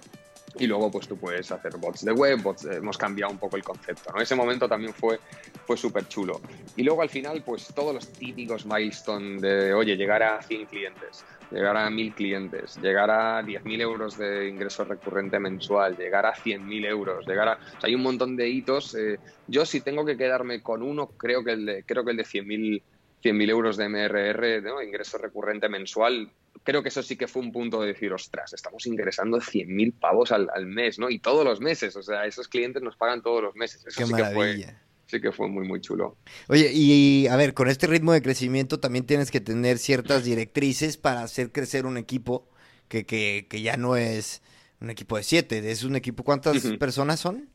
Y 0.60 0.67
luego, 0.67 0.89
pues 0.91 1.08
tú 1.08 1.17
puedes 1.17 1.52
hacer 1.52 1.78
bots 1.78 2.04
de 2.04 2.12
web, 2.12 2.41
bots, 2.41 2.65
eh, 2.65 2.78
hemos 2.78 2.98
cambiado 2.98 3.32
un 3.32 3.38
poco 3.38 3.58
el 3.58 3.63
concepto, 3.63 4.12
¿no? 4.13 4.22
Ese 4.22 4.36
momento 4.36 4.67
también 4.67 4.93
fue, 4.93 5.20
fue 5.65 5.78
súper 5.78 6.08
chulo. 6.08 6.41
Y 6.76 6.84
luego 6.84 7.02
al 7.02 7.10
final, 7.10 7.43
pues 7.43 7.67
todos 7.74 7.93
los 7.93 8.08
típicos 8.13 8.65
milestone 8.65 9.39
de, 9.39 9.74
oye, 9.74 9.96
llegar 9.96 10.24
a 10.24 10.41
100 10.41 10.65
clientes, 10.65 11.26
llegar 11.52 11.78
a 11.78 11.89
1000 11.89 12.13
clientes, 12.13 12.78
llegar 12.82 13.10
a 13.12 13.41
10.000 13.43 13.82
euros 13.82 14.17
de 14.17 14.48
ingreso 14.50 14.84
recurrente 14.84 15.39
mensual, 15.39 15.96
llegar 15.96 16.26
a 16.26 16.34
100.000 16.34 16.86
euros, 16.86 17.26
llegar 17.28 17.48
a... 17.50 17.60
Hay 17.84 17.96
un 17.96 18.04
montón 18.04 18.36
de 18.36 18.50
hitos. 18.50 18.96
Eh, 18.96 19.20
yo 19.48 19.65
si 19.65 19.82
tengo 19.82 20.06
que 20.06 20.17
quedarme 20.17 20.62
con 20.62 20.82
uno, 20.82 21.08
creo 21.17 21.43
que 21.43 21.52
el 21.52 21.65
de, 21.65 21.84
creo 21.84 22.04
que 22.04 22.12
el 22.12 22.17
de 22.17 22.24
100.000 22.24 22.82
100.000 23.24 23.50
euros 23.50 23.78
de 23.78 23.89
MRR, 23.89 24.62
¿no? 24.62 24.82
ingreso 24.82 25.17
recurrente 25.17 25.67
mensual, 25.70 26.30
creo 26.63 26.84
que 26.84 26.89
eso 26.89 27.04
sí 27.04 27.15
que 27.15 27.28
fue 27.28 27.41
un 27.41 27.52
punto 27.52 27.82
de 27.82 27.88
decir, 27.88 28.12
ostras, 28.13 28.54
estamos 28.54 28.86
ingresando 28.86 29.38
100.000 29.38 29.93
pavos 30.00 30.32
al, 30.32 30.48
mes, 30.65 31.00
¿no? 31.00 31.10
Y 31.10 31.20
todos 31.20 31.46
los 31.46 31.62
meses, 31.62 31.96
o 31.96 32.04
sea, 32.04 32.26
esos 32.26 32.48
clientes 32.48 32.82
nos 32.82 32.96
pagan 32.96 33.22
todos 33.22 33.41
los 33.43 33.56
meses. 33.56 33.86
Eso 33.86 33.98
Qué 33.98 34.06
sí 34.06 34.12
maravilla. 34.12 34.67
Que 34.67 34.74
fue, 34.74 34.76
sí 35.08 35.22
que 35.22 35.32
fue 35.32 35.48
muy, 35.48 35.67
muy 35.67 35.82
chulo. 35.82 36.17
Oye, 36.48 36.72
y 36.74 37.28
a 37.28 37.36
ver, 37.36 37.54
con 37.54 37.70
este 37.70 37.88
ritmo 37.88 38.13
de 38.13 38.22
crecimiento 38.22 38.80
también 38.80 39.06
tienes 39.06 39.32
que 39.32 39.41
tener 39.41 39.78
ciertas 39.78 40.24
directrices 40.24 40.98
para 40.98 41.24
hacer 41.24 41.52
crecer 41.52 41.86
un 41.86 41.98
equipo 41.98 42.48
que, 42.88 43.06
que, 43.06 43.48
que 43.50 43.62
ya 43.62 43.78
no 43.78 43.96
es 43.96 44.41
un 44.80 44.89
equipo 44.89 45.17
de 45.17 45.24
siete, 45.24 45.72
es 45.72 45.84
un 45.84 45.96
equipo, 45.96 46.24
¿cuántas 46.24 46.62
personas 46.78 47.20
son? 47.20 47.50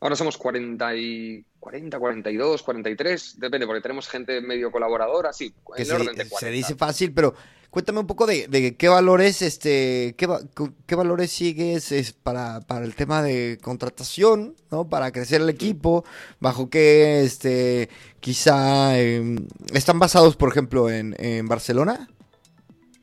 Ahora 0.00 0.16
somos 0.16 0.36
40, 0.36 0.96
y, 0.96 1.44
40, 1.60 1.98
42, 1.98 2.62
43, 2.62 3.40
depende, 3.40 3.66
porque 3.66 3.80
tenemos 3.80 4.08
gente 4.08 4.40
medio 4.40 4.70
colaboradora, 4.70 5.32
sí, 5.32 5.54
en 5.76 5.86
se, 5.86 5.94
orden 5.94 6.14
de 6.14 6.28
40. 6.28 6.38
se 6.38 6.50
dice 6.50 6.74
fácil, 6.74 7.12
pero 7.14 7.34
cuéntame 7.74 7.98
un 7.98 8.06
poco 8.06 8.24
de, 8.24 8.76
qué 8.78 8.88
valores, 8.88 9.42
este, 9.42 10.14
qué, 10.16 10.28
qué 10.86 10.94
valores 10.94 11.32
sigues 11.32 11.90
es 11.90 12.12
para, 12.12 12.60
para, 12.60 12.84
el 12.84 12.94
tema 12.94 13.20
de 13.20 13.58
contratación, 13.60 14.54
¿no? 14.70 14.88
Para 14.88 15.10
crecer 15.10 15.40
el 15.40 15.50
equipo, 15.50 16.04
bajo 16.38 16.70
qué, 16.70 17.24
este, 17.24 17.88
quizá, 18.20 18.96
em, 18.96 19.48
están 19.72 19.98
basados, 19.98 20.36
por 20.36 20.50
ejemplo, 20.50 20.88
en, 20.88 21.16
en 21.18 21.48
Barcelona. 21.48 22.08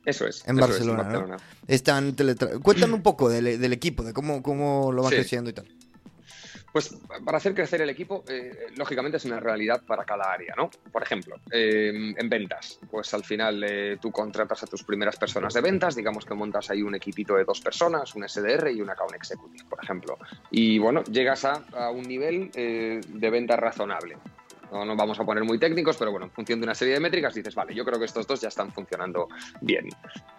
Eso 0.05 0.25
es. 0.25 0.41
En 0.47 0.55
Barcelona, 0.55 1.36
Están 1.67 2.15
Cuéntame 2.63 2.93
un 2.93 3.03
poco 3.03 3.27
del, 3.27 3.60
del, 3.60 3.73
equipo, 3.73 4.03
de 4.03 4.13
cómo, 4.13 4.41
cómo 4.41 4.93
lo 4.93 5.03
van 5.03 5.12
creciendo 5.12 5.49
y 5.49 5.53
tal. 5.53 5.67
Pues 6.71 6.95
para 7.25 7.38
hacer 7.38 7.53
crecer 7.53 7.81
el 7.81 7.89
equipo, 7.89 8.23
eh, 8.27 8.67
lógicamente 8.77 9.17
es 9.17 9.25
una 9.25 9.39
realidad 9.39 9.84
para 9.86 10.05
cada 10.05 10.31
área, 10.31 10.53
¿no? 10.55 10.69
Por 10.91 11.03
ejemplo, 11.03 11.36
eh, 11.51 12.13
en 12.17 12.29
ventas, 12.29 12.79
pues 12.89 13.13
al 13.13 13.23
final 13.23 13.63
eh, 13.63 13.97
tú 14.01 14.12
contratas 14.12 14.63
a 14.63 14.67
tus 14.67 14.84
primeras 14.84 15.17
personas 15.17 15.53
de 15.53 15.62
ventas, 15.62 15.95
digamos 15.95 16.25
que 16.25 16.34
montas 16.34 16.69
ahí 16.69 16.81
un 16.81 16.95
equipito 16.95 17.36
de 17.36 17.43
dos 17.43 17.60
personas, 17.60 18.15
un 18.15 18.27
SDR 18.27 18.71
y 18.71 18.81
un 18.81 18.89
account 18.89 19.13
executive, 19.15 19.65
por 19.69 19.84
ejemplo. 19.84 20.17
Y 20.49 20.79
bueno, 20.79 21.03
llegas 21.03 21.43
a, 21.45 21.62
un 21.91 22.03
nivel 22.03 22.51
de 22.51 23.29
venta 23.29 23.55
razonable. 23.57 24.17
No 24.71 24.86
nos 24.86 24.95
vamos 24.95 25.19
a 25.19 25.25
poner 25.25 25.43
muy 25.43 25.60
técnicos, 25.60 25.97
pero 25.97 26.12
bueno, 26.12 26.27
en 26.27 26.31
función 26.31 26.60
de 26.60 26.65
una 26.65 26.75
serie 26.75 26.93
de 26.93 26.99
métricas 26.99 27.34
dices, 27.34 27.53
vale, 27.53 27.75
yo 27.75 27.84
creo 27.84 27.99
que 27.99 28.05
estos 28.05 28.25
dos 28.25 28.39
ya 28.39 28.47
están 28.47 28.71
funcionando 28.71 29.27
bien. 29.60 29.89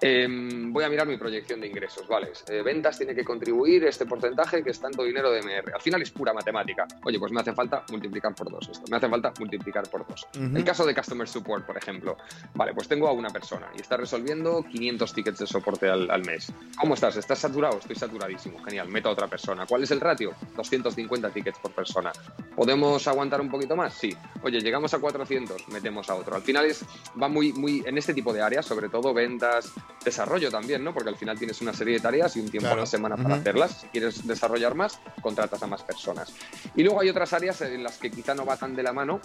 Em, 0.00 0.72
voy 0.72 0.84
a 0.84 0.88
mirar 0.88 1.06
mi 1.06 1.16
proyección 1.16 1.60
de 1.60 1.66
ingresos, 1.66 2.08
¿vale? 2.08 2.32
Eh, 2.48 2.62
ventas 2.62 2.96
tiene 2.96 3.14
que 3.14 3.24
contribuir 3.24 3.84
este 3.84 4.06
porcentaje 4.06 4.64
que 4.64 4.70
es 4.70 4.80
tanto 4.80 5.02
dinero 5.04 5.30
de 5.30 5.42
MR. 5.42 5.72
Al 5.74 5.80
final 5.80 6.00
es 6.02 6.10
pura 6.10 6.32
matemática. 6.32 6.86
Oye, 7.04 7.18
pues 7.18 7.30
me 7.30 7.40
hace 7.40 7.52
falta 7.52 7.84
multiplicar 7.90 8.34
por 8.34 8.50
dos 8.50 8.68
esto, 8.68 8.84
me 8.90 8.96
hace 8.96 9.08
falta 9.08 9.32
multiplicar 9.38 9.88
por 9.88 10.06
dos. 10.06 10.26
El 10.34 10.64
caso 10.64 10.86
de 10.86 10.94
Customer 10.94 11.28
Support, 11.28 11.66
por 11.66 11.76
ejemplo, 11.76 12.16
vale, 12.54 12.72
pues 12.74 12.88
tengo 12.88 13.08
a 13.08 13.12
una 13.12 13.28
persona 13.28 13.68
y 13.76 13.80
está 13.80 13.96
resolviendo 13.96 14.64
500 14.64 15.12
tickets 15.14 15.38
de 15.40 15.46
soporte 15.46 15.88
al, 15.88 16.10
al 16.10 16.24
mes. 16.24 16.52
¿Cómo 16.78 16.94
estás? 16.94 17.16
¿Estás 17.16 17.38
saturado? 17.38 17.78
Estoy 17.78 17.96
saturadísimo. 17.96 18.62
Genial, 18.64 18.88
meto 18.88 19.08
a 19.08 19.12
otra 19.12 19.28
persona. 19.28 19.66
¿Cuál 19.66 19.82
es 19.82 19.90
el 19.90 20.00
ratio? 20.00 20.32
250 20.56 21.30
tickets 21.30 21.58
por 21.58 21.72
persona. 21.72 22.12
¿Podemos 22.56 23.06
aguantar 23.06 23.40
un 23.40 23.50
poquito 23.50 23.76
más? 23.76 23.92
Sí. 23.94 24.16
Oye, 24.42 24.60
llegamos 24.60 24.92
a 24.92 24.98
400, 24.98 25.68
metemos 25.68 26.10
a 26.10 26.16
otro. 26.16 26.34
Al 26.34 26.42
final 26.42 26.66
es, 26.66 26.84
va 27.20 27.28
muy, 27.28 27.52
muy 27.52 27.82
en 27.86 27.96
este 27.96 28.12
tipo 28.12 28.32
de 28.32 28.42
áreas, 28.42 28.66
sobre 28.66 28.88
todo 28.88 29.14
ventas, 29.14 29.70
desarrollo 30.04 30.50
también, 30.50 30.82
¿no? 30.82 30.92
Porque 30.92 31.10
al 31.10 31.16
final 31.16 31.38
tienes 31.38 31.60
una 31.60 31.72
serie 31.72 31.94
de 31.94 32.00
tareas 32.00 32.36
y 32.36 32.40
un 32.40 32.50
tiempo 32.50 32.70
a 32.70 32.76
la 32.76 32.86
semana 32.86 33.16
para 33.16 33.36
hacerlas. 33.36 33.82
Si 33.82 33.86
quieres 33.88 34.26
desarrollar 34.26 34.74
más, 34.74 34.98
contratas 35.20 35.62
a 35.62 35.66
más 35.66 35.82
personas. 35.82 36.32
Y 36.74 36.82
luego 36.82 37.00
hay 37.00 37.08
otras 37.08 37.32
áreas 37.32 37.60
en 37.60 37.84
las 37.84 37.98
que 37.98 38.10
quizá 38.10 38.34
no 38.34 38.44
va 38.44 38.56
tan 38.56 38.74
de 38.74 38.82
la 38.82 38.92
mano, 38.92 39.20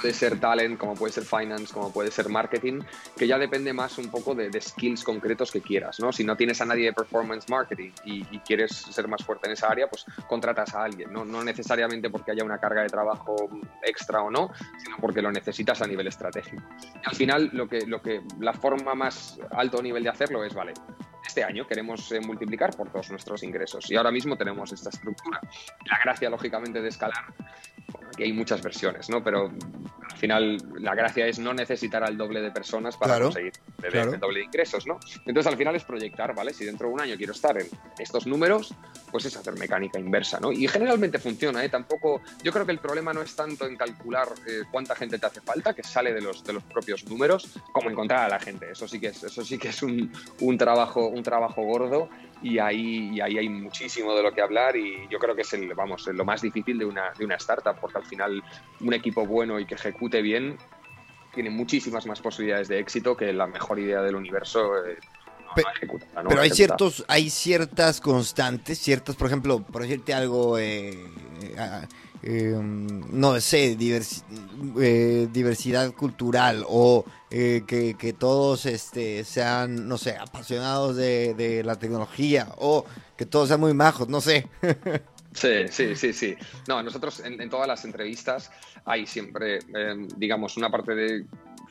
puede 0.00 0.14
ser 0.14 0.38
talent, 0.38 0.78
como 0.78 0.94
puede 0.94 1.12
ser 1.12 1.24
finance, 1.24 1.74
como 1.74 1.92
puede 1.92 2.12
ser 2.12 2.28
marketing, 2.28 2.80
que 3.16 3.26
ya 3.26 3.36
depende 3.36 3.72
más 3.72 3.98
un 3.98 4.10
poco 4.10 4.34
de, 4.34 4.48
skills 4.60 5.02
concretos 5.02 5.50
que 5.50 5.60
quieras, 5.60 5.98
¿no? 5.98 6.12
Si 6.12 6.22
no 6.22 6.36
tienes 6.36 6.60
a 6.60 6.64
nadie 6.64 6.86
de 6.86 6.92
performance 6.92 7.48
marketing 7.48 7.90
y, 8.04 8.38
quieres 8.48 8.70
ser 8.70 9.08
más 9.08 9.24
fuerte 9.24 9.46
en 9.46 9.52
esa 9.52 9.68
área, 9.68 9.88
pues 9.88 10.06
contratas 10.28 10.74
a 10.74 10.84
alguien, 10.84 11.12
¿no? 11.12 11.24
No 11.24 11.42
necesariamente 11.42 12.10
porque 12.10 12.30
haya 12.30 12.44
una 12.44 12.58
carga 12.58 12.82
de 12.82 12.88
trabajo 12.88 13.36
extra 13.82 14.22
o 14.22 14.30
no, 14.30 14.50
sino 14.82 14.96
porque 15.00 15.20
lo 15.20 15.32
necesitas 15.32 15.82
a 15.82 15.86
nivel 15.86 16.06
estratégico. 16.06 16.62
Al 17.04 17.16
final, 17.16 17.50
lo 17.52 17.68
que, 17.68 17.84
lo 17.86 18.00
que, 18.00 18.22
la 18.38 18.52
forma 18.52 18.94
más 18.94 19.38
alto 19.50 19.82
nivel 19.82 20.04
de 20.04 20.10
hacerlo 20.10 20.44
es, 20.44 20.54
vale, 20.54 20.72
este 21.26 21.42
año 21.42 21.66
queremos 21.66 22.10
eh, 22.12 22.20
multiplicar 22.20 22.74
por 22.76 22.90
todos 22.90 23.10
nuestros 23.10 23.42
ingresos 23.42 23.90
y 23.90 23.96
ahora 23.96 24.10
mismo 24.10 24.36
tenemos 24.36 24.72
esta 24.72 24.90
estructura. 24.90 25.40
La 25.86 25.98
gracia, 25.98 26.30
lógicamente, 26.30 26.80
de 26.80 26.88
escalar 26.88 27.24
aquí 28.18 28.24
hay 28.24 28.32
muchas 28.32 28.62
versiones, 28.62 29.08
¿no? 29.08 29.22
Pero 29.22 29.50
al 30.10 30.16
final 30.18 30.58
la 30.80 30.94
gracia 30.94 31.26
es 31.26 31.38
no 31.38 31.54
necesitar 31.54 32.02
al 32.02 32.16
doble 32.16 32.40
de 32.40 32.50
personas 32.50 32.96
para 32.96 33.20
conseguir 33.20 33.52
el, 33.82 34.18
doble 34.18 34.40
de 34.40 34.44
ingresos, 34.46 34.86
¿no? 34.86 34.98
Entonces 35.24 35.46
al 35.46 35.56
final 35.56 35.76
es 35.76 35.84
proyectar, 35.84 36.34
¿vale? 36.34 36.52
Si 36.52 36.64
dentro 36.64 36.88
de 36.88 36.94
un 36.94 37.00
año 37.00 37.16
quiero 37.16 37.32
estar 37.32 37.56
en 37.58 37.68
estos 37.98 38.26
números, 38.26 38.74
pues 39.12 39.24
es 39.26 39.36
hacer 39.36 39.56
mecánica 39.56 39.98
inversa, 39.98 40.40
¿no? 40.40 40.50
Y 40.50 40.66
generalmente 40.66 41.18
funciona, 41.18 41.64
¿eh? 41.64 41.68
Tampoco, 41.68 42.20
yo 42.42 42.52
creo 42.52 42.66
que 42.66 42.72
el 42.72 42.80
problema 42.80 43.12
no 43.12 43.22
es 43.22 43.36
tanto 43.36 43.66
en 43.66 43.76
calcular 43.76 44.28
eh, 44.46 44.62
cuánta 44.70 44.96
gente 44.96 45.18
te 45.18 45.26
hace 45.26 45.40
falta, 45.40 45.74
que 45.74 45.84
sale 45.84 46.12
de 46.12 46.20
los, 46.20 46.42
de 46.42 46.54
los 46.54 46.64
propios 46.64 47.04
números, 47.08 47.48
como 47.72 47.90
encontrar 47.90 48.24
a 48.24 48.28
la 48.28 48.40
gente. 48.40 48.72
Eso 48.72 48.88
sí 48.88 48.98
que 48.98 49.08
es, 49.08 49.22
eso 49.22 49.44
sí 49.44 49.58
que 49.58 49.68
es 49.68 49.82
un, 49.82 50.12
un 50.40 50.58
trabajo, 50.58 51.06
un 51.06 51.22
trabajo 51.22 51.62
gordo 51.62 52.08
y 52.42 52.58
ahí, 52.58 53.10
y 53.14 53.20
ahí 53.20 53.38
hay 53.38 53.48
muchísimo 53.48 54.14
de 54.14 54.22
lo 54.22 54.32
que 54.32 54.40
hablar 54.40 54.76
y 54.76 55.08
yo 55.10 55.18
creo 55.18 55.34
que 55.34 55.42
es 55.42 55.52
el, 55.54 55.74
vamos, 55.74 56.06
lo 56.06 56.24
más 56.24 56.40
difícil 56.42 56.78
de 56.78 56.84
una, 56.84 57.12
de 57.16 57.24
una 57.24 57.36
startup, 57.36 57.76
porque 57.80 57.98
al 57.98 58.06
final 58.06 58.42
un 58.80 58.94
equipo 58.94 59.26
bueno 59.26 59.58
y 59.58 59.66
que 59.66 59.74
ejecute 59.74 60.22
bien 60.22 60.56
tiene 61.34 61.50
muchísimas 61.50 62.06
más 62.06 62.20
posibilidades 62.20 62.68
de 62.68 62.78
éxito 62.78 63.16
que 63.16 63.32
la 63.32 63.46
mejor 63.46 63.78
idea 63.78 64.02
del 64.02 64.16
universo. 64.16 64.84
Eh, 64.86 64.98
pero 66.28 66.40
hay 66.40 66.50
ciertos, 66.50 67.04
hay 67.08 67.30
ciertas 67.30 68.00
constantes, 68.00 68.78
ciertas, 68.78 69.16
por 69.16 69.26
ejemplo, 69.28 69.60
por 69.60 69.82
decirte 69.82 70.14
algo, 70.14 70.58
eh, 70.58 71.06
em, 72.22 72.86
no 73.10 73.40
sé, 73.40 73.76
eh, 74.80 75.28
diversidad 75.32 75.92
cultural 75.92 76.64
o 76.68 77.04
eh, 77.30 77.62
que, 77.66 78.12
todos 78.12 78.66
este, 78.66 79.24
sean, 79.24 79.86
no 79.86 79.98
sé, 79.98 80.16
apasionados 80.16 80.96
de, 80.96 81.62
la 81.64 81.76
tecnología 81.76 82.48
o 82.58 82.84
que 83.16 83.26
todos 83.26 83.48
sean 83.48 83.60
muy 83.60 83.74
majos, 83.74 84.08
no 84.08 84.20
sé. 84.20 84.48
Sí, 85.30 85.68
sí, 85.70 85.94
sí, 85.94 86.12
sí. 86.14 86.36
No, 86.66 86.82
nosotros 86.82 87.20
en, 87.20 87.48
todas 87.48 87.68
las 87.68 87.84
entrevistas 87.84 88.50
hay 88.84 89.06
siempre, 89.06 89.60
em, 89.72 90.08
digamos, 90.16 90.56
una 90.56 90.68
parte 90.68 90.94
de 90.96 91.26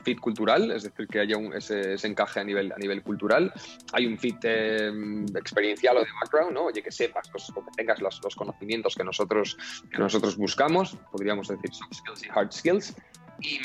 fit 0.08 0.22
cultural, 0.22 0.72
es 0.72 0.84
decir, 0.84 1.06
que 1.06 1.20
haya 1.20 1.36
un, 1.36 1.54
ese, 1.54 1.96
encaje 2.08 2.40
a 2.40 2.44
nivel, 2.46 2.72
a 2.72 2.78
nivel 2.78 3.04
cultural. 3.04 3.52
Hay 3.92 4.06
un 4.06 4.18
fit 4.18 4.38
em, 4.44 5.26
experiencial 5.36 5.98
o 5.98 6.00
de 6.00 6.08
background, 6.22 6.54
¿no? 6.54 6.64
Oye, 6.66 6.82
que 6.82 6.94
sepas, 6.94 7.30
pues, 7.30 7.50
o 7.50 7.66
que 7.66 7.72
tengas 7.76 8.00
los, 8.00 8.22
los, 8.24 8.36
conocimientos 8.36 8.96
que 8.96 9.04
nosotros, 9.04 9.58
que 9.92 9.98
nosotros 9.98 10.38
buscamos, 10.38 10.96
podríamos 11.12 11.50
decir 11.50 11.74
soft 11.74 11.94
skills 11.94 12.26
y 12.26 12.30
hard 12.34 12.52
skills. 12.54 12.96
Y, 13.42 13.60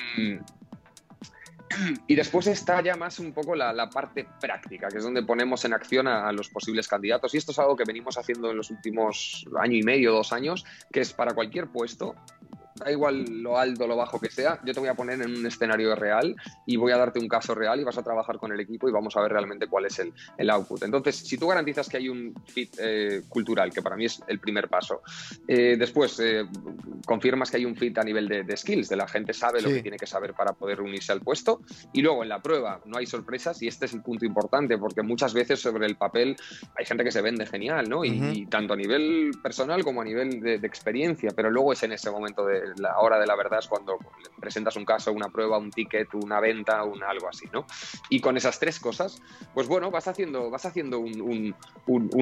y 2.09 2.15
después 2.17 2.49
está 2.49 2.83
ya 2.83 2.97
más 2.97 3.21
un 3.21 3.33
poco 3.33 3.55
la, 3.55 3.73
la, 3.73 3.89
parte 3.89 4.27
práctica, 4.41 4.89
que 4.89 4.99
es 4.99 5.05
donde 5.05 5.23
ponemos 5.23 5.65
en 5.65 5.75
acción 5.75 6.09
a, 6.09 6.27
a, 6.29 6.33
los 6.33 6.49
posibles 6.49 6.89
candidatos. 6.89 7.35
Y 7.35 7.39
esto 7.39 7.53
es 7.53 7.59
algo 7.61 7.77
que 7.77 7.85
venimos 7.87 8.19
haciendo 8.19 8.51
en 8.51 8.57
los 8.57 8.71
últimos 8.73 9.47
año 9.61 9.77
y 9.77 9.85
medio, 9.85 10.11
dos 10.13 10.33
años, 10.33 10.65
que 10.93 11.03
es 11.03 11.13
para 11.13 11.35
cualquier 11.35 11.69
puesto 11.69 12.17
da 12.75 12.91
igual 12.91 13.25
lo 13.43 13.59
alto 13.59 13.85
o 13.85 13.87
lo 13.87 13.97
bajo 13.97 14.21
que 14.21 14.31
sea, 14.31 14.61
yo 14.65 14.73
te 14.73 14.81
voy 14.81 14.89
a 14.89 14.95
poner 14.95 15.21
en 15.21 15.37
un 15.37 15.47
escenario 15.47 15.95
real 15.95 16.35
y 16.67 16.77
voy 16.77 16.93
a 16.93 16.97
darte 16.97 17.19
un 17.19 17.29
caso 17.29 17.55
real 17.55 17.81
y 17.81 17.85
vas 17.85 17.99
a 17.99 18.03
trabajar 18.03 18.39
con 18.39 18.53
el 18.53 18.61
equipo 18.61 18.89
y 18.89 18.93
vamos 18.93 19.17
a 19.17 19.21
ver 19.21 19.33
realmente 19.33 19.67
cuál 19.67 19.87
es 19.87 19.99
el, 19.99 20.13
el 20.39 20.51
output. 20.51 20.83
Entonces, 20.83 21.17
si 21.17 21.37
tú 21.37 21.49
garantizas 21.49 21.89
que 21.89 21.97
hay 21.99 22.09
un 22.09 22.35
fit 22.47 22.75
eh, 22.79 23.23
cultural, 23.29 23.73
que 23.73 23.83
para 23.83 23.97
mí 23.97 24.07
es 24.07 24.23
el 24.27 24.39
primer 24.39 24.69
paso, 24.69 25.03
eh, 25.47 25.77
después 25.79 26.19
eh, 26.21 26.47
confirmas 27.07 27.51
que 27.51 27.59
hay 27.59 27.65
un 27.65 27.77
fit 27.77 27.97
a 27.99 28.03
nivel 28.03 28.29
de, 28.29 28.57
skills, 28.57 28.89
de 28.89 28.97
la 28.97 29.09
gente 29.09 29.33
sabe 29.33 29.61
lo 29.61 29.69
que 29.69 29.83
tiene 29.83 29.97
que 29.97 30.07
saber 30.07 30.35
para 30.35 30.53
poder 30.53 30.81
unirse 30.81 31.13
al 31.13 31.21
puesto 31.21 31.61
y 31.93 32.03
luego 32.03 32.23
en 32.23 32.29
la 32.29 32.41
prueba 32.41 32.81
no 32.87 32.99
hay 32.99 33.07
sorpresas 33.07 33.63
y 33.63 33.69
este 33.69 33.87
es 33.87 33.95
el 33.95 34.03
punto 34.03 34.25
importante 34.25 34.79
porque 34.79 35.03
muchas 35.03 35.35
veces 35.35 35.61
sobre 35.61 35.87
el 35.87 35.97
papel 35.97 36.37
hay 36.77 36.85
gente 36.85 37.05
que 37.05 37.11
se 37.11 37.23
vende 37.23 37.47
genial, 37.47 37.89
¿no? 37.89 38.05
Y, 38.05 38.47
tanto 38.47 38.75
a 38.75 38.77
nivel 38.77 39.31
personal 39.43 39.85
como 39.85 40.03
a 40.03 40.05
nivel 40.05 40.41
de, 40.41 40.59
de 40.59 40.67
experiencia, 40.67 41.31
pero 41.35 41.51
luego 41.51 41.73
es 41.73 41.83
en 41.83 41.93
ese 41.93 42.11
momento 42.11 42.45
de 42.45 42.62
la 42.77 42.99
hora 42.99 43.19
de 43.19 43.27
la 43.27 43.37
verdad 43.37 43.59
es 43.59 43.69
cuando 43.69 43.99
presentas 44.41 44.77
un 44.77 44.85
caso, 44.85 45.13
una 45.13 45.29
prueba, 45.29 45.59
un 45.59 45.71
ticket, 45.71 46.13
una 46.15 46.41
venta, 46.41 46.83
un 46.85 47.03
algo 47.03 47.29
así, 47.29 47.47
¿no? 47.53 47.65
Y 48.09 48.21
con 48.21 48.37
esas 48.37 48.59
tres 48.59 48.81
cosas, 48.81 49.23
pues 49.55 49.69
bueno, 49.69 49.91
vas 49.91 50.09
haciendo, 50.09 50.51
vas 50.51 50.67
haciendo 50.67 50.99
un, 50.99 51.55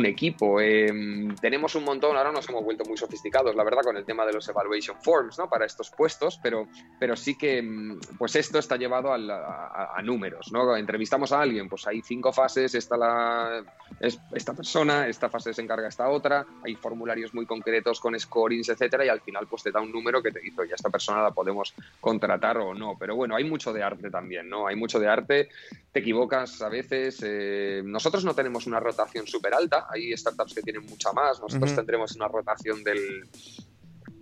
equipo. 0.05 0.61
Em, 0.61 1.35
tenemos 1.37 1.75
un 1.75 1.85
montón, 1.85 2.17
ahora 2.17 2.33
nos 2.33 2.49
hemos 2.49 2.65
vuelto 2.65 2.85
muy 2.85 2.97
sofisticados, 2.97 3.55
la 3.55 3.65
verdad, 3.65 3.83
con 3.83 3.97
el 3.97 4.05
tema 4.05 4.27
de 4.27 4.33
los 4.33 4.49
evaluation 4.49 4.97
forms, 5.03 5.39
¿no? 5.39 5.49
Para 5.49 5.67
estos 5.67 5.91
puestos, 5.91 6.39
pero, 6.43 6.69
pero 6.99 7.17
sí 7.17 7.37
que, 7.37 7.59
em, 7.59 7.99
pues 8.19 8.37
esto 8.37 8.59
está 8.59 8.77
llevado 8.77 9.13
a, 9.13 10.03
números, 10.03 10.51
¿no? 10.51 10.77
Entrevistamos 10.77 11.33
a 11.33 11.41
alguien, 11.41 11.69
pues 11.69 11.87
hay 11.87 12.01
cinco 12.03 12.33
fases, 12.33 12.75
está 12.75 12.97
la, 12.97 13.63
esta 14.01 14.55
persona, 14.55 15.07
esta 15.09 15.29
fase 15.29 15.53
se 15.53 15.63
encarga 15.63 15.89
esta 15.89 16.09
otra, 16.09 16.47
hay 16.65 16.75
formularios 16.75 17.35
muy 17.35 17.47
concretos 17.47 18.01
con 18.01 18.19
scorings, 18.19 18.69
etcétera, 18.69 19.05
y 19.05 19.09
al 19.09 19.21
final 19.21 19.47
pues 19.47 19.63
te 19.63 19.71
da 19.71 19.81
un 19.81 19.93
número 19.93 20.23
que 20.23 20.30
te 20.33 20.41
dice, 20.41 20.69
ya 20.69 20.75
esta 20.75 20.91
persona 20.91 21.23
la 21.23 21.31
podemos 21.31 21.75
contratar 22.01 22.59
o 22.59 22.75
no. 22.75 22.97
Pero 22.99 23.17
bueno, 23.17 23.37
hay 23.37 23.45
mucho 23.45 23.73
de 23.73 23.83
arte 23.83 24.11
también, 24.11 24.49
¿no? 24.49 24.67
Hay 24.67 24.77
mucho 24.77 24.99
de 24.99 25.09
arte, 25.09 25.49
te 25.93 26.01
equivocas 26.01 26.61
a 26.63 26.69
veces. 26.69 27.21
Eh, 27.23 27.83
nosotros 27.85 28.25
no 28.25 28.35
tenemos 28.35 28.67
una 28.67 28.81
rotación 28.81 29.27
súper 29.27 29.55
alta, 29.55 29.87
hay 29.91 30.17
startups 30.17 30.55
que 30.55 30.63
tienen 30.63 30.87
mucha 30.87 31.13
más, 31.13 31.41
nosotros 31.41 31.75
tendremos 31.75 32.15
una 32.17 32.29
rotación 32.29 32.83
del 32.85 33.29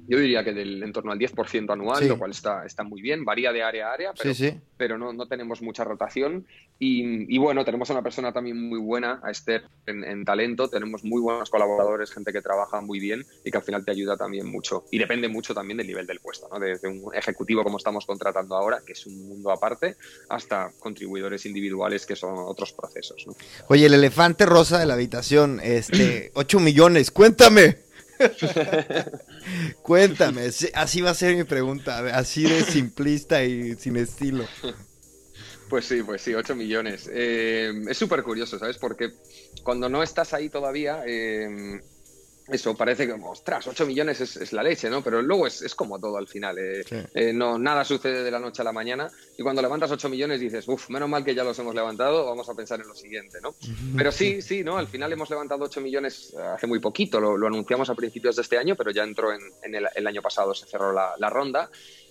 yo 0.08 0.18
diría 0.18 0.42
que 0.42 0.54
del 0.54 0.82
en 0.82 0.92
torno 0.92 1.12
al 1.12 1.18
10% 1.18 1.70
anual, 1.70 2.08
lo 2.08 2.18
cual 2.18 2.30
está, 2.30 2.64
está 2.64 2.82
muy 2.82 3.02
bien, 3.02 3.26
varía 3.26 3.52
de 3.52 3.62
área 3.62 3.90
a 3.90 3.92
área, 3.92 4.12
pero, 4.14 4.32
pero 4.78 4.98
no, 4.98 5.12
no, 5.12 5.28
tenemos 5.28 5.60
mucha 5.60 5.84
rotación. 5.84 6.46
Y, 6.78 7.36
bueno, 7.38 7.64
tenemos 7.64 7.90
a 7.90 7.92
una 7.92 8.02
persona 8.02 8.32
también 8.32 8.56
muy 8.68 8.78
buena, 8.78 9.20
a 9.22 9.30
Esther, 9.30 9.64
en, 9.86 10.24
talento, 10.24 10.68
tenemos 10.68 11.04
muy 11.04 11.20
buenos 11.20 11.50
colaboradores, 11.50 12.10
gente 12.10 12.32
que 12.32 12.40
trabaja 12.40 12.80
muy 12.80 13.00
bien 13.00 13.26
y 13.44 13.50
que 13.50 13.58
al 13.58 13.64
final 13.64 13.84
te 13.84 13.90
ayuda 13.90 14.16
también 14.16 14.46
mucho. 14.46 14.84
Y 14.90 14.98
depende 14.98 15.28
mucho 15.28 15.52
también 15.54 15.76
del 15.76 15.86
nivel 15.86 16.06
del 16.06 16.20
puesto, 16.20 16.48
¿no? 16.50 16.58
desde 16.58 16.88
un 16.88 17.14
ejecutivo 17.14 17.62
como 17.62 17.76
estamos 17.76 18.06
contratando 18.06 18.56
ahora, 18.56 18.80
que 18.86 18.92
es 18.92 19.06
un 19.06 19.28
mundo 19.28 19.50
aparte, 19.50 19.96
hasta 20.30 20.70
contribuidores 20.78 21.44
individuales 21.44 22.06
que 22.06 22.16
son 22.16 22.34
otros 22.38 22.72
procesos. 22.72 23.26
Oye, 23.66 23.86
el 23.86 23.94
elefante 23.94 24.46
rosa 24.46 24.78
de 24.78 24.86
la 24.86 24.94
habitación, 24.94 25.60
este, 25.62 26.30
8 26.34 26.60
millones, 26.60 27.10
cuéntame. 27.10 27.87
Cuéntame, 29.82 30.50
así 30.74 31.00
va 31.00 31.10
a 31.10 31.14
ser 31.14 31.36
mi 31.36 31.44
pregunta, 31.44 31.98
así 32.16 32.42
de 32.42 32.62
simplista 32.62 33.44
y 33.44 33.74
sin 33.76 33.96
estilo. 33.96 34.44
Pues 35.68 35.84
sí, 35.84 36.02
pues 36.02 36.22
sí, 36.22 36.34
8 36.34 36.54
millones. 36.54 37.10
Eh, 37.12 37.72
es 37.88 37.98
súper 37.98 38.22
curioso, 38.22 38.58
¿sabes? 38.58 38.78
Porque 38.78 39.12
cuando 39.62 39.88
no 39.88 40.02
estás 40.02 40.32
ahí 40.32 40.48
todavía, 40.48 41.02
eh, 41.06 41.82
eso 42.50 42.74
parece 42.74 43.06
que, 43.06 43.12
ostras, 43.12 43.66
8 43.66 43.86
millones 43.86 44.20
es, 44.20 44.52
la 44.52 44.62
leche, 44.62 44.88
¿no? 44.88 45.02
Pero 45.02 45.20
luego 45.20 45.46
es, 45.46 45.74
como 45.74 45.98
todo 45.98 46.16
al 46.16 46.26
final. 46.26 46.56
Eh, 46.58 46.84
eh, 47.14 47.32
no, 47.32 47.58
nada 47.58 47.84
sucede 47.84 48.24
de 48.24 48.30
la 48.30 48.38
noche 48.38 48.62
a 48.62 48.64
la 48.64 48.72
mañana 48.72 49.10
y 49.36 49.42
cuando 49.42 49.60
levantas 49.60 49.90
8 49.90 50.08
millones 50.08 50.40
dices, 50.40 50.66
uff, 50.66 50.88
menos 50.88 51.08
mal 51.08 51.24
que 51.24 51.34
ya 51.34 51.44
los 51.44 51.58
hemos 51.58 51.74
levantado, 51.74 52.26
vamos 52.26 52.48
a 52.48 52.54
pensar 52.54 52.80
en 52.80 52.88
lo 52.88 52.94
siguiente, 52.94 53.38
¿no? 53.42 53.54
Pero 53.96 54.10
sí, 54.10 54.40
sí, 54.40 54.64
¿no? 54.64 54.78
Al 54.78 54.88
final 54.88 55.12
hemos 55.12 55.28
levantado 55.28 55.64
8 55.64 55.80
millones 55.80 56.34
eh, 56.34 56.40
hace 56.40 56.66
muy 56.66 56.80
poquito, 56.80 57.20
lo, 57.20 57.46
anunciamos 57.46 57.90
a 57.90 57.94
principios 57.94 58.36
de 58.36 58.42
este 58.42 58.56
año, 58.56 58.74
pero 58.76 58.90
ya 58.90 59.02
entró 59.04 59.32
en, 59.32 59.74
el, 59.74 60.06
año 60.06 60.22
pasado, 60.22 60.54
se 60.54 60.66
cerró 60.66 60.92
la, 60.92 61.30
ronda. 61.30 61.70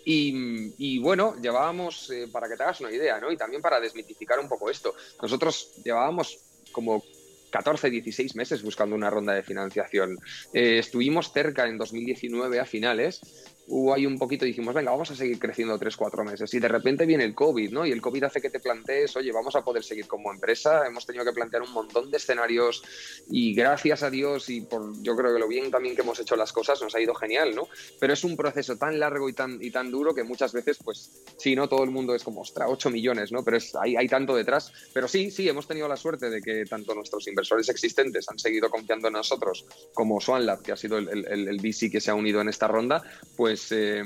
Y, 0.09 0.99
bueno, 0.99 1.35
llevábamos, 1.41 2.09
para 2.31 2.47
que 2.47 2.55
te 2.55 2.63
hagas 2.63 2.79
una 2.79 2.91
idea, 2.91 3.19
¿no? 3.19 3.29
Y 3.29 3.35
también 3.35 3.61
para 3.61 3.79
desmitificar 3.79 4.39
un 4.39 4.47
poco 4.47 4.69
esto, 4.69 4.95
nosotros 5.21 5.71
llevábamos 5.83 6.39
como 6.71 7.03
14, 7.49 7.89
16 7.89 8.35
meses 8.35 8.61
buscando 8.61 8.95
una 8.95 9.09
ronda 9.09 9.33
de 9.33 9.43
financiación. 9.43 10.17
Eh, 10.53 10.79
estuvimos 10.79 11.31
cerca 11.31 11.67
en 11.67 11.77
2019 11.77 12.59
a 12.59 12.65
finales 12.65 13.21
hubo 13.67 13.93
ahí 13.93 14.05
un 14.05 14.17
poquito 14.17 14.45
dijimos, 14.45 14.73
venga, 14.73 14.91
vamos 14.91 15.11
a 15.11 15.15
seguir 15.15 15.39
creciendo 15.39 15.77
tres, 15.77 15.97
cuatro 15.97 16.23
meses. 16.23 16.53
Y 16.53 16.59
de 16.59 16.67
repente 16.67 17.05
viene 17.05 17.25
el 17.25 17.35
COVID, 17.35 17.71
¿no? 17.71 17.85
Y 17.85 17.91
el 17.91 18.01
COVID 18.01 18.23
hace 18.23 18.41
que 18.41 18.49
te 18.49 18.59
plantees, 18.59 19.15
oye, 19.17 19.31
vamos 19.31 19.55
a 19.55 19.63
poder 19.63 19.83
seguir 19.83 20.07
como 20.07 20.31
empresa. 20.31 20.85
Hemos 20.87 21.05
tenido 21.05 21.25
que 21.25 21.33
plantear 21.33 21.63
un 21.63 21.71
montón 21.71 22.09
de 22.09 22.17
escenarios 22.17 22.81
y 23.29 23.53
gracias 23.53 24.03
a 24.03 24.09
Dios 24.09 24.49
y 24.49 24.61
por 24.61 25.01
yo 25.01 25.15
creo 25.15 25.33
que 25.33 25.39
lo 25.39 25.47
bien 25.47 25.69
también 25.69 25.95
que 25.95 26.01
hemos 26.01 26.19
hecho 26.19 26.35
las 26.35 26.53
cosas 26.53 26.81
nos 26.81 26.95
ha 26.95 27.01
ido 27.01 27.13
genial, 27.13 27.55
¿no? 27.55 27.67
Pero 27.99 28.13
es 28.13 28.23
un 28.23 28.37
proceso 28.37 28.77
tan 28.77 28.99
largo 28.99 29.27
y 29.27 29.33
tan, 29.33 29.61
y 29.61 29.69
tan 29.69 29.91
duro 29.91 30.15
que 30.15 30.23
muchas 30.23 30.53
veces, 30.53 30.77
pues 30.83 31.11
sí, 31.37 31.55
¿no? 31.55 31.67
Todo 31.67 31.83
el 31.83 31.91
mundo 31.91 32.15
es 32.15 32.23
como, 32.23 32.41
ostras, 32.41 32.69
8 32.71 32.89
millones, 32.89 33.31
¿no? 33.31 33.43
Pero 33.43 33.57
es, 33.57 33.75
hay, 33.75 33.97
hay 33.97 34.07
tanto 34.07 34.35
detrás. 34.35 34.71
Pero 34.93 35.07
sí, 35.07 35.29
sí, 35.29 35.49
hemos 35.49 35.67
tenido 35.67 35.89
la 35.89 35.97
suerte 35.97 36.29
de 36.29 36.41
que 36.41 36.65
tanto 36.65 36.95
nuestros 36.95 37.27
inversores 37.27 37.67
existentes 37.67 38.29
han 38.29 38.39
seguido 38.39 38.69
confiando 38.69 39.07
en 39.07 39.13
nosotros 39.13 39.65
como 39.93 40.21
SwanLab, 40.21 40.61
que 40.61 40.71
ha 40.71 40.77
sido 40.77 40.97
el, 40.97 41.09
el, 41.09 41.47
el 41.47 41.57
VC 41.57 41.91
que 41.91 41.99
se 41.99 42.11
ha 42.11 42.15
unido 42.15 42.39
en 42.39 42.47
esta 42.47 42.67
ronda, 42.67 43.03
pues... 43.35 43.56
Eh, 43.71 44.03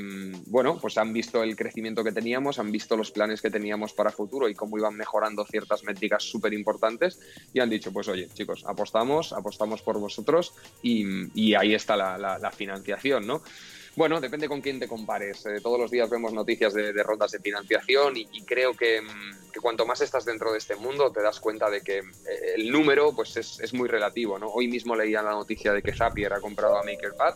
bueno, 0.47 0.77
pues 0.79 0.97
han 0.97 1.13
visto 1.13 1.43
el 1.43 1.55
crecimiento 1.55 2.03
que 2.03 2.11
teníamos, 2.11 2.59
han 2.59 2.71
visto 2.71 2.95
los 2.95 3.11
planes 3.11 3.41
que 3.41 3.49
teníamos 3.49 3.93
para 3.93 4.11
futuro 4.11 4.47
y 4.47 4.55
cómo 4.55 4.77
iban 4.77 4.95
mejorando 4.95 5.45
ciertas 5.45 5.83
métricas 5.83 6.23
súper 6.23 6.53
importantes 6.53 7.19
y 7.53 7.59
han 7.59 7.69
dicho, 7.69 7.91
pues 7.91 8.07
oye, 8.07 8.29
chicos, 8.33 8.63
apostamos, 8.65 9.33
apostamos 9.33 9.81
por 9.81 9.99
vosotros 9.99 10.53
y, 10.81 11.53
ahí 11.55 11.73
está 11.73 11.95
la, 11.95 12.51
financiación, 12.51 13.25
¿no? 13.25 13.41
Bueno, 13.95 14.21
depende 14.21 14.47
con 14.47 14.61
quién 14.61 14.79
te 14.79 14.87
compares. 14.87 15.45
Eh, 15.45 15.59
todos 15.61 15.79
los 15.79 15.91
días 15.91 16.09
vemos 16.09 16.31
noticias 16.31 16.73
de, 16.73 17.03
rondas 17.03 17.31
de 17.31 17.39
financiación 17.39 18.15
y, 18.15 18.41
creo 18.43 18.73
que, 18.73 19.01
cuanto 19.61 19.85
más 19.85 20.01
estás 20.01 20.25
dentro 20.25 20.51
de 20.51 20.57
este 20.57 20.75
mundo 20.75 21.11
te 21.11 21.21
das 21.21 21.39
cuenta 21.39 21.69
de 21.69 21.81
que 21.81 21.97
eh, 21.99 22.03
el 22.55 22.71
número 22.71 23.13
pues 23.13 23.35
es, 23.37 23.73
muy 23.73 23.89
relativo. 23.89 24.39
¿no? 24.39 24.47
Hoy 24.47 24.67
mismo 24.67 24.95
leía 24.95 25.21
la 25.21 25.31
noticia 25.31 25.73
de 25.73 25.81
que 25.81 25.93
Zapier 25.93 26.33
ha 26.33 26.41
comprado 26.41 26.77
a 26.77 26.83
MakerPad 26.83 27.35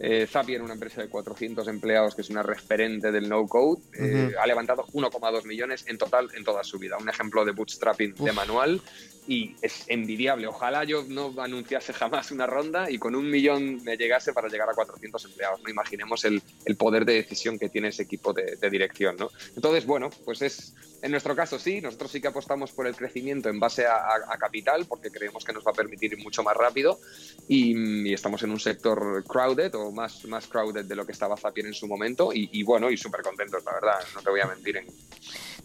eh, 0.00 0.26
Zapier, 0.28 0.62
una 0.62 0.74
empresa 0.74 1.02
de 1.02 1.08
400 1.08 1.66
empleados 1.68 2.14
que 2.14 2.22
es 2.22 2.30
una 2.30 2.42
referente 2.42 3.10
del 3.10 3.28
no-code, 3.28 3.82
eh, 3.98 4.32
ha 4.40 4.46
levantado 4.46 4.86
1,2 4.92 5.44
millones 5.44 5.84
en 5.88 5.98
total 5.98 6.28
en 6.34 6.44
toda 6.44 6.62
su 6.64 6.78
vida. 6.78 6.96
Un 6.98 7.08
ejemplo 7.08 7.44
de 7.44 7.52
bootstrapping 7.52 8.14
de 8.14 8.32
manual 8.32 8.80
y 9.28 9.54
es 9.60 9.84
envidiable. 9.88 10.46
Ojalá 10.46 10.84
yo 10.84 11.04
no 11.06 11.34
anunciase 11.38 11.92
jamás 11.92 12.30
una 12.30 12.46
ronda 12.46 12.90
y 12.90 12.98
con 12.98 13.14
un 13.14 13.30
millón 13.30 13.82
me 13.84 13.96
llegase 13.96 14.32
para 14.32 14.48
llegar 14.48 14.70
a 14.70 14.74
400 14.74 15.22
empleados. 15.26 15.62
No 15.62 15.68
imaginemos 15.68 16.24
el, 16.24 16.42
poder 16.78 17.04
de 17.04 17.14
decisión 17.14 17.58
que 17.58 17.68
tiene 17.68 17.88
ese 17.88 18.04
equipo 18.04 18.32
de, 18.32 18.56
dirección. 18.70 19.16
¿no? 19.16 19.30
Entonces, 19.54 19.84
bueno, 19.84 20.08
pues 20.24 20.40
es 20.42 20.74
en 21.00 21.12
nuestro 21.12 21.36
caso 21.36 21.58
sí, 21.58 21.80
nosotros 21.80 22.10
sí 22.10 22.20
que 22.20 22.28
apostamos 22.28 22.72
por 22.72 22.86
el 22.86 22.96
crecimiento 22.96 23.48
en 23.48 23.60
base 23.60 23.86
a, 23.86 24.36
capital 24.38 24.86
porque 24.86 25.10
creemos 25.10 25.44
que 25.44 25.52
nos 25.52 25.64
va 25.64 25.70
a 25.70 25.74
permitir 25.74 26.12
ir 26.12 26.22
mucho 26.22 26.42
más 26.42 26.56
rápido 26.56 26.98
y, 27.46 28.12
estamos 28.12 28.42
en 28.42 28.50
un 28.50 28.60
sector 28.60 29.24
crowded 29.24 29.74
o 29.74 29.87
más, 29.90 30.24
más 30.26 30.46
crowded 30.46 30.84
de 30.84 30.96
lo 30.96 31.06
que 31.06 31.12
estaba 31.12 31.36
Zapier 31.36 31.66
en 31.66 31.74
su 31.74 31.86
momento 31.86 32.30
y, 32.32 32.62
bueno, 32.62 32.90
y 32.90 32.96
súper 32.96 33.22
contentos, 33.22 33.62
la 33.64 33.72
verdad, 33.72 33.98
no 34.14 34.22
te 34.22 34.30
voy 34.30 34.40
a 34.40 34.46
mentir. 34.46 34.76
En... 34.76 34.86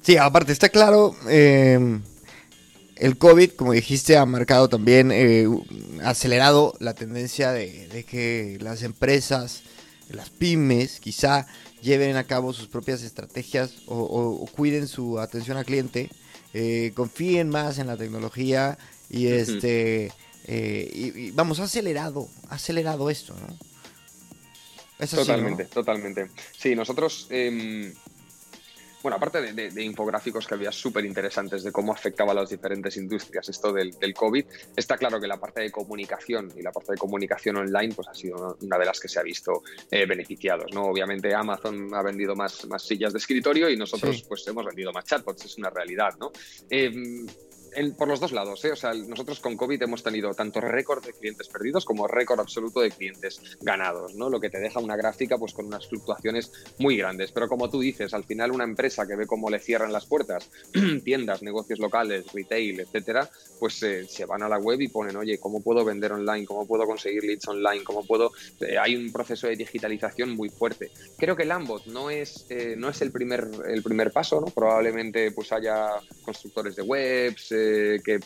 Sí, 0.02 0.18
aparte 0.18 0.52
está 0.52 0.70
claro, 0.70 1.16
eh, 1.30 2.00
el 2.96 3.18
COVID, 3.18 3.52
como 3.52 3.74
dijiste, 3.74 4.18
ha 4.18 4.26
marcado 4.26 4.70
también, 4.70 5.12
eh, 5.12 5.48
acelerado 6.04 6.74
la 6.80 6.94
tendencia 6.94 7.52
de, 7.52 8.06
que 8.10 8.58
las 8.62 8.84
empresas 8.84 9.64
las 10.10 10.30
pymes 10.30 11.00
quizá 11.00 11.48
lleven 11.82 12.16
a 12.18 12.26
cabo 12.26 12.54
sus 12.54 12.68
propias 12.68 13.02
estrategias 13.02 13.74
o, 13.88 14.48
cuiden 14.56 14.88
su 14.88 15.20
atención 15.20 15.58
al 15.58 15.66
cliente, 15.66 16.10
eh, 16.54 16.92
confíen 16.96 17.50
más 17.50 17.80
en 17.80 17.88
la 17.88 17.98
tecnología 17.98 18.78
y 19.10 19.28
este 19.28 20.12
eh, 20.46 20.90
y, 21.16 21.32
vamos, 21.32 21.60
ha 21.60 21.64
acelerado, 21.64 22.28
ha 22.50 22.56
acelerado 22.56 23.10
esto, 23.10 23.34
¿no? 23.34 23.73
Totalmente, 25.08 25.66
totalmente. 25.66 26.30
Sí, 26.58 26.76
nosotros 26.76 27.28
em, 27.30 27.94
bueno, 29.04 29.18
aparte 29.18 29.42
de, 29.54 29.84
infográficos 29.84 30.48
que 30.48 30.54
había 30.54 30.72
súper 30.72 31.06
interesantes 31.06 31.62
de 31.62 31.74
cómo 31.74 31.92
afectaba 31.92 32.32
a 32.32 32.36
las 32.36 32.50
diferentes 32.50 32.96
industrias 32.96 33.50
esto 33.50 33.74
del, 33.74 34.14
COVID, 34.16 34.46
está 34.78 34.98
claro 34.98 35.20
que 35.20 35.28
la 35.28 35.38
parte 35.38 35.60
de 35.60 35.72
comunicación 35.72 36.52
y 36.56 36.62
la 36.62 36.72
parte 36.72 36.94
de 36.94 36.98
comunicación 36.98 37.58
online 37.58 37.94
pues 37.94 38.08
ha 38.08 38.16
sido 38.16 38.58
una 38.62 38.78
de 38.78 38.86
las 38.86 39.02
que 39.02 39.10
se 39.10 39.20
ha 39.20 39.24
visto 39.24 39.62
eh, 39.92 40.06
beneficiados. 40.06 40.74
¿no? 40.74 40.84
Obviamente 40.84 41.36
Amazon 41.36 41.94
ha 41.94 42.02
vendido 42.02 42.34
más, 42.34 42.66
más 42.68 42.82
sillas 42.82 43.12
de 43.12 43.20
escritorio 43.20 43.70
y 43.70 43.76
nosotros 43.76 44.24
pues 44.24 44.48
hemos 44.48 44.66
vendido 44.66 44.94
más 44.94 45.04
chatbots, 45.04 45.46
es 45.46 45.58
una 45.58 45.70
realidad. 45.70 46.14
¿no? 46.18 46.32
Em, 47.76 47.94
por 47.94 48.08
los 48.08 48.20
dos 48.20 48.32
lados. 48.32 48.64
¿eh? 48.66 48.72
O 48.72 48.76
sea, 48.76 48.94
nosotros 48.94 49.40
con 49.40 49.58
COVID 49.58 49.82
hemos 49.82 50.04
tenido 50.04 50.34
tanto 50.34 50.62
récord 50.62 51.04
de 51.06 51.14
clientes 51.14 51.48
perdidos 51.48 51.86
como 51.86 52.08
récord 52.08 52.40
absoluto 52.40 52.82
de 52.82 52.92
clientes 52.92 53.42
ganados, 53.62 54.16
¿no? 54.16 54.30
Lo 54.30 54.40
que 54.40 54.50
te 54.50 54.60
deja 54.60 54.80
una 54.80 54.96
gráfica 54.96 55.38
pues 55.38 55.54
con 55.54 55.66
unas 55.66 55.88
fluctuaciones 55.88 56.52
muy 56.78 56.98
grandes. 56.98 57.32
Pero 57.32 57.48
como 57.48 57.70
tú 57.70 57.80
dices, 57.80 58.14
al 58.14 58.24
final 58.24 58.52
una 58.52 58.64
empresa 58.64 59.08
que 59.08 59.16
ve 59.16 59.26
cómo 59.26 59.50
le 59.50 59.60
cierran 59.60 59.92
las 59.92 60.06
puertas, 60.06 60.50
tiendas, 61.04 61.42
negocios 61.42 61.80
locales, 61.80 62.32
retail, 62.34 62.80
etcétera, 62.80 63.30
pues 63.60 63.82
eh, 63.84 64.06
se 64.08 64.26
van 64.26 64.44
a 64.44 64.50
la 64.50 64.58
web 64.58 64.80
y 64.82 64.88
ponen, 64.88 65.16
oye, 65.16 65.38
¿cómo 65.40 65.62
puedo 65.62 65.84
vender 65.86 66.12
online? 66.12 66.46
¿Cómo 66.46 66.68
puedo 66.68 66.86
conseguir 66.86 67.24
leads 67.24 67.48
online? 67.48 67.84
¿Cómo 67.84 68.06
puedo...? 68.06 68.32
Eh, 68.62 68.78
hay 68.78 68.96
un 68.96 69.12
proceso 69.12 69.48
de 69.48 69.56
digitalización 69.56 70.32
muy 70.32 70.50
fuerte. 70.50 70.92
Creo 71.18 71.36
que 71.36 71.46
Lambot 71.46 71.86
no 71.88 72.10
es, 72.10 72.46
no 72.78 72.90
es 72.90 73.02
el, 73.02 73.12
primer, 73.12 73.48
el 73.68 73.84
primer 73.84 74.12
paso, 74.12 74.42
¿no? 74.42 74.48
Probablemente 74.48 75.32
pues 75.32 75.52
haya 75.52 75.90
constructores 76.24 76.76
de 76.76 76.82
webs, 76.82 77.52
que, 78.04 78.20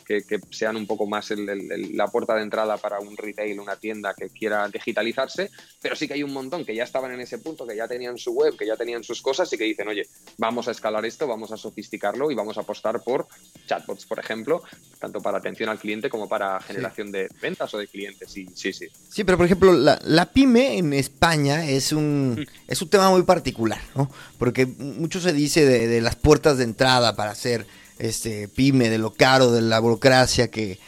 sean 0.51 0.75
un 0.75 0.87
poco 0.87 1.05
más 1.05 1.31
la 1.31 2.07
puerta 2.07 2.35
de 2.35 2.41
entrada 2.41 2.77
para 2.77 2.99
un 2.99 3.15
retail, 3.15 3.59
una 3.59 3.75
tienda 3.75 4.13
que 4.13 4.29
quiera 4.29 4.67
digitalizarse, 4.69 5.49
pero 5.81 5.95
sí 5.95 6.07
que 6.07 6.15
hay 6.15 6.23
un 6.23 6.33
montón 6.33 6.65
que 6.65 6.75
ya 6.75 6.83
estaban 6.83 7.11
en 7.11 7.21
ese 7.21 7.37
punto, 7.39 7.65
que 7.65 7.75
ya 7.75 7.87
tenían 7.87 8.17
su 8.17 8.31
web, 8.31 8.55
que 8.57 8.65
ya 8.65 8.75
tenían 8.75 9.03
sus 9.03 9.21
cosas 9.21 9.51
y 9.53 9.57
que 9.57 9.63
dicen, 9.63 9.87
oye, 9.87 10.07
vamos 10.37 10.67
a 10.67 10.71
escalar 10.71 11.05
esto, 11.05 11.27
vamos 11.27 11.51
a 11.51 11.57
sofisticarlo 11.57 12.31
y 12.31 12.35
vamos 12.35 12.57
a 12.57 12.61
apostar 12.61 13.01
por 13.03 13.27
chatbots, 13.67 14.05
por 14.05 14.19
ejemplo, 14.19 14.63
tanto 14.99 15.21
para 15.21 15.37
atención 15.37 15.69
al 15.69 15.79
cliente 15.79 16.09
como 16.09 16.27
para 16.27 16.59
generación 16.61 17.11
de 17.11 17.27
ventas 17.41 17.73
o 17.73 17.77
de 17.77 17.87
clientes. 17.87 18.31
Sí, 18.31 18.47
sí, 18.55 18.73
sí. 18.73 18.87
Sí, 19.09 19.23
pero 19.23 19.37
por 19.37 19.45
ejemplo, 19.45 19.73
la, 19.73 20.31
pyme 20.31 20.77
en 20.77 20.93
España 20.93 21.69
es 21.69 21.91
un, 21.91 22.35
mm. 22.39 22.71
es 22.71 22.81
un 22.81 22.89
tema 22.89 23.09
muy 23.09 23.23
particular, 23.23 23.81
¿no? 23.95 24.11
Porque 24.37 24.65
mucho 24.65 25.19
se 25.19 25.33
dice 25.33 25.65
de, 25.65 25.87
de 25.87 26.01
las 26.01 26.15
puertas 26.15 26.57
de 26.57 26.63
entrada 26.63 27.15
para 27.15 27.31
hacer 27.31 27.65
este, 27.99 28.47
pyme, 28.47 28.89
de 28.89 28.97
lo 28.97 29.13
caro, 29.13 29.51
de 29.51 29.61
la 29.61 29.79
burocracia 29.79 30.49
que, 30.49 30.79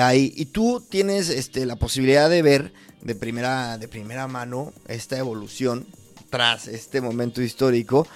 hay. 0.00 0.34
Y 0.36 0.46
tú 0.46 0.84
tienes 0.86 1.30
este, 1.30 1.64
la 1.64 1.76
posibilidad 1.76 2.28
de 2.28 2.42
ver 2.42 2.72
de 3.00 3.14
primera, 3.14 3.78
de 3.78 3.88
primera 3.88 4.26
mano 4.26 4.74
esta 4.86 5.16
evolución 5.16 5.86
tras 6.28 6.68
este 6.68 7.00
momento 7.00 7.40
histórico 7.40 8.06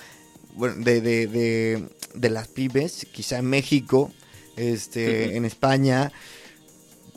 de, 0.77 1.01
de, 1.01 2.31
las 2.31 2.49
pymes, 2.49 3.07
quizá 3.11 3.39
en 3.39 3.47
México, 3.47 4.13
este, 4.57 5.37
en 5.37 5.45
España. 5.45 6.13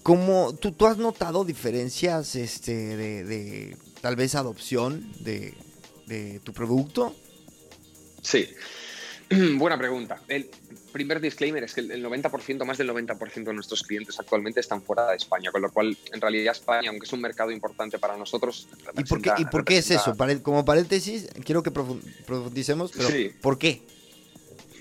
¿Cómo, 0.03 0.53
tú, 0.53 0.71
¿Tú 0.71 0.85
has 0.85 0.97
notado 0.97 1.43
diferencias 1.43 2.35
este, 2.35 2.95
de, 2.95 3.75
tal 4.01 4.15
vez 4.15 4.35
adopción 4.35 5.11
de, 5.19 5.53
de 6.05 6.39
tu 6.43 6.53
producto? 6.53 7.13
Sí. 8.21 8.47
Buena 9.57 9.77
pregunta. 9.77 10.21
El 10.27 10.49
primer 10.91 11.19
disclaimer 11.19 11.63
es 11.63 11.73
que 11.73 11.81
el 11.81 12.05
90%, 12.05 12.63
más 12.65 12.77
del 12.77 12.89
90% 12.89 13.43
de 13.43 13.53
nuestros 13.53 13.83
clientes 13.83 14.19
actualmente 14.19 14.59
están 14.59 14.81
fuera 14.81 15.09
de 15.09 15.17
España, 15.17 15.51
con 15.51 15.61
lo 15.61 15.71
cual, 15.71 15.97
en 16.13 16.21
realidad, 16.21 16.53
España, 16.53 16.89
aunque 16.89 17.05
es 17.05 17.13
un 17.13 17.21
mercado 17.21 17.51
importante 17.51 17.97
para 17.99 18.15
nosotros. 18.17 18.67
¿Y 18.97 19.03
por 19.03 19.21
qué, 19.21 19.31
¿y 19.37 19.45
por 19.45 19.65
qué 19.65 19.77
es 19.79 19.91
eso? 19.91 20.15
Como 20.43 20.63
paréntesis, 20.63 21.27
quiero 21.43 21.63
que 21.63 21.71
profundicemos, 21.71 22.91
pero 22.95 23.09
¿por 23.41 23.57
qué? 23.57 23.81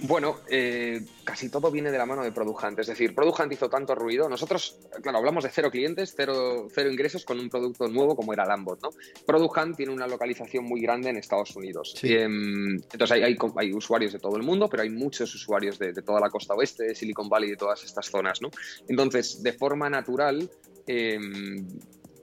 Bueno, 0.06 0.40
eh, 0.50 1.00
casi 1.24 1.48
todo 1.48 1.70
viene 1.70 1.90
de 1.90 1.96
la 1.96 2.04
mano 2.04 2.22
de 2.22 2.30
Product 2.30 2.62
Hunt. 2.62 2.78
Es 2.80 2.88
decir, 2.88 3.14
Product 3.14 3.40
Hunt 3.40 3.52
hizo 3.54 3.70
tanto 3.70 3.94
ruido. 3.94 4.28
Nosotros, 4.28 4.78
claro, 5.02 5.16
hablamos 5.16 5.44
de 5.44 5.50
cero 5.50 5.70
clientes, 5.70 6.12
cero, 6.14 6.68
cero 6.70 6.90
ingresos 6.90 7.24
con 7.24 7.40
un 7.40 7.48
producto 7.48 7.88
nuevo 7.88 8.14
como 8.14 8.34
era 8.34 8.44
Lambot, 8.44 8.82
¿no? 8.82 8.90
Product 9.24 9.56
Hunt 9.56 9.76
tiene 9.76 9.92
una 9.92 10.06
localización 10.06 10.64
muy 10.64 10.82
grande 10.82 11.08
en 11.08 11.16
Estados 11.16 11.56
Unidos. 11.56 11.94
Em, 12.02 12.74
entonces, 12.74 13.12
hay, 13.12 13.22
hay, 13.56 13.72
usuarios 13.72 14.12
de 14.12 14.18
todo 14.18 14.36
el 14.36 14.42
mundo, 14.42 14.68
pero 14.68 14.82
hay 14.82 14.90
muchos 14.90 15.34
usuarios 15.34 15.78
de, 15.78 15.94
de, 15.94 16.02
toda 16.02 16.20
la 16.20 16.28
costa 16.28 16.52
oeste, 16.52 16.84
de 16.84 16.94
Silicon 16.94 17.30
Valley, 17.30 17.50
de 17.50 17.56
todas 17.56 17.82
estas 17.82 18.06
zonas, 18.06 18.42
¿no? 18.42 18.50
Entonces, 18.86 19.42
de 19.42 19.54
forma 19.54 19.88
natural, 19.88 20.50
eh, 20.86 21.18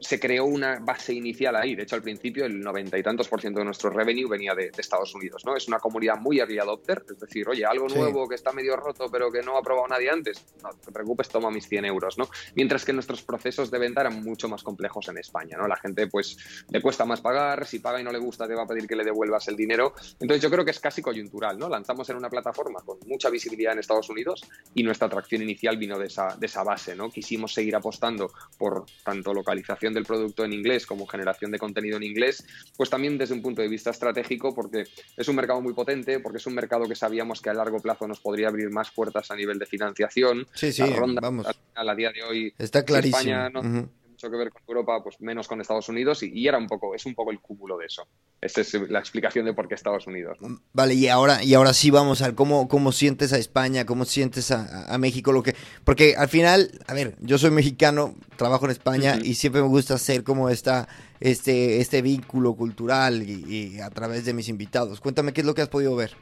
se 0.02 0.20
creó 0.20 0.46
una 0.46 0.80
base 0.80 1.14
inicial 1.14 1.56
ahí. 1.56 1.76
De 1.76 1.84
hecho, 1.84 1.96
al 1.96 2.02
principio 2.02 2.46
el 2.46 2.60
noventa 2.60 2.98
y 2.98 3.04
tantos 3.04 3.28
por 3.28 3.40
ciento 3.40 3.60
de 3.60 3.66
nuestro 3.66 3.92
revenue 3.92 4.28
venía 4.28 4.54
de, 4.56 4.72
Estados 4.82 5.14
Unidos. 5.14 5.46
¿no? 5.46 5.56
Es 5.56 5.68
una 5.68 5.78
comunidad 5.78 6.18
muy 6.18 6.40
early 6.40 6.58
adopter, 6.58 7.06
es 7.08 7.20
decir, 7.20 7.48
oye, 7.48 7.64
algo 7.64 7.88
nuevo 7.88 8.28
que 8.28 8.34
está 8.34 8.52
medio 8.52 8.76
roto 8.76 9.06
pero 9.12 9.32
que 9.32 9.44
no 9.44 9.56
ha 9.56 9.62
probado 9.62 9.88
nadie 9.88 10.10
antes, 10.10 10.44
no 10.64 10.72
te 10.72 10.92
preocupes, 10.92 11.30
toma 11.30 11.52
mis 11.52 11.68
100 11.68 11.86
euros. 11.86 12.18
¿no? 12.18 12.28
Mientras 12.56 12.84
que 12.84 12.94
nuestros 12.94 13.22
procesos 13.22 13.70
de 13.70 13.78
venta 13.78 14.02
eran 14.02 14.24
mucho 14.24 14.50
más 14.50 14.64
complejos 14.64 15.08
en 15.10 15.20
España. 15.20 15.56
¿no? 15.58 15.68
La 15.68 15.78
gente 15.78 16.08
pues 16.08 16.66
le 16.70 16.82
cuesta 16.82 17.06
más 17.06 17.22
pagar, 17.22 17.68
si 17.68 17.78
paga 17.78 18.02
y 18.02 18.04
no 18.04 18.12
le 18.12 18.18
gusta 18.18 18.48
te 18.48 18.56
va 18.56 18.64
a 18.64 18.68
pedir 18.68 18.88
que 18.88 18.96
le 18.96 19.04
devuelvas 19.04 19.48
el 19.50 19.56
dinero. 19.56 19.94
Entonces 20.20 20.42
yo 20.42 20.50
creo 20.50 20.66
que 20.66 20.72
es 20.72 20.80
casi 20.80 21.04
coyuntural. 21.04 21.60
¿no? 21.60 21.70
Lanzamos 21.70 22.10
en 22.10 22.18
una 22.18 22.30
plataforma 22.30 22.82
con 22.84 22.98
mucha 23.06 23.30
visibilidad 23.30 23.74
en 23.74 23.80
Estados 23.80 24.10
Unidos 24.10 24.42
y 24.74 24.82
nuestra 24.82 25.06
atracción 25.06 25.44
inicial 25.44 25.78
vino 25.78 26.00
de 26.00 26.08
esa, 26.08 26.36
de 26.36 26.48
esa 26.48 26.64
base. 26.64 26.96
¿no? 26.96 27.12
Quisimos 27.12 27.54
seguir 27.54 27.76
apostando 27.76 28.32
por 28.58 28.86
tanto 29.04 29.32
localización 29.32 29.91
del 29.94 30.06
producto 30.06 30.44
en 30.46 30.54
inglés 30.54 30.86
como 30.86 31.06
generación 31.08 31.52
de 31.52 31.60
contenido 31.60 31.98
en 31.98 32.04
inglés, 32.04 32.46
pues 32.78 32.90
también 32.90 33.18
desde 33.18 33.34
un 33.34 33.42
punto 33.42 33.62
de 33.62 33.68
vista 33.68 33.90
estratégico, 33.90 34.54
porque 34.54 34.86
es 35.18 35.28
un 35.28 35.36
mercado 35.36 35.62
muy 35.62 35.74
potente, 35.74 36.20
porque 36.20 36.38
es 36.38 36.48
un 36.48 36.56
mercado 36.56 36.88
que 36.88 36.96
sabíamos 36.96 37.42
que 37.42 37.50
a 37.50 37.54
largo 37.54 37.80
plazo 37.80 38.08
nos 38.08 38.20
podría 38.20 38.48
abrir 38.48 38.70
más 38.70 38.92
puertas 38.92 39.32
a 39.32 39.36
nivel 39.36 39.60
de 39.60 39.66
financiación. 39.66 40.48
Sí, 40.54 40.72
sí, 40.72 40.84
vamos. 41.22 41.48
A, 41.76 41.96
día 41.96 42.12
de 42.12 42.24
hoy, 42.24 42.54
está 42.58 42.84
clarísimo. 42.84 43.18
España 43.18 43.50
no 43.50 44.01
mucho 44.22 44.32
que 44.32 44.38
ver 44.38 44.52
con 44.52 44.62
Europa, 44.68 45.02
pues 45.04 45.20
menos 45.20 45.48
con 45.48 45.62
Estados 45.62 45.90
Unidos, 45.90 46.24
y, 46.24 46.48
era 46.48 46.58
un 46.58 46.68
poco, 46.68 46.94
es 46.96 47.06
un 47.06 47.16
poco 47.16 47.32
el 47.32 47.40
cúmulo 47.40 47.78
de 47.78 47.86
eso. 47.86 48.08
Esa 48.40 48.62
es 48.62 48.74
la 48.90 49.00
explicación 49.00 49.46
de 49.46 49.54
por 49.54 49.68
qué 49.68 49.76
Estados 49.76 50.08
Unidos. 50.08 50.38
Vale, 50.74 50.94
y 50.94 51.08
ahora, 51.08 51.44
y 51.44 51.54
ahora 51.54 51.74
sí 51.74 51.92
vamos 51.92 52.22
a 52.22 52.28
ver 52.28 52.36
cómo, 52.36 52.68
cómo 52.68 52.92
sientes 52.92 53.34
a 53.34 53.38
España, 53.38 53.86
cómo 53.86 54.06
sientes 54.06 54.52
a, 54.52 54.98
México, 54.98 55.32
lo 55.32 55.44
que. 55.44 55.56
Porque 55.84 56.16
al 56.16 56.30
final, 56.30 56.72
a 56.88 56.94
ver, 56.94 57.16
yo 57.22 57.38
soy 57.38 57.52
mexicano, 57.52 58.16
trabajo 58.38 58.66
en 58.66 58.72
España 58.72 59.18
y 59.22 59.36
siempre 59.36 59.62
me 59.62 59.68
gusta 59.68 59.96
hacer 59.96 60.24
como 60.24 60.50
esta, 60.50 60.88
este, 61.20 61.80
este 61.80 62.02
vínculo 62.02 62.56
cultural 62.56 63.24
y 63.24 63.80
a 63.80 63.90
través 63.90 64.26
de 64.26 64.34
mis 64.34 64.50
invitados. 64.50 65.02
Cuéntame 65.02 65.34
qué 65.34 65.42
es 65.42 65.48
lo 65.48 65.56
que 65.56 65.62
has 65.62 65.70
podido 65.70 65.96
ver. 65.96 66.16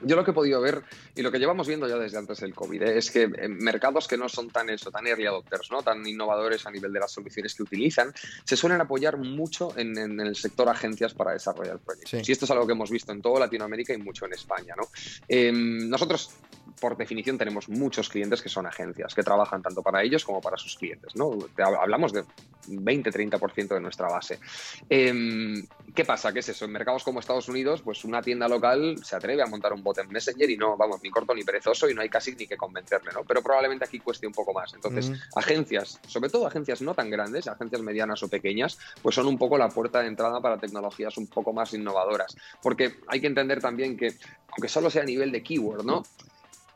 Yo 0.00 0.16
lo 0.16 0.24
que 0.24 0.30
he 0.30 0.34
podido 0.34 0.60
ver 0.60 0.82
y 1.14 1.22
lo 1.22 1.30
que 1.30 1.38
llevamos 1.38 1.68
viendo 1.68 1.88
ya 1.88 1.96
desde 1.96 2.18
antes 2.18 2.40
del 2.40 2.54
COVID 2.54 2.82
¿eh? 2.82 2.98
es 2.98 3.10
que 3.10 3.22
en 3.22 3.58
mercados 3.58 4.08
que 4.08 4.16
no 4.16 4.28
son 4.28 4.48
tan 4.50 4.70
eso, 4.70 4.90
tan 4.90 5.06
early 5.06 5.26
adopters, 5.26 5.70
¿no? 5.70 5.82
tan 5.82 6.06
innovadores 6.06 6.66
a 6.66 6.70
nivel 6.70 6.92
de 6.92 7.00
las 7.00 7.12
soluciones 7.12 7.54
que 7.54 7.62
utilizan, 7.62 8.12
se 8.44 8.56
suelen 8.56 8.80
apoyar 8.80 9.18
mucho 9.18 9.76
en, 9.76 9.92
el 10.20 10.36
sector 10.36 10.68
agencias 10.68 11.14
para 11.14 11.32
desarrollar 11.32 11.78
proyectos. 11.78 12.28
Y 12.28 12.32
esto 12.32 12.44
es 12.44 12.50
algo 12.50 12.66
que 12.66 12.72
hemos 12.72 12.90
visto 12.90 13.12
en 13.12 13.20
toda 13.20 13.40
Latinoamérica 13.40 13.92
y 13.92 13.98
mucho 13.98 14.26
en 14.26 14.32
España. 14.32 14.74
¿no? 14.76 14.88
Em, 15.28 15.88
nosotros 15.88 16.30
por 16.80 16.96
definición 16.96 17.38
tenemos 17.38 17.68
muchos 17.68 18.08
clientes 18.08 18.42
que 18.42 18.48
son 18.48 18.66
agencias, 18.66 19.14
que 19.14 19.22
trabajan 19.22 19.62
tanto 19.62 19.82
para 19.82 20.02
ellos 20.02 20.24
como 20.24 20.40
para 20.40 20.56
sus 20.56 20.76
clientes. 20.76 21.14
¿no? 21.14 21.38
Hablamos 21.80 22.12
de 22.12 22.24
20-30% 22.68 23.68
de 23.68 23.80
nuestra 23.80 24.08
base. 24.08 24.40
Em, 24.88 25.64
¿Qué 25.94 26.04
pasa? 26.04 26.32
¿Qué 26.32 26.40
es 26.40 26.48
eso? 26.48 26.64
En 26.64 26.72
mercados 26.72 27.04
como 27.04 27.20
Estados 27.20 27.48
Unidos, 27.48 27.82
pues 27.82 28.04
una 28.04 28.22
tienda 28.22 28.48
local 28.48 28.96
se 29.04 29.14
atreve 29.14 29.42
a 29.42 29.46
montar 29.46 29.72
un 29.72 29.81
bot 29.82 29.98
en 29.98 30.08
Messenger 30.08 30.48
y 30.48 30.56
no, 30.56 30.76
vamos, 30.76 31.02
ni 31.02 31.10
corto 31.10 31.34
ni 31.34 31.42
perezoso 31.44 31.88
y 31.88 31.94
no 31.94 32.02
hay 32.02 32.08
casi 32.08 32.34
ni 32.34 32.46
que 32.46 32.56
convencerle, 32.56 33.12
¿no? 33.12 33.24
Pero 33.24 33.42
probablemente 33.42 33.84
aquí 33.84 33.98
cueste 33.98 34.26
un 34.26 34.32
poco 34.32 34.52
más. 34.52 34.72
Entonces, 34.74 35.12
agencias, 35.34 36.00
sobre 36.06 36.30
todo 36.30 36.46
agencias 36.46 36.82
no 36.82 36.94
tan 36.94 37.10
grandes, 37.10 37.48
agencias 37.48 37.82
medianas 37.82 38.22
o 38.22 38.28
pequeñas, 38.28 38.78
pues 39.02 39.14
son 39.14 39.26
un 39.26 39.38
poco 39.38 39.58
la 39.58 39.68
puerta 39.68 40.00
de 40.00 40.08
entrada 40.08 40.40
para 40.40 40.58
tecnologías 40.58 41.16
un 41.18 41.26
poco 41.26 41.52
más 41.52 41.74
innovadoras. 41.74 42.36
Porque 42.62 42.96
hay 43.08 43.20
que 43.20 43.26
entender 43.26 43.60
también 43.60 43.96
que, 43.96 44.14
aunque 44.50 44.68
solo 44.68 44.90
sea 44.90 45.02
a 45.02 45.06
nivel 45.06 45.32
de 45.32 45.42
keyword, 45.42 45.84
¿no? 45.84 46.02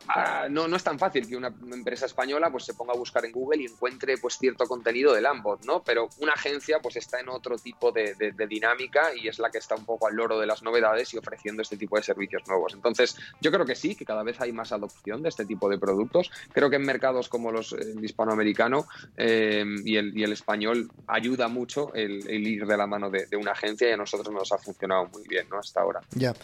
Ah, 0.09 0.47
no, 0.51 0.69
no 0.69 0.77
es 0.77 0.85
tan 0.85 0.99
fácil 0.99 1.29
que 1.29 1.37
una 1.37 1.53
empresa 1.73 2.07
española 2.07 2.51
pues 2.51 2.65
se 2.65 2.75
ponga 2.75 2.93
a 2.93 2.97
buscar 2.97 3.25
en 3.25 3.33
Google 3.33 3.63
y 3.63 3.67
encuentre 3.67 4.19
pues 4.19 4.39
cierto 4.39 4.67
contenido 4.67 5.13
de 5.13 5.21
Lambot, 5.21 5.65
¿no? 5.65 5.83
Pero 5.83 6.09
una 6.21 6.33
agencia 6.33 6.79
pues 6.81 6.97
está 6.97 7.21
en 7.21 7.29
otro 7.29 7.57
tipo 7.57 7.93
de, 7.93 8.15
dinámica 8.49 9.15
y 9.15 9.29
es 9.29 9.39
la 9.39 9.51
que 9.51 9.59
está 9.59 9.75
un 9.75 9.85
poco 9.85 10.07
al 10.07 10.15
loro 10.15 10.39
de 10.39 10.47
las 10.47 10.63
novedades 10.63 11.13
y 11.15 11.19
ofreciendo 11.19 11.63
este 11.63 11.77
tipo 11.77 11.97
de 11.97 12.03
servicios 12.03 12.43
nuevos. 12.47 12.75
Entonces, 12.75 13.17
yo 13.41 13.51
creo 13.51 13.67
que 13.67 13.75
sí, 13.75 13.95
que 13.95 14.05
cada 14.05 14.23
vez 14.23 14.41
hay 14.41 14.53
más 14.53 14.73
adopción 14.73 15.23
de 15.23 15.29
este 15.29 15.45
tipo 15.45 15.69
de 15.69 15.79
productos. 15.79 16.31
Creo 16.53 16.71
que 16.71 16.77
en 16.77 16.83
mercados 16.83 17.29
como 17.29 17.51
los 17.51 17.73
el 17.73 18.05
hispanoamericano 18.05 18.87
eh, 19.17 19.65
y, 19.85 19.97
el, 19.97 20.17
y, 20.17 20.25
el, 20.25 20.33
español 20.33 20.91
ayuda 21.07 21.49
mucho 21.49 21.93
el, 21.95 22.29
ir 22.29 22.67
de 22.67 22.77
la 22.77 22.87
mano 22.87 23.11
de, 23.11 23.27
una 23.37 23.53
agencia 23.53 23.89
y 23.89 23.93
a 23.93 23.97
nosotros 23.97 24.33
nos 24.33 24.53
ha 24.53 24.59
funcionado 24.59 25.09
muy 25.09 25.27
bien, 25.29 25.49
¿no? 25.49 25.59
Hasta 25.59 25.81
ahora. 25.81 26.01
Ya. 26.15 26.35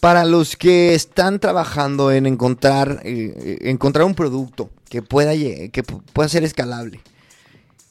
Para 0.00 0.24
los 0.24 0.56
que 0.56 0.94
están 0.94 1.40
trabajando 1.40 2.12
en 2.12 2.26
encontrar, 2.26 3.00
eh, 3.04 3.58
encontrar 3.62 4.04
un 4.04 4.14
producto 4.14 4.70
que 4.88 5.02
pueda, 5.02 5.32
que 5.34 5.82
pueda 6.12 6.28
ser 6.28 6.44
escalable, 6.44 7.00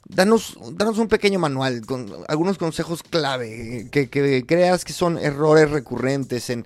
danos, 0.08 0.58
danos 0.74 0.98
un 0.98 1.08
pequeño 1.08 1.40
manual 1.40 1.82
con 1.86 2.12
algunos 2.28 2.58
consejos 2.58 3.02
clave 3.04 3.90
que, 3.92 4.10
creas 4.46 4.86
que 4.86 4.94
son 4.94 5.18
errores 5.18 5.72
recurrentes 5.72 6.50
en 6.50 6.66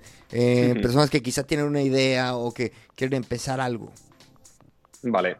personas 0.82 1.10
que 1.10 1.22
quizá 1.22 1.42
tienen 1.42 1.66
una 1.66 1.82
idea 1.82 2.36
o 2.36 2.52
que 2.52 2.72
quieren 2.94 3.16
empezar 3.16 3.60
algo. 3.60 3.92
Vale. 5.02 5.38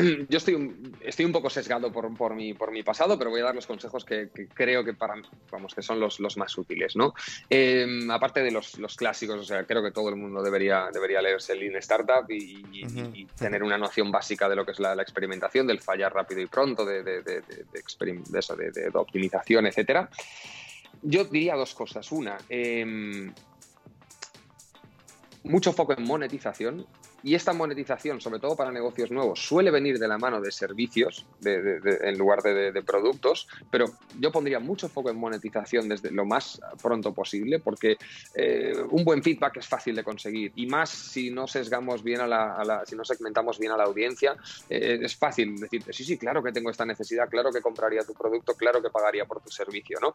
yo 0.28 0.38
estoy 0.38 0.54
un, 0.54 0.96
estoy 1.00 1.24
un 1.24 1.32
poco 1.32 1.50
sesgado 1.50 1.92
por, 1.92 2.14
por, 2.16 2.34
mi, 2.34 2.54
por 2.54 2.70
mi 2.72 2.82
pasado, 2.82 3.18
pero 3.18 3.30
voy 3.30 3.40
a 3.40 3.44
dar 3.44 3.54
los 3.54 3.66
consejos 3.66 4.04
que, 4.04 4.30
creo 4.54 4.84
que 4.84 4.94
para 4.94 5.14
vamos, 5.50 5.74
que 5.74 5.82
son 5.82 6.00
los, 6.00 6.20
los 6.20 6.36
más 6.36 6.56
útiles, 6.56 6.96
¿no? 6.96 7.14
Em, 7.48 8.10
aparte 8.10 8.42
de 8.42 8.50
los, 8.50 8.78
los, 8.78 8.96
clásicos, 8.96 9.40
o 9.40 9.44
sea, 9.44 9.64
creo 9.64 9.82
que 9.82 9.90
todo 9.90 10.08
el 10.08 10.16
mundo 10.16 10.42
debería, 10.42 10.88
debería 10.92 11.22
leerse 11.22 11.52
el 11.52 11.60
Lean 11.60 11.76
Startup 11.76 12.24
y, 12.28 13.26
tener 13.38 13.62
una 13.62 13.78
noción 13.78 14.10
básica 14.10 14.48
de 14.48 14.56
lo 14.56 14.64
que 14.64 14.72
es 14.72 14.80
la, 14.80 14.94
experimentación, 14.94 15.66
del 15.66 15.80
fallar 15.80 16.12
rápido 16.12 16.40
y 16.40 16.46
pronto, 16.46 16.84
de, 16.84 17.02
de, 17.02 17.22
de, 17.22 17.42
de 17.42 18.38
eso, 18.38 18.56
de, 18.56 18.90
optimización, 18.94 19.66
etcétera. 19.66 20.08
Yo 21.02 21.24
diría 21.24 21.56
dos 21.56 21.74
cosas. 21.74 22.10
Una, 22.12 22.36
em, 22.48 23.32
mucho 25.44 25.72
foco 25.72 25.94
en 25.96 26.04
monetización 26.04 26.86
y 27.22 27.34
esta 27.34 27.52
monetización, 27.52 28.20
sobre 28.20 28.38
todo 28.40 28.56
para 28.56 28.70
negocios 28.70 29.10
nuevos, 29.10 29.40
suele 29.40 29.70
venir 29.70 29.98
de 29.98 30.08
la 30.08 30.18
mano 30.18 30.40
de 30.40 30.50
servicios 30.50 31.26
en 31.44 32.18
lugar 32.18 32.42
de, 32.42 32.80
productos, 32.82 33.46
pero 33.70 33.86
yo 34.18 34.32
pondría 34.32 34.58
mucho 34.58 34.88
foco 34.88 35.10
en 35.10 35.18
monetización 35.18 35.88
desde 35.88 36.10
lo 36.10 36.24
más 36.24 36.60
pronto 36.82 37.12
posible, 37.12 37.58
porque 37.58 37.96
eh, 38.34 38.72
un 38.90 39.04
buen 39.04 39.22
feedback 39.22 39.58
es 39.58 39.66
fácil 39.66 39.94
de 39.94 40.02
conseguir 40.02 40.52
y 40.56 40.66
más 40.66 40.90
si 40.90 41.30
no 41.30 41.46
sesgamos 41.46 42.02
bien 42.02 42.20
a 42.20 42.26
la, 42.26 42.82
si 42.86 42.96
no 42.96 43.04
segmentamos 43.04 43.58
bien 43.58 43.72
a 43.72 43.76
la 43.76 43.84
audiencia, 43.84 44.34
eh, 44.68 44.98
es 45.02 45.16
fácil 45.16 45.56
decirte, 45.56 45.92
sí, 45.92 46.04
sí, 46.04 46.16
claro 46.16 46.42
que 46.42 46.52
tengo 46.52 46.70
esta 46.70 46.86
necesidad, 46.86 47.28
claro 47.28 47.52
que 47.52 47.60
compraría 47.60 48.02
tu 48.02 48.14
producto, 48.14 48.54
claro 48.54 48.82
que 48.82 48.90
pagaría 48.90 49.24
por 49.24 49.40
tu 49.40 49.50
servicio, 49.50 49.98
¿no? 50.00 50.14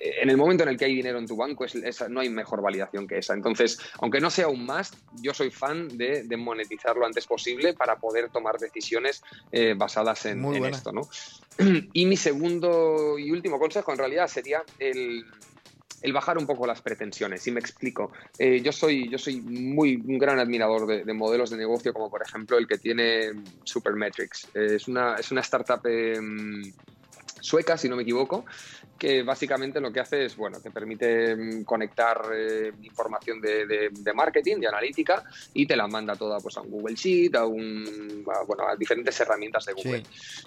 Eh, 0.00 0.16
en 0.22 0.30
el 0.30 0.36
momento 0.36 0.62
en 0.62 0.70
el 0.70 0.76
que 0.76 0.86
hay 0.86 0.94
dinero 0.94 1.18
en 1.18 1.26
tu 1.26 1.36
banco, 1.36 1.64
es, 1.64 1.74
no 2.08 2.20
hay 2.20 2.30
mejor 2.30 2.62
validación 2.62 3.06
que 3.06 3.18
esa. 3.18 3.34
Entonces, 3.34 3.78
aunque 4.00 4.20
no 4.20 4.30
sea 4.30 4.48
un 4.48 4.64
más, 4.64 4.92
yo 5.20 5.34
soy 5.34 5.50
fan 5.50 5.88
de, 5.96 6.22
de 6.24 6.36
monetizar 6.46 6.96
lo 6.96 7.04
antes 7.04 7.26
posible 7.26 7.74
para 7.74 7.96
poder 7.96 8.30
tomar 8.30 8.56
decisiones 8.58 9.22
eh, 9.52 9.74
basadas 9.76 10.24
en, 10.26 10.44
esto. 10.64 10.92
¿no? 10.92 11.02
Y 11.92 12.06
mi 12.06 12.16
segundo 12.16 13.18
y 13.18 13.30
último 13.30 13.58
consejo 13.58 13.92
en 13.92 13.98
realidad 13.98 14.28
sería 14.28 14.62
el, 14.78 15.24
bajar 16.12 16.38
un 16.38 16.46
poco 16.46 16.66
las 16.66 16.80
pretensiones. 16.80 17.46
Y 17.46 17.50
me 17.50 17.60
explico. 17.60 18.12
Eh, 18.38 18.60
yo, 18.62 18.72
soy, 18.72 19.10
yo 19.10 19.18
soy 19.18 19.40
muy 19.40 19.96
un 19.96 20.18
gran 20.18 20.38
admirador 20.38 20.86
de, 20.86 21.12
modelos 21.12 21.50
de 21.50 21.56
negocio 21.56 21.92
como 21.92 22.08
por 22.10 22.22
ejemplo 22.22 22.58
el 22.58 22.66
que 22.66 22.78
tiene 22.78 23.32
Supermetrics. 23.64 24.48
es, 24.54 24.88
una, 24.88 25.16
es 25.16 25.30
una 25.30 25.40
startup 25.40 25.84
em, 25.86 26.72
sueca, 27.40 27.76
si 27.76 27.88
no 27.88 27.96
me 27.96 28.02
equivoco, 28.02 28.44
que 28.98 29.22
básicamente 29.22 29.80
lo 29.80 29.92
que 29.92 30.00
hace 30.00 30.24
es, 30.24 30.36
bueno, 30.36 30.60
te 30.60 30.70
permite 30.70 31.36
mm, 31.36 31.64
conectar 31.64 32.22
eh, 32.34 32.72
información 32.82 33.40
de, 33.40 33.90
marketing, 34.14 34.58
de 34.58 34.68
analítica, 34.68 35.24
y 35.54 35.66
te 35.66 35.76
la 35.76 35.86
manda 35.86 36.16
toda 36.16 36.40
pues, 36.40 36.56
a 36.56 36.62
un 36.62 36.70
Google 36.70 36.94
Sheet, 36.94 37.34
a, 37.36 37.46
un, 37.46 38.24
bueno, 38.24 38.68
a 38.68 38.76
diferentes 38.76 39.18
herramientas 39.20 39.66
de 39.66 39.72
Google. 39.74 40.02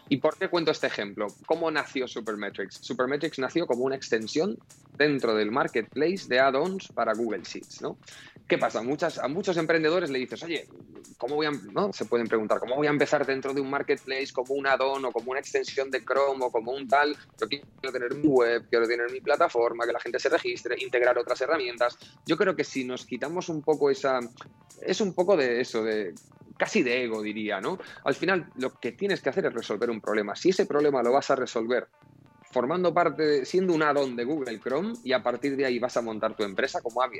¿Y 0.10 0.18
por 0.18 0.38
qué 0.38 0.48
cuento 0.50 0.72
este 0.72 0.88
ejemplo? 0.88 1.28
¿Cómo 1.46 1.70
nació 1.70 2.08
Supermetrics? 2.08 2.80
Supermetrics 2.82 3.40
nació 3.40 3.68
como 3.68 3.84
una 3.84 3.96
extensión 3.96 4.58
dentro 4.98 5.36
del 5.36 5.52
marketplace 5.52 6.28
de 6.28 6.40
add-ons 6.40 6.90
para 6.90 7.14
Google 7.14 7.44
Sheets, 7.44 7.82
¿no? 7.82 7.98
¿Qué 8.50 8.58
pasa? 8.58 8.82
Muchas, 8.82 9.20
a 9.20 9.28
muchos 9.28 9.58
emprendedores 9.58 10.10
le 10.10 10.18
dices, 10.18 10.42
oye, 10.42 10.68
¿cómo 11.20 11.36
voy 11.36 11.46
a, 11.46 11.52
no? 11.52 11.94
Se 11.94 12.06
pueden 12.06 12.28
preguntar, 12.28 12.60
¿cómo 12.60 12.76
voy 12.76 12.88
a 12.88 12.90
empezar 12.90 13.24
dentro 13.24 13.54
de 13.54 13.62
un 13.62 13.70
marketplace 13.70 14.34
como 14.34 14.56
un 14.56 14.66
add-on 14.66 15.06
o 15.06 15.12
como 15.12 15.30
una 15.30 15.40
extensión 15.40 15.92
de 15.92 16.04
Chrome 16.04 16.44
o 16.44 16.52
como 16.52 16.72
un 16.72 16.88
tal? 16.88 17.16
Yo 17.40 17.48
quiero 17.48 17.92
tener 17.92 18.16
mi 18.16 18.28
web, 18.40 18.68
quiero 18.70 18.88
tener 18.88 19.12
mi 19.12 19.22
plataforma, 19.22 19.86
que 19.86 19.94
la 19.94 20.00
gente 20.00 20.20
se 20.20 20.30
registre, 20.30 20.76
integrar 20.80 21.18
otras 21.18 21.40
herramientas. 21.42 21.98
Yo 22.26 22.38
creo 22.38 22.56
que 22.56 22.64
si 22.64 22.84
nos 22.84 23.06
quitamos 23.06 23.50
un 23.50 23.62
poco 23.62 23.90
esa... 23.90 24.20
Es 24.82 25.02
un 25.02 25.14
poco 25.14 25.36
de 25.36 25.60
eso, 25.60 25.84
de 25.84 26.14
casi 26.58 26.84
de 26.84 27.04
ego, 27.04 27.22
diría, 27.22 27.60
¿no? 27.62 27.80
Al 28.04 28.16
final, 28.16 28.50
lo 28.56 28.80
que 28.80 28.92
tienes 28.92 29.22
que 29.22 29.30
hacer 29.30 29.46
es 29.46 29.54
resolver 29.54 29.90
un 29.90 30.02
problema. 30.02 30.36
Si 30.36 30.50
ese 30.50 30.66
problema 30.66 31.02
lo 31.02 31.14
vas 31.14 31.32
a 31.32 31.36
resolver 31.36 31.88
formando 32.52 32.94
parte, 32.94 33.46
siendo 33.46 33.74
un 33.74 33.84
add-on 33.84 34.16
de 34.16 34.24
Google 34.24 34.60
Chrome 34.60 34.94
y 35.04 35.14
a 35.14 35.22
partir 35.22 35.56
de 35.56 35.66
ahí 35.66 35.80
vas 35.80 35.96
a 35.98 36.02
montar 36.02 36.36
tu 36.36 36.44
empresa, 36.44 36.82
como 36.82 37.02
hay, 37.02 37.12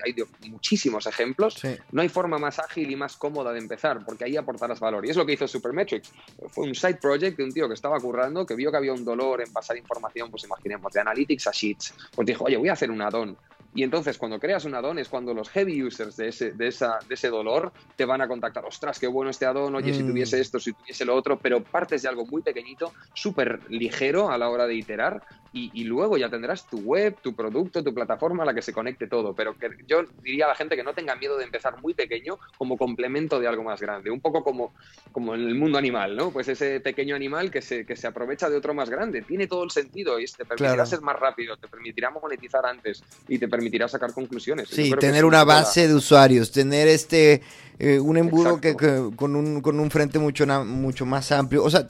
muchísimos 0.50 1.06
ejemplos, 1.06 1.62
no 1.92 2.02
hay 2.02 2.10
forma 2.10 2.38
más 2.38 2.60
ágil 2.60 2.90
y 2.90 2.96
más 2.96 3.16
cómoda 3.16 3.54
de 3.54 3.60
empezar, 3.60 4.04
porque 4.06 4.26
ahí 4.26 4.38
aportarás 4.38 4.80
valor. 4.80 5.06
Y 5.06 5.10
es 5.10 5.18
lo 5.18 5.26
que 5.26 5.34
hizo 5.34 5.48
Supermetrics. 5.48 6.12
Fue 6.50 6.66
un 6.66 6.74
side 6.74 6.96
project 6.96 7.38
de 7.38 7.44
un 7.44 7.52
tío 7.52 7.68
que 7.68 7.76
estaba 7.76 8.00
currando, 8.00 8.46
que 8.46 8.56
vio 8.56 8.72
que 8.72 8.78
había 8.78 8.94
un 8.94 9.06
dolor 9.06 9.42
en 9.42 9.52
pasar 9.54 9.78
información, 9.78 10.32
pues 10.32 10.44
imaginemos, 10.44 10.92
de 10.92 11.02
Analytics 11.02 11.48
a 11.48 11.52
Sheets. 11.52 11.94
Pues 12.16 12.26
dijo, 12.26 12.46
oye, 12.46 12.58
voy 12.58 12.70
a 12.70 12.74
hacer 12.74 12.90
un 12.90 13.02
add-on. 13.02 13.38
Y 13.74 13.84
entonces 13.84 14.18
cuando 14.18 14.40
creas 14.40 14.66
un 14.66 14.74
add-on 14.74 14.98
es 14.98 15.10
cuando 15.10 15.34
los 15.34 15.50
heavy 15.50 15.84
users 15.84 16.18
de 16.18 16.30
ese, 16.30 16.52
de, 16.52 16.68
esa, 16.68 17.00
de 17.08 17.14
ese 17.14 17.30
dolor 17.30 17.72
te 17.96 18.06
van 18.06 18.22
a 18.22 18.28
contactar, 18.28 18.66
ostras, 18.66 19.00
qué 19.00 19.08
bueno 19.08 19.30
este 19.30 19.46
add-on, 19.46 19.76
oye, 19.76 19.94
si 19.94 20.04
mm. 20.04 20.08
tuviese 20.08 20.40
esto, 20.40 20.60
si 20.60 20.74
tuviese 20.74 21.06
lo 21.06 21.16
otro, 21.16 21.38
pero 21.38 21.64
partes 21.64 22.02
de 22.02 22.10
algo 22.10 22.26
muy 22.26 22.42
pequeñito, 22.42 22.94
súper 23.14 23.60
ligero 23.70 24.32
a 24.32 24.38
la 24.38 24.50
hora 24.50 24.66
de 24.66 24.76
iterar 24.76 25.22
y, 25.52 25.84
luego 25.86 26.18
ya 26.18 26.30
tendrás 26.30 26.68
tu 26.68 26.78
web, 26.78 27.18
tu 27.22 27.34
producto, 27.34 27.84
tu 27.84 27.92
plataforma 27.94 28.44
a 28.44 28.46
la 28.46 28.54
que 28.54 28.62
se 28.62 28.72
conecte 28.72 29.08
todo. 29.08 29.34
Pero 29.34 29.58
que 29.58 29.70
yo 29.88 30.04
diría 30.22 30.46
a 30.46 30.50
la 30.50 30.56
gente 30.56 30.76
que 30.76 30.84
no 30.84 30.94
tenga 30.94 31.16
miedo 31.16 31.38
de 31.38 31.44
empezar 31.44 31.82
muy 31.82 31.96
pequeño 31.96 32.38
como 32.58 32.78
complemento 32.78 33.40
de 33.40 33.48
algo 33.48 33.64
más 33.64 33.82
grande. 33.82 34.12
Un 34.12 34.22
poco 34.22 34.44
como, 34.44 34.74
como 35.12 35.34
en 35.34 35.42
el 35.42 35.56
mundo 35.56 35.80
animal, 35.80 36.16
¿no? 36.16 36.32
Pues 36.32 36.48
ese 36.50 36.80
pequeño 36.82 37.16
animal 37.16 37.50
que 37.50 37.62
se, 37.62 37.86
que 37.86 37.96
se 37.96 38.06
aprovecha 38.06 38.50
de 38.50 38.58
otro 38.58 38.76
más 38.76 38.92
grande. 38.92 39.24
Tiene 39.24 39.48
todo 39.48 39.64
el 39.64 39.72
sentido 39.72 40.20
y 40.20 40.26
te 40.26 40.46
permitirá 40.46 40.86
ser 40.86 41.02
más 41.02 41.20
rápido, 41.20 41.58
te 41.58 41.68
permitirá 41.68 42.12
monetizar 42.12 42.66
antes 42.66 43.04
y 43.28 43.40
te 43.40 43.48
permitirá 43.48 43.59
sacar 43.88 44.14
conclusiones. 44.14 44.70
Sí, 44.70 44.92
tener 45.00 45.26
una 45.26 45.44
base 45.44 45.88
de 45.88 45.94
usuarios, 45.94 46.52
tener 46.52 46.88
este 46.88 47.42
eh, 47.80 48.00
un 48.00 48.18
embudo 48.18 48.60
que, 48.60 48.76
con, 48.76 49.36
un, 49.36 49.62
con 49.62 49.80
un 49.80 49.90
frente 49.90 50.20
mucho, 50.20 50.46
mucho 50.66 51.06
más 51.06 51.32
amplio. 51.32 51.64
O 51.64 51.70
sea, 51.70 51.88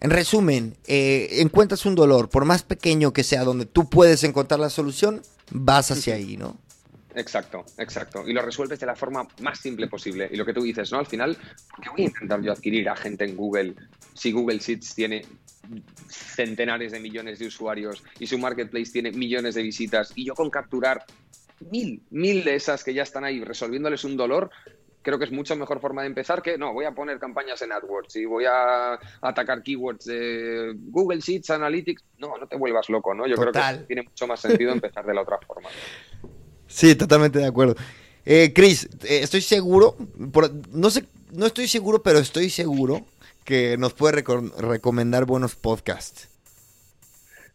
en 0.00 0.10
resumen, 0.10 0.76
eh, 0.86 1.28
encuentras 1.40 1.84
un 1.84 1.94
dolor, 1.94 2.28
por 2.28 2.44
más 2.44 2.62
pequeño 2.62 3.12
que 3.12 3.24
sea, 3.24 3.44
donde 3.44 3.66
tú 3.66 3.90
puedes 3.90 4.24
encontrar 4.24 4.60
la 4.60 4.70
solución, 4.70 5.22
vas 5.50 5.90
hacia 5.90 6.14
ahí, 6.14 6.36
¿no? 6.36 6.56
Exacto, 7.18 7.64
exacto. 7.78 8.22
Y 8.26 8.32
lo 8.32 8.42
resuelves 8.42 8.78
de 8.78 8.86
la 8.86 8.94
forma 8.94 9.26
más 9.40 9.58
simple 9.58 9.88
posible. 9.88 10.28
Y 10.30 10.36
lo 10.36 10.46
que 10.46 10.52
tú 10.52 10.62
dices, 10.62 10.92
¿no? 10.92 10.98
Al 10.98 11.06
final, 11.06 11.36
¿por 11.68 11.84
qué 11.84 11.90
voy 11.90 12.02
a 12.02 12.04
intentar 12.04 12.40
yo 12.40 12.52
adquirir 12.52 12.88
a 12.88 12.94
gente 12.94 13.24
en 13.24 13.36
Google 13.36 13.74
si 14.14 14.30
Google 14.30 14.58
Sheets 14.58 14.94
tiene 14.94 15.22
centenares 16.08 16.92
de 16.92 17.00
millones 17.00 17.40
de 17.40 17.46
usuarios 17.46 18.04
y 18.20 18.26
su 18.26 18.38
marketplace 18.38 18.92
tiene 18.92 19.10
millones 19.10 19.56
de 19.56 19.62
visitas 19.62 20.12
y 20.14 20.24
yo 20.24 20.34
con 20.34 20.48
capturar 20.48 21.04
mil, 21.70 22.02
mil 22.10 22.44
de 22.44 22.54
esas 22.54 22.84
que 22.84 22.94
ya 22.94 23.02
están 23.02 23.24
ahí 23.24 23.42
resolviéndoles 23.42 24.04
un 24.04 24.16
dolor, 24.16 24.50
creo 25.02 25.18
que 25.18 25.24
es 25.24 25.32
mucho 25.32 25.56
mejor 25.56 25.80
forma 25.80 26.02
de 26.02 26.08
empezar 26.08 26.40
que 26.40 26.56
no, 26.56 26.72
voy 26.72 26.84
a 26.84 26.92
poner 26.92 27.18
campañas 27.18 27.60
en 27.62 27.72
AdWords 27.72 28.16
y 28.16 28.24
voy 28.26 28.44
a 28.46 28.98
atacar 29.20 29.62
keywords 29.62 30.04
de 30.04 30.74
Google 30.76 31.20
Sheets, 31.20 31.50
Analytics. 31.50 32.04
No, 32.18 32.38
no 32.38 32.46
te 32.46 32.56
vuelvas 32.56 32.88
loco, 32.88 33.12
¿no? 33.14 33.26
Yo 33.26 33.36
creo 33.36 33.52
que 33.52 33.84
tiene 33.86 34.02
mucho 34.02 34.26
más 34.26 34.40
sentido 34.40 34.72
empezar 34.72 35.04
de 35.04 35.14
la 35.14 35.22
otra 35.22 35.38
forma. 35.38 35.68
Sí, 36.68 36.94
totalmente 36.94 37.38
de 37.38 37.46
acuerdo. 37.46 37.76
Eh, 38.24 38.52
Chris, 38.54 38.88
eh, 39.04 39.20
estoy 39.22 39.40
seguro, 39.40 39.96
no 40.72 40.90
sé, 40.90 41.04
no 41.32 41.46
estoy 41.46 41.66
seguro, 41.66 42.02
pero 42.02 42.18
estoy 42.18 42.50
seguro 42.50 43.06
que 43.44 43.76
nos 43.78 43.94
puede 43.94 44.22
recomendar 44.58 45.24
buenos 45.24 45.56
podcasts. 45.56 46.28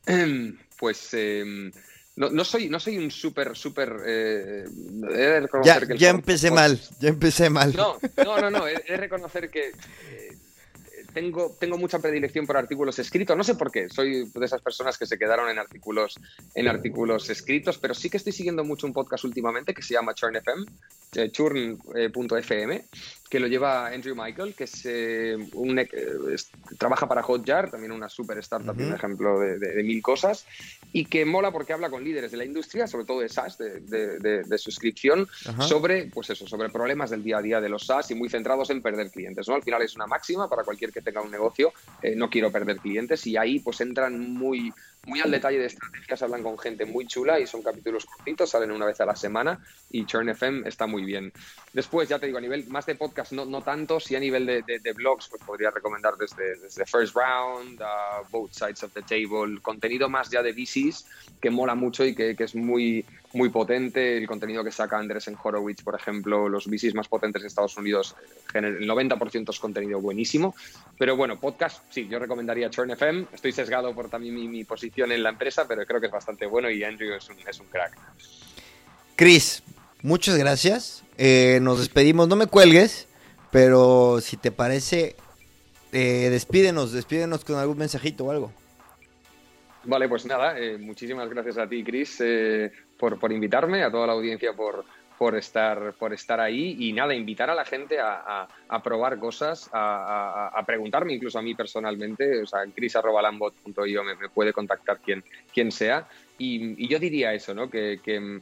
pues 0.79 1.13
em, 1.13 1.71
no, 2.15 2.29
no, 2.29 2.43
soy, 2.43 2.69
no 2.69 2.79
soy 2.79 2.97
un 2.97 3.09
súper, 3.09 3.55
súper... 3.55 3.97
Eh, 4.05 4.65
ya, 5.63 5.81
ya 5.95 6.09
empecé 6.09 6.51
mal, 6.51 6.79
ya 6.99 7.09
empecé 7.09 7.49
mal. 7.49 7.73
No, 7.75 7.97
no, 8.17 8.41
no, 8.41 8.49
no 8.51 8.67
he, 8.67 8.73
de 8.73 8.97
reconocer 8.97 9.49
que 9.49 9.67
eh, 9.69 10.22
tengo, 11.13 11.55
tengo 11.59 11.77
mucha 11.77 11.99
predilección 11.99 12.45
por 12.45 12.57
artículos 12.57 12.99
escritos. 12.99 13.37
No 13.37 13.43
sé 13.43 13.55
por 13.55 13.71
qué, 13.71 13.89
soy 13.89 14.29
de 14.33 14.45
esas 14.45 14.61
personas 14.61 14.97
que 14.97 15.05
se 15.05 15.17
quedaron 15.17 15.49
en 15.49 15.59
artículos, 15.59 16.19
en 16.55 16.67
artículos 16.67 17.29
escritos, 17.29 17.77
pero 17.77 17.93
sí 17.93 18.09
que 18.09 18.17
estoy 18.17 18.33
siguiendo 18.33 18.63
mucho 18.63 18.87
un 18.87 18.93
podcast 18.93 19.23
últimamente 19.23 19.73
que 19.73 19.81
se 19.81 19.93
llama 19.93 20.13
Churn 20.13 20.35
FM, 20.35 20.65
eh, 21.15 21.29
churn.fm, 21.31 22.85
que 23.29 23.39
lo 23.39 23.47
lleva 23.47 23.87
Andrew 23.87 24.15
Michael, 24.15 24.55
que 24.55 24.63
es, 24.65 24.81
eh, 24.85 25.37
un, 25.53 25.79
eh, 25.79 25.87
trabaja 26.77 27.07
para 27.07 27.23
Hotjar, 27.23 27.69
también 27.69 27.91
una 27.91 28.09
super 28.09 28.37
startup, 28.39 28.75
un 28.77 28.93
ejemplo 28.93 29.39
de, 29.39 29.83
mil 29.83 30.01
cosas, 30.01 30.45
y 30.91 31.05
que 31.05 31.25
mola 31.25 31.51
porque 31.51 31.73
habla 31.73 31.89
con 31.89 32.03
líderes 32.03 32.31
de 32.31 32.37
la 32.37 32.45
industria, 32.45 32.87
sobre 32.87 33.05
todo 33.05 33.21
de 33.21 33.29
SaaS, 33.29 33.57
de, 33.57 34.57
suscripción, 34.57 35.27
sobre, 35.59 36.05
pues 36.05 36.29
eso, 36.29 36.47
sobre 36.47 36.69
problemas 36.69 37.09
del 37.09 37.23
día 37.23 37.37
a 37.37 37.41
día 37.41 37.61
de 37.61 37.69
los 37.69 37.85
SaaS 37.85 38.11
y 38.11 38.15
muy 38.15 38.29
centrados 38.29 38.69
en 38.69 38.81
perder 38.81 39.11
clientes. 39.11 39.47
¿no? 39.47 39.55
Al 39.55 39.63
final 39.63 39.81
es 39.81 39.95
una 39.95 40.07
máxima 40.07 40.49
para 40.49 40.63
cualquier 40.63 40.91
que 40.91 41.01
tenga 41.03 41.21
un 41.21 41.31
negocio, 41.31 41.73
eh, 42.01 42.15
no 42.15 42.29
quiero 42.29 42.51
perder 42.51 42.77
clientes, 42.79 43.25
y 43.27 43.37
ahí 43.37 43.59
pues 43.59 43.81
entran 43.81 44.19
muy 44.19 44.73
muy 45.05 45.19
al 45.19 45.31
detalle 45.31 45.59
de 45.59 45.65
estrategias, 45.65 46.21
hablan 46.21 46.43
con 46.43 46.57
gente 46.57 46.85
muy 46.85 47.05
chula 47.05 47.39
y 47.39 47.47
son 47.47 47.61
capítulos 47.61 48.05
cortitos, 48.05 48.49
salen 48.49 48.71
una 48.71 48.85
vez 48.85 49.01
a 49.01 49.05
la 49.05 49.15
semana 49.15 49.59
y 49.89 50.05
Churn 50.05 50.29
FM 50.29 50.67
está 50.67 50.87
muy 50.87 51.03
bien. 51.03 51.31
Después, 51.73 52.07
ya 52.07 52.19
te 52.19 52.27
digo, 52.27 52.37
a 52.37 52.41
nivel 52.41 52.67
más 52.67 52.85
de 52.85 52.95
podcast, 52.95 53.33
no, 53.33 53.45
no 53.45 53.61
tanto, 53.61 53.99
si 53.99 54.15
a 54.15 54.19
nivel 54.19 54.45
de, 54.45 54.61
de, 54.61 54.93
blogs, 54.93 55.27
pues 55.27 55.41
podría 55.43 55.71
recomendar 55.71 56.15
desde, 56.15 56.57
desde 56.57 56.85
First 56.85 57.15
Round, 57.15 57.81
Both 58.29 58.53
Sides 58.53 58.83
of 58.83 58.93
the 58.93 59.01
Table, 59.01 59.59
contenido 59.61 60.07
más 60.09 60.29
ya 60.29 60.41
de 60.41 60.53
VCs 60.53 61.05
que 61.41 61.49
mola 61.49 61.75
mucho 61.75 62.05
y 62.05 62.15
que, 62.15 62.35
que 62.35 62.45
es 62.45 62.55
muy, 62.55 63.05
muy 63.33 63.49
potente. 63.49 64.17
El 64.17 64.27
contenido 64.27 64.63
que 64.63 64.71
saca 64.71 64.97
Andrés 64.97 65.29
Horowitz, 65.43 65.83
por 65.83 65.95
ejemplo, 65.95 66.47
los 66.47 66.67
VCs 66.67 66.93
más 66.93 67.07
potentes 67.07 67.41
de 67.41 67.47
Estados 67.47 67.75
Unidos, 67.77 68.15
el 68.53 68.87
90% 68.87 69.49
es 69.49 69.59
contenido 69.59 69.99
buenísimo. 69.99 70.55
Pero 70.97 71.17
bueno, 71.17 71.39
podcast, 71.39 71.83
sí, 71.89 72.07
yo 72.07 72.19
recomendaría 72.19 72.69
Churn 72.69 72.91
FM. 72.91 73.27
Estoy 73.33 73.51
sesgado 73.51 73.93
por 73.93 74.09
también 74.09 74.49
mi, 74.49 74.63
posición 74.63 74.92
en 74.95 75.23
la 75.23 75.29
empresa, 75.29 75.67
pero 75.67 75.85
creo 75.85 75.99
que 75.99 76.07
es 76.07 76.11
bastante 76.11 76.45
bueno 76.45 76.69
y 76.69 76.83
Andrew 76.83 77.13
es 77.15 77.27
un, 77.29 77.37
es 77.47 77.59
un 77.59 77.67
crack. 77.67 77.97
Chris, 79.15 79.63
muchas 80.01 80.37
gracias. 80.37 81.03
Eh, 81.17 81.59
nos 81.61 81.79
despedimos, 81.79 82.27
no 82.27 82.35
me 82.35 82.47
cuelgues, 82.47 83.07
pero 83.51 84.19
si 84.21 84.37
te 84.37 84.51
parece, 84.51 85.15
eh, 85.91 86.29
despídenos, 86.29 86.91
despídenos 86.91 87.43
con 87.43 87.57
algún 87.57 87.77
mensajito 87.77 88.25
o 88.25 88.31
algo. 88.31 88.51
Vale, 89.85 90.07
pues 90.07 90.25
nada, 90.25 90.57
eh, 90.57 90.77
muchísimas 90.77 91.29
gracias 91.29 91.57
a 91.57 91.67
ti, 91.67 91.83
Chris, 91.83 92.23
por, 92.97 93.19
por, 93.19 93.31
invitarme, 93.31 93.83
a 93.83 93.91
toda 93.91 94.07
la 94.07 94.13
audiencia 94.13 94.53
por, 94.53 94.85
por, 95.17 95.35
estar, 95.35 95.93
por 95.93 96.13
estar 96.13 96.39
ahí 96.39 96.75
y 96.79 96.93
nada, 96.93 97.13
invitar 97.13 97.49
a 97.49 97.55
la 97.55 97.65
gente 97.65 97.99
a, 97.99 98.47
a, 98.67 98.83
probar 98.83 99.19
cosas, 99.19 99.69
a, 99.71 100.51
a, 100.53 100.65
preguntarme 100.65 101.13
incluso 101.13 101.39
a 101.39 101.41
mí 101.41 101.55
personalmente, 101.55 102.41
o 102.41 102.45
sea, 102.45 102.61
chris.lambot.io 102.73 104.03
me, 104.03 104.15
me 104.15 104.29
puede 104.29 104.53
contactar 104.53 104.99
quien, 104.99 105.23
quien 105.53 105.71
sea. 105.71 106.07
Y, 106.37 106.83
y 106.83 106.87
yo 106.87 106.99
diría 106.99 107.33
eso, 107.33 107.53
¿no? 107.53 107.69
Que, 107.69 107.99
que 108.03 108.39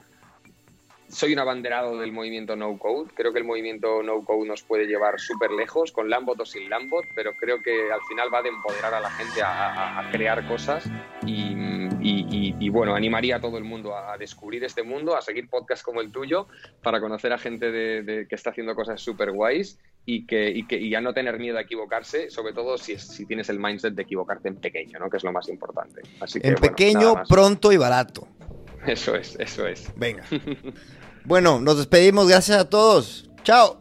soy 1.12 1.34
un 1.34 1.40
abanderado 1.40 1.98
del 2.00 2.12
movimiento 2.12 2.56
no 2.56 2.78
code. 2.78 3.12
Creo 3.14 3.34
que 3.34 3.40
el 3.40 3.46
movimiento 3.46 4.02
no 4.02 4.24
code 4.24 4.48
nos 4.48 4.64
puede 4.64 4.86
llevar 4.86 5.20
súper 5.20 5.52
lejos, 5.52 5.92
con 5.92 6.10
Lambot 6.10 6.40
o 6.40 6.46
sin 6.46 6.70
Lambot, 6.70 7.06
pero 7.16 7.34
creo 7.34 7.62
que 7.62 7.92
al 7.92 8.02
final 8.08 8.34
va 8.34 8.42
de 8.42 8.50
empoderar 8.50 8.94
a 8.94 9.02
la 9.02 9.12
gente 9.12 9.42
a, 9.44 10.10
crear 10.12 10.48
cosas 10.48 10.90
y, 11.26 11.54
bueno, 12.70 12.96
animaría 12.96 13.38
a 13.38 13.42
todo 13.42 13.58
el 13.58 13.64
mundo 13.64 13.96
a, 13.96 14.18
descubrir 14.18 14.64
este 14.64 14.84
mundo, 14.84 15.16
a 15.16 15.22
seguir 15.22 15.50
podcasts 15.50 15.84
como 15.84 16.02
el 16.02 16.12
tuyo 16.12 16.48
para 16.82 17.00
conocer 17.00 17.34
a 17.34 17.38
gente 17.38 17.72
de, 17.72 18.28
que 18.28 18.36
está 18.36 18.50
haciendo 18.50 18.76
cosas 18.76 19.02
súper 19.02 19.32
guays 19.32 19.78
y 20.06 20.26
que, 20.26 20.50
y 20.50 20.66
que 20.66 20.90
ya 20.90 21.00
no 21.02 21.14
tener 21.14 21.38
miedo 21.38 21.58
a 21.58 21.62
equivocarse, 21.62 22.30
sobre 22.30 22.54
todo 22.54 22.78
si, 22.78 22.98
si 22.98 23.26
tienes 23.26 23.50
el 23.50 23.60
mindset 23.60 23.94
de 23.94 24.02
equivocarte 24.02 24.48
en 24.50 24.56
pequeño, 24.56 25.00
¿no? 25.00 25.10
que 25.10 25.18
es 25.18 25.24
lo 25.24 25.32
más 25.32 25.48
importante. 25.50 26.02
Así 26.20 26.40
que, 26.40 26.50
en 26.50 26.56
pequeño, 26.56 27.24
pronto 27.28 27.72
y 27.72 27.78
barato. 27.78 28.28
Eso 28.86 29.16
es, 29.16 29.36
eso 29.40 29.68
es. 29.68 29.92
Venga. 29.96 30.24
Bueno, 31.24 31.60
nos 31.60 31.78
despedimos. 31.78 32.28
Gracias 32.28 32.58
a 32.58 32.70
todos. 32.70 33.30
Chao. 33.44 33.81